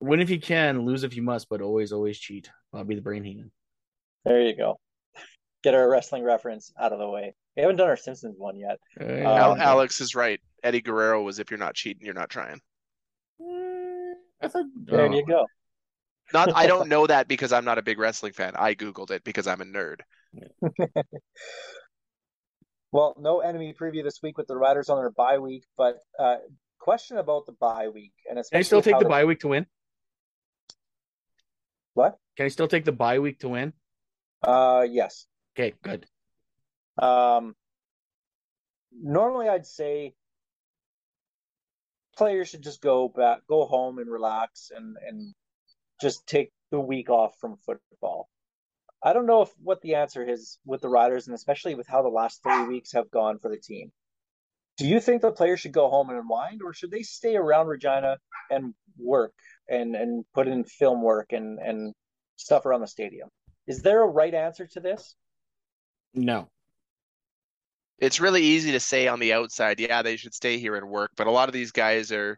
Win 0.00 0.20
if 0.20 0.30
you 0.30 0.40
can, 0.40 0.84
lose 0.84 1.04
if 1.04 1.14
you 1.14 1.22
must, 1.22 1.48
but 1.48 1.60
always, 1.60 1.92
always 1.92 2.18
cheat. 2.18 2.50
Bobby 2.72 2.96
the 2.96 3.02
Brain 3.02 3.22
Heenan. 3.22 3.52
There 4.24 4.42
you 4.42 4.56
go. 4.56 4.80
Get 5.62 5.74
our 5.74 5.88
wrestling 5.88 6.24
reference 6.24 6.72
out 6.78 6.92
of 6.92 6.98
the 6.98 7.08
way. 7.08 7.34
We 7.56 7.62
haven't 7.62 7.76
done 7.76 7.88
our 7.88 7.96
Simpsons 7.96 8.34
one 8.38 8.56
yet. 8.56 8.78
Al- 9.00 9.52
Um, 9.52 9.60
Alex 9.60 10.00
is 10.00 10.14
right. 10.14 10.40
Eddie 10.64 10.80
Guerrero 10.80 11.22
was 11.22 11.38
if 11.38 11.50
you're 11.50 11.58
not 11.58 11.74
cheating, 11.74 12.04
you're 12.04 12.14
not 12.14 12.30
trying. 12.30 12.60
Eh, 13.40 14.14
I 14.40 14.48
thought. 14.48 14.66
There 14.84 15.06
oh. 15.06 15.14
you 15.14 15.24
go. 15.24 15.46
Not 16.32 16.56
I 16.56 16.66
don't 16.66 16.88
know 16.88 17.06
that 17.06 17.28
because 17.28 17.52
I'm 17.52 17.64
not 17.64 17.78
a 17.78 17.82
big 17.82 17.98
wrestling 17.98 18.32
fan. 18.32 18.54
I 18.56 18.74
Googled 18.74 19.10
it 19.10 19.22
because 19.22 19.46
I'm 19.46 19.60
a 19.60 19.64
nerd. 19.64 20.00
Well, 22.92 23.16
no 23.18 23.40
enemy 23.40 23.72
preview 23.72 24.04
this 24.04 24.20
week 24.22 24.36
with 24.36 24.46
the 24.46 24.56
Riders 24.56 24.90
on 24.90 24.98
their 24.98 25.10
bye 25.10 25.38
week, 25.38 25.64
but 25.78 25.96
uh, 26.18 26.36
question 26.78 27.16
about 27.16 27.46
the 27.46 27.52
bye 27.52 27.88
week 27.88 28.12
and 28.28 28.36
Can 28.36 28.58
I 28.58 28.62
still 28.62 28.82
take 28.82 28.98
the 28.98 29.06
bye 29.06 29.24
week 29.24 29.40
to 29.40 29.48
win? 29.48 29.66
What? 31.94 32.18
Can 32.36 32.44
I 32.44 32.48
still 32.48 32.68
take 32.68 32.84
the 32.84 32.92
bye 32.92 33.18
week 33.18 33.38
to 33.40 33.48
win? 33.48 33.72
Uh, 34.42 34.86
yes. 34.88 35.26
Okay, 35.56 35.72
good. 35.82 36.06
Um, 36.98 37.54
normally 38.92 39.48
I'd 39.48 39.66
say 39.66 40.14
players 42.18 42.50
should 42.50 42.62
just 42.62 42.82
go 42.82 43.08
back, 43.08 43.40
go 43.48 43.64
home 43.64 43.98
and 43.98 44.10
relax 44.10 44.70
and 44.74 44.96
and 45.06 45.34
just 46.02 46.26
take 46.26 46.52
the 46.70 46.80
week 46.80 47.08
off 47.08 47.36
from 47.40 47.56
football. 47.56 48.28
I 49.04 49.12
don't 49.12 49.26
know 49.26 49.42
if 49.42 49.50
what 49.62 49.80
the 49.80 49.96
answer 49.96 50.22
is 50.22 50.58
with 50.64 50.80
the 50.80 50.88
Riders 50.88 51.26
and 51.26 51.34
especially 51.34 51.74
with 51.74 51.88
how 51.88 52.02
the 52.02 52.08
last 52.08 52.42
three 52.42 52.66
weeks 52.66 52.92
have 52.92 53.10
gone 53.10 53.38
for 53.38 53.48
the 53.48 53.58
team. 53.58 53.90
Do 54.78 54.86
you 54.86 55.00
think 55.00 55.22
the 55.22 55.32
players 55.32 55.60
should 55.60 55.72
go 55.72 55.88
home 55.88 56.08
and 56.08 56.18
unwind, 56.18 56.60
or 56.64 56.72
should 56.72 56.90
they 56.90 57.02
stay 57.02 57.36
around 57.36 57.66
Regina 57.66 58.16
and 58.50 58.74
work 58.98 59.34
and 59.68 59.94
and 59.94 60.24
put 60.34 60.48
in 60.48 60.64
film 60.64 61.02
work 61.02 61.32
and 61.32 61.58
and 61.58 61.92
stuff 62.36 62.64
around 62.64 62.80
the 62.80 62.86
stadium? 62.86 63.28
Is 63.66 63.82
there 63.82 64.02
a 64.02 64.06
right 64.06 64.34
answer 64.34 64.66
to 64.68 64.80
this? 64.80 65.14
No. 66.14 66.48
It's 67.98 68.20
really 68.20 68.42
easy 68.42 68.72
to 68.72 68.80
say 68.80 69.06
on 69.06 69.20
the 69.20 69.32
outside, 69.32 69.78
yeah, 69.78 70.02
they 70.02 70.16
should 70.16 70.34
stay 70.34 70.58
here 70.58 70.74
and 70.74 70.88
work, 70.88 71.12
but 71.16 71.28
a 71.28 71.30
lot 71.30 71.48
of 71.48 71.52
these 71.52 71.70
guys 71.70 72.10
are, 72.10 72.36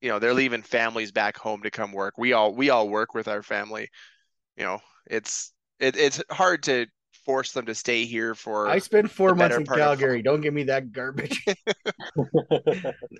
you 0.00 0.08
know, 0.08 0.20
they're 0.20 0.34
leaving 0.34 0.62
families 0.62 1.10
back 1.10 1.36
home 1.36 1.62
to 1.62 1.70
come 1.70 1.92
work. 1.92 2.14
We 2.18 2.32
all 2.32 2.54
we 2.54 2.70
all 2.70 2.88
work 2.88 3.14
with 3.14 3.28
our 3.28 3.42
family. 3.42 3.88
You 4.56 4.64
know, 4.64 4.78
it's 5.06 5.52
it, 5.80 5.96
it's 5.96 6.22
hard 6.30 6.62
to 6.64 6.86
force 7.24 7.52
them 7.52 7.66
to 7.66 7.74
stay 7.74 8.04
here 8.04 8.34
for 8.34 8.68
I 8.68 8.78
spent 8.78 9.10
four 9.10 9.34
months 9.34 9.56
in 9.56 9.64
part 9.64 9.80
of- 9.80 9.84
Calgary. 9.84 10.22
Don't 10.22 10.40
give 10.40 10.54
me 10.54 10.64
that 10.64 10.92
garbage. 10.92 11.44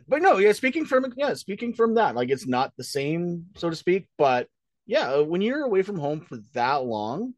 but 0.09 0.23
no, 0.23 0.39
yeah, 0.39 0.53
speaking 0.53 0.85
from 0.85 1.13
yeah, 1.17 1.35
speaking 1.35 1.75
from 1.75 1.95
that, 1.95 2.15
like 2.15 2.31
it's 2.31 2.47
not 2.47 2.73
the 2.77 2.85
same, 2.85 3.47
so 3.57 3.71
to 3.71 3.77
speak. 3.77 4.07
But 4.19 4.49
yeah, 4.87 5.13
uh, 5.13 5.23
when 5.23 5.41
you're 5.41 5.65
away 5.65 5.83
from 5.83 5.99
home 5.99 6.21
for 6.21 6.39
that 6.55 6.85
long, 6.85 7.35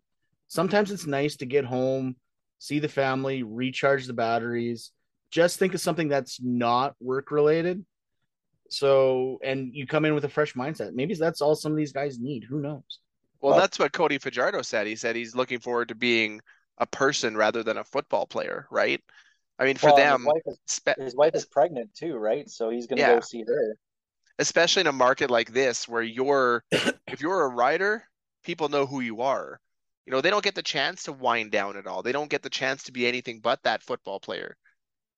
sometimes 0.48 0.90
it's 0.90 1.06
nice 1.06 1.36
to 1.36 1.46
get 1.46 1.64
home, 1.64 2.16
see 2.58 2.78
the 2.78 2.88
family, 2.88 3.42
recharge 3.42 4.06
the 4.06 4.12
batteries, 4.12 4.92
just 5.30 5.58
think 5.58 5.74
of 5.74 5.80
something 5.80 6.08
that's 6.08 6.40
not 6.42 6.94
work 7.00 7.30
related. 7.30 7.84
So, 8.70 9.38
and 9.44 9.74
you 9.74 9.86
come 9.86 10.06
in 10.06 10.14
with 10.14 10.24
a 10.24 10.30
fresh 10.30 10.54
mindset. 10.54 10.94
Maybe 10.94 11.14
that's 11.14 11.42
all 11.42 11.54
some 11.54 11.72
of 11.72 11.78
these 11.78 11.92
guys 11.92 12.18
need. 12.18 12.44
Who 12.44 12.60
knows? 12.60 13.00
Well, 13.42 13.52
Well- 13.52 13.60
that's 13.60 13.78
what 13.78 13.92
Cody 13.92 14.18
Fajardo 14.18 14.62
said. 14.62 14.86
He 14.86 14.96
said 14.96 15.16
he's 15.16 15.34
looking 15.36 15.60
forward 15.60 15.88
to 15.88 15.94
being 15.94 16.40
a 16.78 16.86
person 16.86 17.36
rather 17.36 17.62
than 17.62 17.76
a 17.76 17.84
football 17.84 18.26
player, 18.26 18.66
right? 18.70 19.02
I 19.58 19.64
mean, 19.64 19.76
for 19.76 19.92
Well, 19.92 19.96
them, 19.96 20.20
his 20.20 20.26
wife 20.26 20.42
is 20.46 20.58
spe- 20.66 20.98
his 20.98 21.14
wife 21.16 21.34
is 21.34 21.46
pregnant 21.46 21.94
too, 21.94 22.16
right? 22.16 22.48
So 22.50 22.70
he's 22.70 22.86
gonna 22.86 23.02
Yeah. 23.02 23.14
go 23.16 23.20
see 23.20 23.44
her. 23.46 23.76
especially 24.38 24.80
in 24.82 24.86
a 24.86 24.92
market 24.92 25.30
like 25.30 25.52
this 25.52 25.88
where 25.88 26.02
you're 26.02 26.64
if 27.06 27.20
you're 27.20 27.42
a 27.42 27.48
rider, 27.48 28.08
people 28.44 28.68
know 28.68 28.86
who 28.86 29.00
you 29.00 29.20
are. 29.22 29.60
You 30.06 30.12
know, 30.12 30.20
they 30.20 30.30
don't 30.30 30.44
get 30.44 30.54
the 30.56 30.62
chance 30.62 31.04
to 31.04 31.12
wind 31.12 31.52
down 31.52 31.76
at 31.76 31.86
all. 31.86 32.02
They 32.02 32.12
don't 32.12 32.30
get 32.30 32.42
the 32.42 32.50
chance 32.50 32.82
to 32.84 32.92
be 32.92 33.06
anything 33.06 33.40
but 33.40 33.62
that 33.62 33.82
football 33.82 34.18
player. 34.20 34.56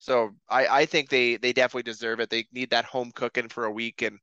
So 0.01 0.33
I, 0.49 0.67
I 0.83 0.87
think 0.87 1.11
they 1.11 1.37
they 1.37 1.53
definitely 1.53 1.85
deserve 1.85 2.21
it. 2.21 2.31
They 2.31 2.47
need 2.53 2.71
that 2.71 2.85
home 2.87 3.13
cooking 3.13 3.49
for 3.49 3.65
a 3.67 3.73
week 3.73 4.03
and 4.03 4.19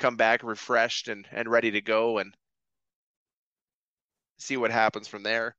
come 0.00 0.16
back 0.16 0.42
refreshed 0.44 1.08
and, 1.08 1.26
and 1.32 1.48
ready 1.50 1.72
to 1.72 1.80
go 1.82 2.18
and 2.18 2.34
see 4.38 4.56
what 4.56 4.70
happens 4.70 5.08
from 5.08 5.22
there. 5.22 5.56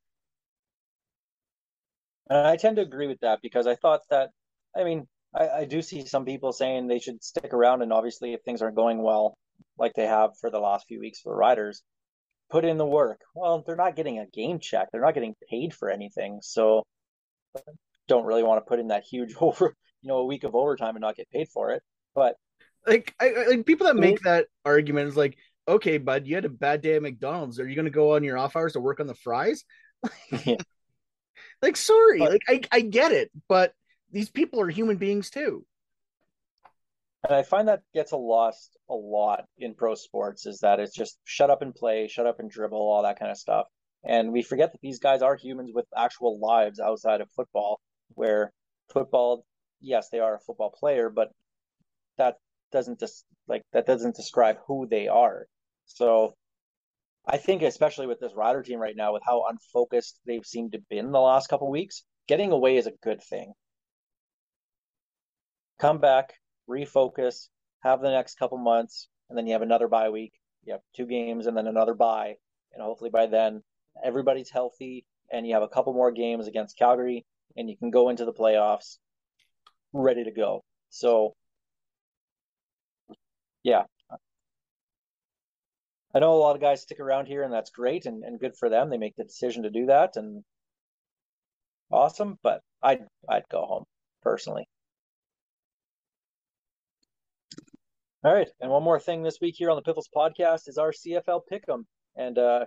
And 2.30 2.48
I 2.48 2.56
tend 2.56 2.78
to 2.78 2.82
agree 2.82 3.08
with 3.08 3.20
that 3.22 3.40
because 3.42 3.68
I 3.68 3.76
thought 3.76 4.02
that, 4.10 4.32
I 4.76 4.84
mean, 4.84 5.08
I, 5.34 5.50
I 5.50 5.66
do 5.66 5.82
see 5.82 6.06
some 6.06 6.26
people 6.26 6.54
saying 6.54 6.88
they 6.88 7.00
should 7.00 7.24
stick 7.24 7.54
around, 7.54 7.82
and 7.82 7.92
obviously, 7.94 8.34
if 8.34 8.42
things 8.44 8.62
aren't 8.62 8.76
going 8.76 9.02
well, 9.02 9.38
like 9.78 9.94
they 9.96 10.08
have 10.08 10.32
for 10.40 10.50
the 10.50 10.60
last 10.60 10.88
few 10.88 11.00
weeks 11.00 11.20
for 11.20 11.34
the 11.34 11.38
riders, 11.38 11.82
put 12.52 12.66
in 12.66 12.78
the 12.78 12.86
work. 12.88 13.22
Well, 13.36 13.64
they're 13.66 13.76
not 13.78 13.96
getting 13.98 14.20
a 14.20 14.28
game 14.28 14.60
check, 14.60 14.90
they're 14.92 15.02
not 15.02 15.16
getting 15.16 15.36
paid 15.50 15.74
for 15.74 15.90
anything, 15.90 16.40
so 16.44 16.86
don't 18.08 18.26
really 18.26 18.44
want 18.44 18.64
to 18.64 18.68
put 18.68 18.80
in 18.80 18.88
that 18.88 19.04
huge 19.04 19.36
over, 19.42 19.76
you 20.02 20.08
know, 20.08 20.18
a 20.18 20.26
week 20.26 20.44
of 20.44 20.56
overtime 20.56 20.96
and 20.96 21.02
not 21.02 21.16
get 21.16 21.30
paid 21.30 21.48
for 21.50 21.72
it. 21.72 21.84
But 22.16 22.36
like 22.88 23.14
I, 23.20 23.30
I- 23.30 23.48
like 23.48 23.66
people 23.66 23.88
that 23.88 23.96
make 23.98 24.22
that 24.22 24.48
argument 24.66 25.08
is 25.08 25.18
like, 25.18 25.38
okay, 25.70 25.98
bud, 25.98 26.28
you 26.28 26.36
had 26.36 26.46
a 26.46 26.50
bad 26.50 26.82
day 26.82 26.96
at 26.96 27.02
McDonald's. 27.02 27.60
Are 27.60 27.68
you 27.68 27.76
going 27.76 27.86
to 27.86 27.92
go 27.92 28.16
on 28.16 28.24
your 28.24 28.38
off 28.38 28.56
hours 28.56 28.74
to 28.74 28.80
work 28.80 29.00
on 29.00 29.08
the 29.08 29.16
fries? 29.16 29.64
Yeah. 30.46 30.58
Like, 31.62 31.76
sorry, 31.76 32.20
like 32.20 32.42
I, 32.48 32.62
I 32.72 32.80
get 32.80 33.12
it, 33.12 33.32
but 33.50 33.74
these 34.12 34.30
people 34.30 34.62
are 34.62 34.70
human 34.70 34.96
beings 34.96 35.30
too. 35.30 35.66
And 37.28 37.36
I 37.36 37.44
find 37.44 37.68
that 37.68 37.82
gets 37.94 38.14
a 38.14 38.18
lost 38.18 38.78
a 38.90 38.94
lot 38.94 39.44
in 39.58 39.74
pro 39.74 39.96
sports 39.96 40.46
is 40.46 40.60
that 40.60 40.80
it's 40.80 40.96
just 40.96 41.20
shut 41.26 41.50
up 41.50 41.62
and 41.62 41.76
play, 41.76 42.08
shut 42.08 42.26
up 42.26 42.40
and 42.40 42.50
dribble, 42.50 42.78
all 42.78 43.04
that 43.04 43.20
kind 43.20 43.30
of 43.30 43.38
stuff. 43.38 43.68
And 44.06 44.32
we 44.32 44.42
forget 44.42 44.72
that 44.72 44.82
these 44.82 45.00
guys 45.00 45.22
are 45.22 45.36
humans 45.36 45.72
with 45.74 45.86
actual 45.96 46.40
lives 46.40 46.80
outside 46.80 47.20
of 47.20 47.30
football, 47.36 47.82
where 48.16 48.54
football, 48.94 49.46
yes, 49.82 50.08
they 50.10 50.20
are 50.20 50.36
a 50.36 50.40
football 50.40 50.72
player, 50.72 51.10
but 51.10 51.30
that 52.18 52.38
doesn't 52.72 53.00
just 53.00 53.26
like 53.48 53.64
that 53.74 53.86
doesn't 53.86 54.16
describe 54.16 54.58
who 54.66 54.88
they 54.88 55.10
are. 55.10 55.48
So 55.90 56.36
I 57.26 57.38
think 57.38 57.62
especially 57.62 58.08
with 58.08 58.20
this 58.20 58.34
rider 58.36 58.64
team 58.64 58.80
right 58.80 58.96
now, 58.96 59.14
with 59.14 59.24
how 59.26 59.46
unfocused 59.50 60.20
they've 60.26 60.46
seemed 60.46 60.72
to 60.72 60.80
been 60.90 61.12
the 61.12 61.20
last 61.20 61.50
couple 61.50 61.70
weeks, 61.70 62.04
getting 62.28 62.52
away 62.52 62.78
is 62.78 62.88
a 62.88 62.94
good 63.04 63.22
thing. 63.22 63.54
Come 65.80 66.00
back, 66.00 66.36
refocus, 66.70 67.50
have 67.82 68.02
the 68.02 68.12
next 68.12 68.38
couple 68.38 68.58
months, 68.58 69.08
and 69.30 69.38
then 69.38 69.48
you 69.48 69.54
have 69.54 69.62
another 69.62 69.88
bye 69.88 70.10
week. 70.10 70.34
You 70.64 70.74
have 70.74 70.82
two 70.96 71.06
games 71.06 71.48
and 71.48 71.58
then 71.58 71.68
another 71.68 71.94
bye. 71.94 72.36
And 72.74 72.84
hopefully 72.84 73.10
by 73.10 73.28
then 73.28 73.64
everybody's 74.04 74.50
healthy 74.50 75.06
and 75.32 75.48
you 75.48 75.54
have 75.54 75.64
a 75.64 75.68
couple 75.68 75.94
more 75.94 76.12
games 76.12 76.48
against 76.48 76.78
Calgary 76.78 77.26
and 77.58 77.70
you 77.70 77.78
can 77.78 77.90
go 77.90 78.10
into 78.10 78.26
the 78.26 78.34
playoffs 78.34 78.98
ready 79.94 80.24
to 80.24 80.32
go. 80.32 80.64
So 80.90 81.36
yeah. 83.64 83.84
I 86.14 86.20
know 86.20 86.34
a 86.34 86.38
lot 86.38 86.56
of 86.56 86.62
guys 86.62 86.82
stick 86.82 87.00
around 87.00 87.28
here 87.28 87.44
and 87.44 87.54
that's 87.54 87.70
great 87.70 88.06
and, 88.06 88.24
and 88.24 88.40
good 88.40 88.56
for 88.58 88.70
them. 88.70 88.90
They 88.90 88.98
make 88.98 89.16
the 89.16 89.24
decision 89.24 89.64
to 89.64 89.70
do 89.70 89.88
that 89.88 90.16
and 90.16 90.44
awesome, 91.92 92.38
but 92.42 92.62
I'd 92.82 93.06
I'd 93.30 93.48
go 93.52 93.66
home 93.66 93.84
personally. 94.24 94.68
All 98.24 98.34
right, 98.34 98.50
and 98.60 98.70
one 98.70 98.84
more 98.84 99.00
thing 99.00 99.24
this 99.24 99.38
week 99.42 99.56
here 99.58 99.70
on 99.70 99.78
the 99.78 99.82
Piffles 99.82 100.10
podcast 100.14 100.68
is 100.68 100.78
our 100.78 100.92
CFL 100.92 101.42
Pick'em. 101.50 101.86
And 102.18 102.38
uh, 102.38 102.66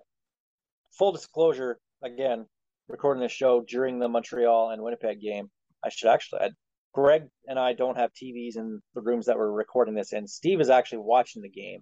full 0.96 1.12
disclosure, 1.12 1.78
again, 2.02 2.46
recording 2.88 3.22
this 3.22 3.32
show 3.32 3.62
during 3.68 3.98
the 3.98 4.08
Montreal 4.08 4.70
and 4.70 4.80
Winnipeg 4.80 5.20
game. 5.20 5.50
I 5.84 5.90
should 5.90 6.08
actually, 6.08 6.40
Greg 6.94 7.24
and 7.46 7.58
I 7.58 7.74
don't 7.74 7.98
have 7.98 8.12
TVs 8.12 8.56
in 8.56 8.80
the 8.94 9.02
rooms 9.02 9.26
that 9.26 9.36
we're 9.36 9.50
recording 9.50 9.94
this 9.94 10.14
in. 10.14 10.26
Steve 10.26 10.60
is 10.60 10.70
actually 10.70 10.98
watching 10.98 11.42
the 11.42 11.50
game, 11.50 11.80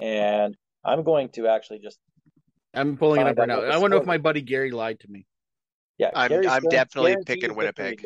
and 0.00 0.54
I'm 0.86 1.02
going 1.02 1.28
to 1.30 1.48
actually 1.48 1.80
just 1.80 1.98
I'm 2.72 2.96
pulling 2.96 3.20
it 3.22 3.26
up 3.26 3.38
right 3.38 3.48
now. 3.48 3.60
I 3.62 3.78
wonder 3.78 3.96
if 3.96 4.06
my 4.06 4.18
buddy 4.18 4.40
Gary 4.42 4.70
lied 4.70 5.00
to 5.00 5.08
me. 5.08 5.26
Yeah, 5.98 6.10
I'm- 6.14 6.28
Gary's 6.28 6.46
I'm 6.48 6.62
definitely 6.64 7.16
picking 7.26 7.54
Winnipeg. 7.54 8.04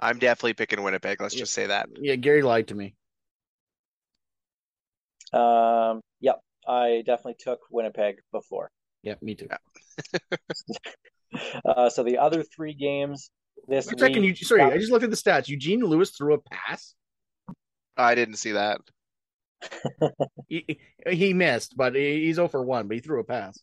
I'm 0.00 0.18
definitely 0.18 0.54
picking 0.54 0.82
Winnipeg. 0.82 1.20
Let's 1.20 1.34
Yeah. 1.34 1.40
just 1.40 1.52
say 1.52 1.66
that. 1.66 1.88
Yeah, 2.00 2.16
Gary 2.16 2.42
lied 2.42 2.68
to 2.68 2.74
me. 2.74 2.94
Um, 5.32 6.00
yep, 6.20 6.40
I 6.66 7.02
definitely 7.06 7.36
took 7.38 7.60
Winnipeg 7.70 8.16
before. 8.32 8.70
Yeah, 9.02 9.14
me 9.22 9.34
too. 9.34 9.48
Uh, 11.64 11.88
so 11.88 12.02
the 12.02 12.18
other 12.18 12.42
three 12.42 12.74
games 12.74 13.30
this 13.66 13.86
One 13.86 13.96
second, 13.96 14.22
you 14.22 14.32
week. 14.32 14.44
sorry, 14.44 14.60
I 14.60 14.76
just 14.76 14.92
looked 14.92 15.04
at 15.04 15.08
the 15.08 15.16
stats. 15.16 15.48
Eugene 15.48 15.80
Lewis 15.80 16.10
threw 16.10 16.34
a 16.34 16.38
pass. 16.38 16.94
I 17.96 18.14
didn't 18.14 18.34
see 18.36 18.52
that. 18.52 18.82
He, 20.48 20.78
he 21.08 21.32
missed, 21.32 21.76
but 21.76 21.94
he's 21.94 22.38
over 22.38 22.62
1, 22.62 22.88
but 22.88 22.94
he 22.94 23.00
threw 23.00 23.20
a 23.20 23.24
pass. 23.24 23.58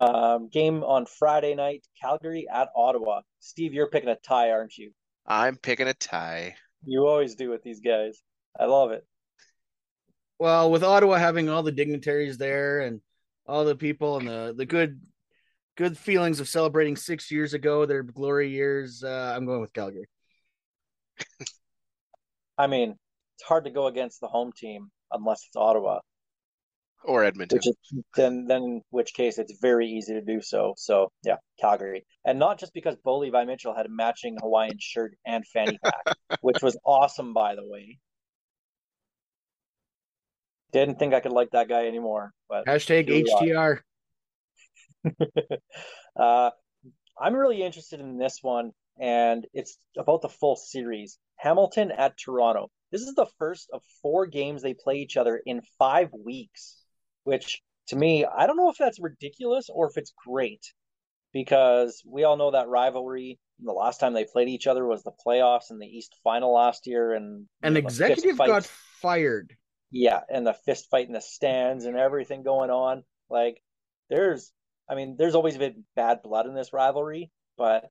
Um, 0.00 0.48
game 0.48 0.84
on 0.84 1.06
Friday 1.06 1.54
night, 1.54 1.84
Calgary 2.00 2.46
at 2.52 2.68
Ottawa. 2.76 3.22
Steve, 3.40 3.74
you're 3.74 3.88
picking 3.88 4.08
a 4.08 4.16
tie, 4.16 4.50
aren't 4.50 4.78
you? 4.78 4.92
I'm 5.26 5.56
picking 5.56 5.88
a 5.88 5.94
tie. 5.94 6.54
You 6.84 7.06
always 7.06 7.34
do 7.34 7.50
with 7.50 7.62
these 7.62 7.80
guys. 7.80 8.22
I 8.58 8.66
love 8.66 8.92
it. 8.92 9.04
Well, 10.38 10.70
with 10.70 10.84
Ottawa 10.84 11.16
having 11.16 11.48
all 11.48 11.62
the 11.62 11.72
dignitaries 11.72 12.38
there 12.38 12.80
and 12.80 13.00
all 13.46 13.64
the 13.64 13.76
people 13.76 14.18
and 14.18 14.28
the 14.28 14.54
the 14.56 14.64
good 14.64 15.00
good 15.76 15.98
feelings 15.98 16.40
of 16.40 16.48
celebrating 16.48 16.96
six 16.96 17.30
years 17.30 17.52
ago, 17.52 17.84
their 17.84 18.02
glory 18.02 18.50
years, 18.50 19.02
uh, 19.02 19.34
I'm 19.36 19.44
going 19.44 19.60
with 19.60 19.72
Calgary. 19.72 20.08
I 22.60 22.66
mean, 22.66 22.90
it's 23.36 23.42
hard 23.48 23.64
to 23.64 23.70
go 23.70 23.86
against 23.86 24.20
the 24.20 24.26
home 24.28 24.52
team 24.54 24.90
unless 25.10 25.40
it's 25.46 25.56
Ottawa, 25.56 26.00
Or 27.04 27.24
Edmonton. 27.24 27.56
which 27.56 27.66
is 27.68 27.76
then 28.14 28.44
then 28.46 28.62
in 28.62 28.82
which 28.90 29.14
case 29.14 29.38
it's 29.38 29.58
very 29.62 29.88
easy 29.88 30.12
to 30.12 30.20
do 30.20 30.42
so. 30.42 30.74
So 30.76 31.10
yeah, 31.24 31.36
Calgary, 31.58 32.04
and 32.24 32.38
not 32.38 32.58
just 32.60 32.74
because 32.74 32.96
Bo 33.02 33.18
Levi 33.18 33.44
Mitchell 33.46 33.74
had 33.74 33.86
a 33.86 33.88
matching 33.88 34.36
Hawaiian 34.38 34.76
shirt 34.78 35.16
and 35.24 35.46
fanny 35.46 35.78
pack, 35.82 36.16
which 36.42 36.62
was 36.62 36.78
awesome, 36.84 37.32
by 37.32 37.54
the 37.54 37.66
way. 37.66 37.98
Didn't 40.72 40.98
think 40.98 41.14
I 41.14 41.20
could 41.20 41.32
like 41.32 41.50
that 41.52 41.68
guy 41.68 41.86
anymore, 41.86 42.32
but 42.48 42.66
Hashtag 42.66 43.08
HTR. 43.08 43.80
Uh, 46.16 46.50
I'm 47.18 47.34
really 47.34 47.62
interested 47.62 48.00
in 48.00 48.18
this 48.18 48.38
one, 48.42 48.72
and 49.00 49.46
it's 49.52 49.78
about 49.98 50.22
the 50.22 50.28
full 50.28 50.56
series. 50.56 51.18
Hamilton 51.36 51.90
at 51.90 52.18
Toronto. 52.18 52.70
This 52.92 53.02
is 53.02 53.14
the 53.14 53.26
first 53.38 53.70
of 53.72 53.82
four 54.02 54.26
games 54.26 54.62
they 54.62 54.74
play 54.74 54.96
each 54.96 55.16
other 55.16 55.40
in 55.44 55.62
five 55.78 56.10
weeks, 56.12 56.76
which 57.24 57.62
to 57.88 57.96
me, 57.96 58.24
I 58.24 58.46
don't 58.46 58.56
know 58.56 58.70
if 58.70 58.76
that's 58.78 59.00
ridiculous 59.00 59.68
or 59.72 59.88
if 59.88 59.96
it's 59.96 60.12
great, 60.26 60.64
because 61.32 62.02
we 62.06 62.24
all 62.24 62.36
know 62.36 62.50
that 62.50 62.68
rivalry. 62.68 63.38
The 63.62 63.72
last 63.72 64.00
time 64.00 64.12
they 64.12 64.24
played 64.24 64.48
each 64.48 64.66
other 64.66 64.86
was 64.86 65.02
the 65.02 65.12
playoffs 65.26 65.70
and 65.70 65.80
the 65.80 65.86
East 65.86 66.16
Final 66.22 66.54
last 66.54 66.86
year, 66.86 67.14
and 67.14 67.46
An 67.62 67.74
you 67.74 67.82
know, 67.82 67.88
the 67.88 67.94
fist 67.94 68.00
executive 68.00 68.38
got 68.38 68.64
fired. 68.64 69.54
Yeah, 69.90 70.20
and 70.28 70.46
the 70.46 70.54
fist 70.54 70.88
fight 70.90 71.08
in 71.08 71.12
the 71.12 71.20
stands 71.20 71.84
and 71.84 71.96
everything 71.96 72.42
going 72.42 72.70
on. 72.70 73.02
Like, 73.28 73.60
there's, 74.08 74.52
I 74.88 74.94
mean, 74.94 75.16
there's 75.18 75.34
always 75.34 75.56
been 75.56 75.84
bad 75.96 76.22
blood 76.22 76.46
in 76.46 76.54
this 76.54 76.72
rivalry, 76.72 77.30
but 77.58 77.88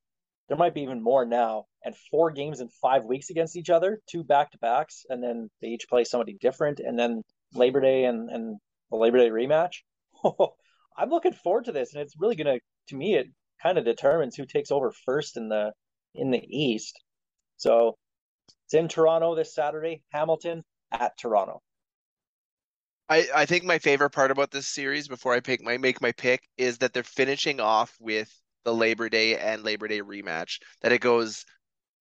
there 0.49 0.57
might 0.57 0.73
be 0.73 0.81
even 0.81 1.01
more 1.01 1.25
now. 1.25 1.65
And 1.85 1.95
four 2.11 2.31
games 2.31 2.59
in 2.59 2.67
five 2.81 3.05
weeks 3.05 3.29
against 3.29 3.55
each 3.55 3.69
other, 3.69 4.01
two 4.09 4.23
back 4.23 4.51
to 4.51 4.57
backs, 4.57 5.05
and 5.07 5.23
then 5.23 5.49
they 5.61 5.69
each 5.69 5.87
play 5.87 6.03
somebody 6.03 6.33
different, 6.41 6.79
and 6.79 6.99
then 6.99 7.23
Labor 7.53 7.79
Day 7.79 8.03
and, 8.03 8.29
and 8.29 8.57
the 8.89 8.97
Labor 8.97 9.19
Day 9.19 9.29
rematch. 9.29 9.75
I'm 10.97 11.09
looking 11.09 11.33
forward 11.33 11.65
to 11.65 11.71
this, 11.71 11.93
and 11.93 12.01
it's 12.01 12.15
really 12.19 12.35
gonna, 12.35 12.57
to 12.89 12.95
me, 12.95 13.15
it 13.15 13.27
kind 13.63 13.77
of 13.77 13.85
determines 13.85 14.35
who 14.35 14.45
takes 14.45 14.71
over 14.71 14.91
first 15.05 15.37
in 15.37 15.47
the 15.47 15.71
in 16.15 16.31
the 16.31 16.43
East. 16.43 16.99
So 17.57 17.97
it's 18.65 18.73
in 18.73 18.87
Toronto 18.87 19.35
this 19.35 19.53
Saturday, 19.53 20.03
Hamilton 20.11 20.63
at 20.91 21.17
Toronto. 21.17 21.61
I, 23.07 23.27
I 23.33 23.45
think 23.45 23.63
my 23.63 23.79
favorite 23.79 24.11
part 24.11 24.31
about 24.31 24.51
this 24.51 24.67
series 24.67 25.07
before 25.07 25.33
I 25.33 25.39
pick 25.39 25.61
my 25.63 25.77
make 25.77 26.01
my 26.01 26.11
pick 26.11 26.41
is 26.57 26.79
that 26.79 26.93
they're 26.93 27.03
finishing 27.03 27.59
off 27.59 27.95
with 27.99 28.31
the 28.65 28.73
Labor 28.73 29.09
Day 29.09 29.37
and 29.37 29.63
Labor 29.63 29.87
Day 29.87 30.01
rematch. 30.01 30.59
That 30.81 30.91
it 30.91 31.01
goes, 31.01 31.45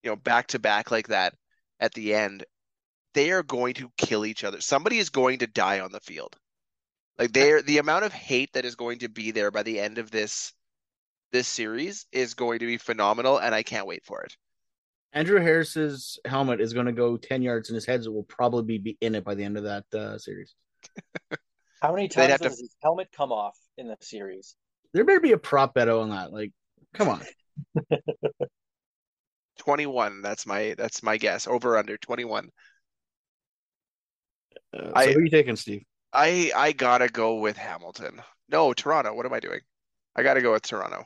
you 0.02 0.10
know, 0.10 0.16
back 0.16 0.48
to 0.48 0.58
back 0.58 0.90
like 0.90 1.08
that 1.08 1.34
at 1.80 1.92
the 1.94 2.14
end. 2.14 2.44
They 3.14 3.30
are 3.30 3.42
going 3.42 3.74
to 3.74 3.90
kill 3.96 4.26
each 4.26 4.44
other. 4.44 4.60
Somebody 4.60 4.98
is 4.98 5.10
going 5.10 5.40
to 5.40 5.46
die 5.46 5.80
on 5.80 5.92
the 5.92 6.00
field. 6.00 6.36
Like 7.18 7.32
they're 7.32 7.62
the 7.62 7.78
amount 7.78 8.04
of 8.04 8.12
hate 8.12 8.52
that 8.52 8.64
is 8.64 8.76
going 8.76 9.00
to 9.00 9.08
be 9.08 9.32
there 9.32 9.50
by 9.50 9.64
the 9.64 9.80
end 9.80 9.98
of 9.98 10.10
this 10.10 10.52
this 11.32 11.48
series 11.48 12.06
is 12.12 12.34
going 12.34 12.60
to 12.60 12.66
be 12.66 12.78
phenomenal, 12.78 13.38
and 13.38 13.54
I 13.54 13.62
can't 13.62 13.86
wait 13.86 14.04
for 14.04 14.22
it. 14.22 14.34
Andrew 15.12 15.40
Harris's 15.40 16.18
helmet 16.24 16.60
is 16.60 16.72
going 16.72 16.86
to 16.86 16.92
go 16.92 17.16
10 17.16 17.42
yards, 17.42 17.68
and 17.68 17.74
his 17.74 17.86
head 17.86 18.06
will 18.06 18.24
probably 18.24 18.78
be, 18.78 18.78
be 18.78 18.98
in 19.00 19.14
it 19.14 19.24
by 19.24 19.34
the 19.34 19.44
end 19.44 19.56
of 19.56 19.64
that 19.64 19.84
uh, 19.94 20.18
series. 20.18 20.54
How 21.82 21.94
many 21.94 22.08
times 22.08 22.30
have 22.30 22.40
to- 22.40 22.48
does 22.48 22.60
his 22.60 22.74
helmet 22.82 23.08
come 23.12 23.32
off 23.32 23.56
in 23.76 23.88
the 23.88 23.96
series? 24.00 24.54
There 24.92 25.04
better 25.04 25.20
be 25.20 25.32
a 25.32 25.38
prop 25.38 25.74
bet 25.74 25.88
on 25.88 26.10
that. 26.10 26.32
Like, 26.32 26.52
come 26.94 27.08
on. 27.08 27.22
21, 29.58 30.22
that's 30.22 30.46
my 30.46 30.74
that's 30.78 31.02
my 31.02 31.16
guess. 31.16 31.46
Over 31.46 31.76
under 31.76 31.96
21. 31.98 32.50
Uh, 34.72 34.78
so 34.78 34.92
I- 34.94 35.12
who 35.12 35.18
are 35.18 35.24
you 35.24 35.30
taking, 35.30 35.56
Steve? 35.56 35.82
I 36.12 36.52
I 36.56 36.72
gotta 36.72 37.08
go 37.08 37.34
with 37.36 37.56
Hamilton. 37.58 38.22
No, 38.48 38.72
Toronto. 38.72 39.14
What 39.14 39.26
am 39.26 39.32
I 39.34 39.40
doing? 39.40 39.60
I 40.16 40.22
gotta 40.22 40.40
go 40.40 40.52
with 40.52 40.62
Toronto. 40.62 41.04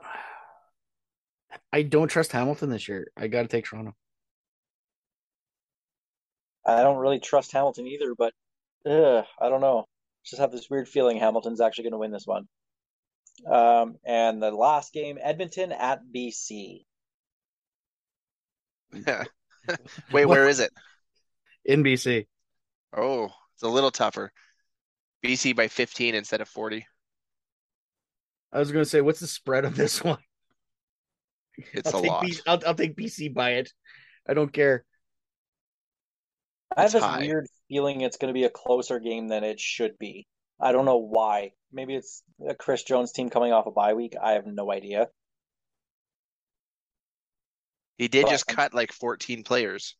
I 1.72 1.82
don't 1.82 2.08
trust 2.08 2.32
Hamilton 2.32 2.68
this 2.70 2.88
year. 2.88 3.06
I 3.16 3.28
got 3.28 3.42
to 3.42 3.48
take 3.48 3.64
Toronto. 3.64 3.94
I 6.66 6.82
don't 6.82 6.98
really 6.98 7.20
trust 7.20 7.52
Hamilton 7.52 7.86
either, 7.86 8.14
but 8.14 8.34
ugh, 8.86 9.24
I 9.40 9.48
don't 9.48 9.60
know. 9.60 9.86
Just 10.24 10.40
have 10.40 10.52
this 10.52 10.68
weird 10.70 10.88
feeling 10.88 11.18
Hamilton's 11.18 11.60
actually 11.60 11.84
going 11.84 11.92
to 11.92 11.98
win 11.98 12.12
this 12.12 12.26
one. 12.26 12.48
Um, 13.46 13.96
and 14.04 14.42
the 14.42 14.50
last 14.50 14.92
game, 14.92 15.18
Edmonton 15.20 15.72
at 15.72 16.00
BC. 16.14 16.84
Wait, 20.12 20.26
where 20.26 20.48
is 20.48 20.60
it? 20.60 20.70
In 21.64 21.82
BC. 21.82 22.26
Oh, 22.96 23.30
it's 23.54 23.62
a 23.62 23.68
little 23.68 23.90
tougher. 23.90 24.32
BC 25.22 25.54
by 25.54 25.68
15 25.68 26.14
instead 26.14 26.40
of 26.40 26.48
40. 26.48 26.86
I 28.52 28.58
was 28.58 28.70
going 28.72 28.84
to 28.84 28.88
say, 28.88 29.00
what's 29.00 29.20
the 29.20 29.26
spread 29.26 29.64
of 29.64 29.74
this 29.76 30.02
one? 30.04 30.18
It's 31.72 31.92
I'll 31.92 32.00
a 32.00 32.02
take 32.02 32.10
lot. 32.10 32.22
BC, 32.22 32.40
I'll, 32.46 32.60
I'll 32.66 32.74
take 32.74 32.96
BC 32.96 33.32
by 33.34 33.50
it. 33.54 33.72
I 34.28 34.34
don't 34.34 34.52
care. 34.52 34.84
I 36.76 36.82
have 36.82 36.92
It's 36.92 36.92
this 36.92 37.04
high. 37.04 37.18
weird 37.18 37.46
feeling 37.70 38.00
it's 38.02 38.16
going 38.18 38.28
to 38.28 38.38
be 38.38 38.44
a 38.44 38.50
closer 38.50 38.98
game 38.98 39.28
than 39.28 39.44
it 39.44 39.60
should 39.60 39.96
be. 39.98 40.26
I 40.60 40.72
don't 40.72 40.84
know 40.84 40.98
why. 40.98 41.52
Maybe 41.72 41.94
it's 41.94 42.22
a 42.46 42.54
Chris 42.54 42.82
Jones 42.82 43.12
team 43.12 43.30
coming 43.30 43.52
off 43.52 43.66
a 43.66 43.70
bye 43.70 43.94
week. 43.94 44.14
I 44.20 44.32
have 44.32 44.44
no 44.44 44.70
idea. 44.70 45.08
He 47.96 48.08
did 48.08 48.24
But- 48.24 48.30
just 48.30 48.46
cut 48.46 48.74
like 48.74 48.92
14 48.92 49.44
players. 49.44 49.96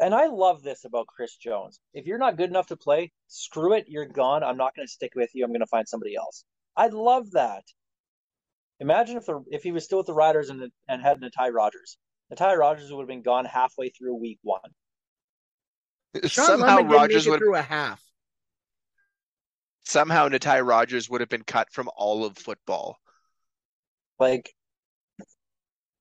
And 0.00 0.14
I 0.14 0.26
love 0.26 0.62
this 0.62 0.84
about 0.84 1.06
Chris 1.08 1.36
Jones. 1.36 1.78
If 1.92 2.06
you're 2.06 2.18
not 2.18 2.36
good 2.36 2.50
enough 2.50 2.68
to 2.68 2.76
play, 2.76 3.12
screw 3.28 3.74
it, 3.74 3.84
you're 3.88 4.06
gone. 4.06 4.42
I'm 4.42 4.56
not 4.56 4.74
going 4.74 4.86
to 4.86 4.92
stick 4.92 5.12
with 5.14 5.30
you. 5.34 5.44
I'm 5.44 5.50
going 5.50 5.60
to 5.60 5.66
find 5.66 5.86
somebody 5.88 6.16
else. 6.16 6.44
I 6.76 6.88
love 6.88 7.30
that. 7.32 7.64
Imagine 8.80 9.16
if 9.18 9.26
the 9.26 9.44
if 9.50 9.62
he 9.62 9.70
was 9.70 9.84
still 9.84 9.98
with 9.98 10.08
the 10.08 10.14
Riders 10.14 10.50
and 10.50 10.70
and 10.88 11.02
had 11.02 11.20
Natai 11.20 11.52
Rogers. 11.52 11.96
Natai 12.32 12.56
Rogers 12.56 12.90
would 12.92 13.02
have 13.02 13.08
been 13.08 13.22
gone 13.22 13.44
halfway 13.44 13.90
through 13.90 14.14
week 14.16 14.38
one. 14.42 14.74
Sean 16.26 16.46
Somehow 16.46 16.76
Lemon 16.76 16.92
Rogers 16.92 17.26
would 17.28 17.38
through 17.38 17.56
a 17.56 17.62
half. 17.62 18.00
somehow 19.84 20.28
Natai 20.28 20.66
Rogers 20.66 21.10
would 21.10 21.20
have 21.20 21.28
been 21.30 21.44
cut 21.44 21.72
from 21.72 21.88
all 21.96 22.24
of 22.24 22.36
football. 22.36 22.98
Like, 24.18 24.54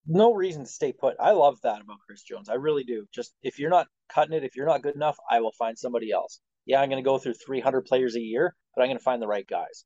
no 0.05 0.33
reason 0.33 0.63
to 0.65 0.69
stay 0.69 0.93
put. 0.93 1.15
I 1.19 1.31
love 1.31 1.59
that 1.63 1.81
about 1.81 1.97
Chris 2.05 2.21
Jones. 2.23 2.49
I 2.49 2.55
really 2.55 2.83
do. 2.83 3.07
Just 3.13 3.33
if 3.41 3.57
you're 3.59 3.69
not 3.69 3.87
cutting 4.09 4.33
it, 4.33 4.43
if 4.43 4.55
you're 4.55 4.67
not 4.67 4.81
good 4.83 4.95
enough, 4.95 5.17
I 5.29 5.39
will 5.41 5.53
find 5.53 5.77
somebody 5.77 6.11
else. 6.11 6.39
Yeah, 6.65 6.81
I'm 6.81 6.89
going 6.89 7.03
to 7.03 7.07
go 7.07 7.17
through 7.17 7.33
300 7.33 7.81
players 7.85 8.15
a 8.15 8.21
year, 8.21 8.55
but 8.75 8.81
I'm 8.81 8.87
going 8.87 8.97
to 8.97 9.03
find 9.03 9.21
the 9.21 9.27
right 9.27 9.47
guys. 9.47 9.85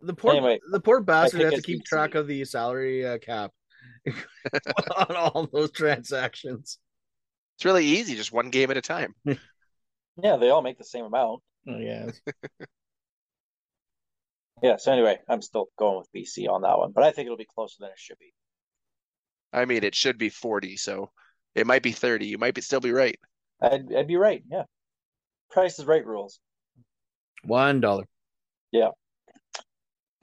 The 0.00 0.12
poor, 0.14 0.32
Anyway, 0.32 0.60
the 0.70 0.80
poor 0.80 1.00
bastard 1.00 1.40
think 1.40 1.52
has 1.54 1.62
to 1.62 1.66
keep 1.66 1.80
BC. 1.82 1.84
track 1.84 2.14
of 2.14 2.26
the 2.26 2.44
salary 2.44 3.06
uh, 3.06 3.18
cap 3.18 3.52
on 4.96 5.16
all 5.16 5.48
those 5.52 5.70
transactions. 5.70 6.78
It's 7.56 7.64
really 7.64 7.84
easy, 7.84 8.16
just 8.16 8.32
one 8.32 8.50
game 8.50 8.70
at 8.70 8.76
a 8.76 8.82
time. 8.82 9.14
Yeah, 10.22 10.38
they 10.38 10.48
all 10.48 10.62
make 10.62 10.78
the 10.78 10.84
same 10.84 11.04
amount. 11.04 11.42
Oh 11.68 11.76
yeah, 11.76 12.10
Yeah, 14.62 14.76
so 14.76 14.92
anyway, 14.92 15.18
I'm 15.28 15.42
still 15.42 15.66
going 15.78 15.98
with 15.98 16.10
BC 16.16 16.48
on 16.48 16.62
that 16.62 16.78
one, 16.78 16.92
but 16.92 17.04
I 17.04 17.10
think 17.10 17.26
it'll 17.26 17.36
be 17.36 17.44
closer 17.44 17.76
than 17.80 17.90
it 17.90 17.98
should 17.98 18.18
be. 18.18 18.32
I 19.52 19.66
mean, 19.66 19.84
it 19.84 19.94
should 19.94 20.16
be 20.16 20.30
40, 20.30 20.76
so 20.76 21.10
it 21.54 21.66
might 21.66 21.82
be 21.82 21.92
30. 21.92 22.26
You 22.26 22.38
might 22.38 22.54
be, 22.54 22.62
still 22.62 22.80
be 22.80 22.92
right. 22.92 23.18
I'd, 23.60 23.92
I'd 23.94 24.06
be 24.06 24.16
right. 24.16 24.42
Yeah. 24.50 24.64
Price 25.50 25.78
is 25.78 25.84
right 25.84 26.04
rules. 26.04 26.40
One 27.44 27.80
dollar. 27.80 28.04
Yeah. 28.72 28.90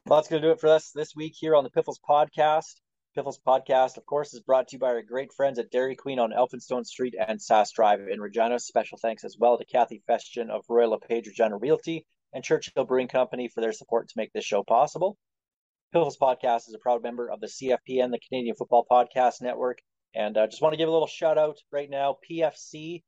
Well, 0.05 0.19
that's 0.19 0.27
going 0.27 0.41
to 0.41 0.47
do 0.47 0.51
it 0.51 0.59
for 0.59 0.69
us 0.69 0.91
this 0.91 1.15
week 1.15 1.33
here 1.37 1.55
on 1.55 1.63
the 1.63 1.69
Piffles 1.69 1.99
Podcast. 2.07 2.73
Piffles 3.13 3.39
Podcast, 3.45 3.97
of 3.97 4.07
course, 4.07 4.33
is 4.33 4.39
brought 4.39 4.69
to 4.69 4.75
you 4.75 4.79
by 4.79 4.87
our 4.87 5.03
great 5.03 5.31
friends 5.33 5.59
at 5.59 5.69
Dairy 5.69 5.95
Queen 5.95 6.17
on 6.17 6.31
Elphinstone 6.31 6.83
Street 6.83 7.13
and 7.27 7.39
Sass 7.39 7.71
Drive 7.71 8.07
in 8.07 8.19
Regina. 8.19 8.59
Special 8.59 8.97
thanks 8.97 9.23
as 9.23 9.37
well 9.37 9.55
to 9.57 9.65
Kathy 9.65 10.01
Festian 10.09 10.49
of 10.49 10.65
Royal 10.67 10.91
LePage 10.91 11.27
Regina 11.27 11.57
Realty 11.57 12.07
and 12.33 12.43
Churchill 12.43 12.85
Brewing 12.85 13.07
Company 13.07 13.49
for 13.49 13.61
their 13.61 13.71
support 13.71 14.07
to 14.07 14.13
make 14.17 14.33
this 14.33 14.45
show 14.45 14.63
possible. 14.63 15.15
Piffles 15.91 16.17
Podcast 16.17 16.67
is 16.67 16.73
a 16.73 16.79
proud 16.79 17.03
member 17.03 17.29
of 17.29 17.39
the 17.39 17.45
CFPN, 17.45 18.09
the 18.09 18.19
Canadian 18.27 18.55
Football 18.55 18.83
Podcast 18.89 19.43
Network. 19.43 19.77
And 20.15 20.35
I 20.35 20.45
uh, 20.45 20.47
just 20.47 20.63
want 20.63 20.73
to 20.73 20.77
give 20.77 20.89
a 20.89 20.91
little 20.91 21.05
shout 21.05 21.37
out 21.37 21.57
right 21.71 21.89
now. 21.89 22.17
PFC 22.27 23.03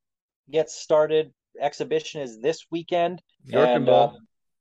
gets 0.48 0.72
started. 0.72 1.32
Exhibition 1.60 2.20
is 2.20 2.38
this 2.40 2.64
weekend. 2.70 3.20
York 3.42 3.68
and 3.68 3.76
and, 3.76 3.88
uh, 3.88 4.12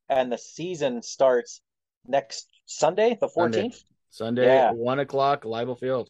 and 0.10 0.32
the 0.32 0.40
season 0.40 1.04
starts 1.04 1.62
next 2.08 2.48
Sunday, 2.66 3.16
the 3.22 3.28
14th. 3.28 3.54
Sunday. 3.54 3.72
Sunday, 4.16 4.46
Yeah. 4.46 4.72
one 4.72 5.00
o'clock, 5.00 5.44
Leibel 5.44 5.78
Field. 5.78 6.10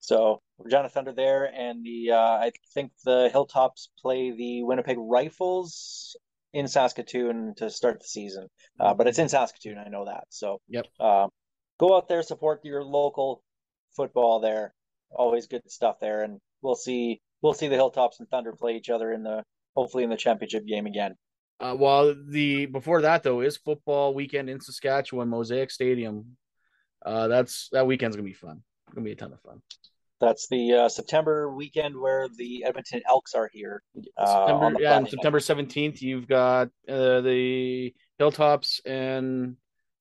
So 0.00 0.40
Regina 0.58 0.88
Thunder 0.88 1.12
there, 1.12 1.44
and 1.54 1.84
the 1.84 2.10
uh, 2.12 2.16
I 2.18 2.52
think 2.74 2.92
the 3.04 3.30
Hilltops 3.32 3.88
play 4.00 4.30
the 4.32 4.62
Winnipeg 4.64 4.96
Rifles 4.98 6.16
in 6.52 6.68
Saskatoon 6.68 7.54
to 7.56 7.70
start 7.70 8.00
the 8.00 8.06
season. 8.06 8.48
Uh, 8.78 8.92
but 8.94 9.06
it's 9.06 9.18
in 9.18 9.28
Saskatoon, 9.28 9.78
I 9.78 9.88
know 9.88 10.04
that. 10.04 10.24
So 10.28 10.60
Yep. 10.68 10.86
uh, 11.00 11.28
go 11.78 11.96
out 11.96 12.08
there, 12.08 12.22
support 12.22 12.64
your 12.64 12.84
local 12.84 13.42
football 13.96 14.40
there. 14.40 14.74
Always 15.10 15.46
good 15.46 15.62
stuff 15.70 16.00
there, 16.00 16.22
and 16.22 16.38
we'll 16.62 16.74
see 16.74 17.20
we'll 17.40 17.54
see 17.54 17.68
the 17.68 17.76
Hilltops 17.76 18.20
and 18.20 18.28
Thunder 18.28 18.52
play 18.52 18.76
each 18.76 18.90
other 18.90 19.12
in 19.12 19.22
the 19.22 19.42
hopefully 19.74 20.04
in 20.04 20.10
the 20.10 20.16
championship 20.16 20.66
game 20.66 20.86
again. 20.86 21.14
Uh, 21.60 21.74
while 21.76 22.14
the 22.28 22.66
before 22.66 23.02
that 23.02 23.22
though 23.22 23.40
is 23.40 23.56
football 23.56 24.12
weekend 24.14 24.50
in 24.50 24.60
Saskatchewan, 24.60 25.28
Mosaic 25.28 25.70
Stadium. 25.70 26.36
Uh, 27.04 27.28
that's 27.28 27.68
that 27.72 27.86
weekend's 27.86 28.16
gonna 28.16 28.26
be 28.26 28.32
fun. 28.32 28.62
Gonna 28.94 29.04
be 29.04 29.12
a 29.12 29.16
ton 29.16 29.32
of 29.32 29.40
fun. 29.40 29.60
That's 30.20 30.48
the 30.48 30.72
uh, 30.72 30.88
September 30.88 31.52
weekend 31.52 31.98
where 31.98 32.28
the 32.28 32.64
Edmonton 32.64 33.02
Elks 33.08 33.34
are 33.34 33.50
here. 33.52 33.82
Uh, 34.16 34.26
September, 34.26 34.64
on 34.64 34.76
yeah, 34.78 34.98
and. 34.98 35.08
September 35.08 35.40
seventeenth, 35.40 36.00
you've 36.00 36.28
got 36.28 36.68
uh, 36.88 37.20
the 37.22 37.92
Hilltops 38.18 38.80
and 38.86 39.56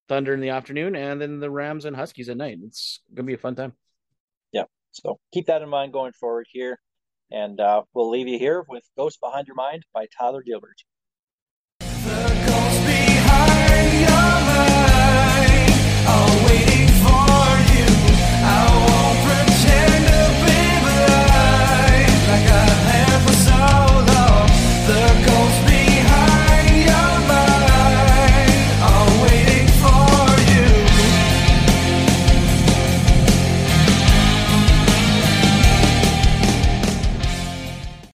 Thunder 0.07 0.33
in 0.33 0.41
the 0.41 0.49
afternoon, 0.49 0.95
and 0.95 1.19
then 1.19 1.39
the 1.39 1.49
Rams 1.49 1.85
and 1.85 1.95
Huskies 1.95 2.29
at 2.29 2.37
night. 2.37 2.59
It's 2.63 2.99
gonna 3.13 3.25
be 3.25 3.33
a 3.33 3.37
fun 3.37 3.55
time. 3.55 3.73
Yeah, 4.51 4.65
so 4.91 5.19
keep 5.33 5.47
that 5.47 5.61
in 5.61 5.69
mind 5.69 5.93
going 5.93 6.13
forward 6.13 6.47
here. 6.51 6.79
And 7.31 7.61
uh, 7.61 7.83
we'll 7.93 8.09
leave 8.09 8.27
you 8.27 8.37
here 8.37 8.65
with 8.67 8.83
Ghost 8.97 9.21
Behind 9.21 9.47
Your 9.47 9.55
Mind 9.55 9.85
by 9.93 10.05
Tyler 10.19 10.43
Gilbert. 10.43 10.75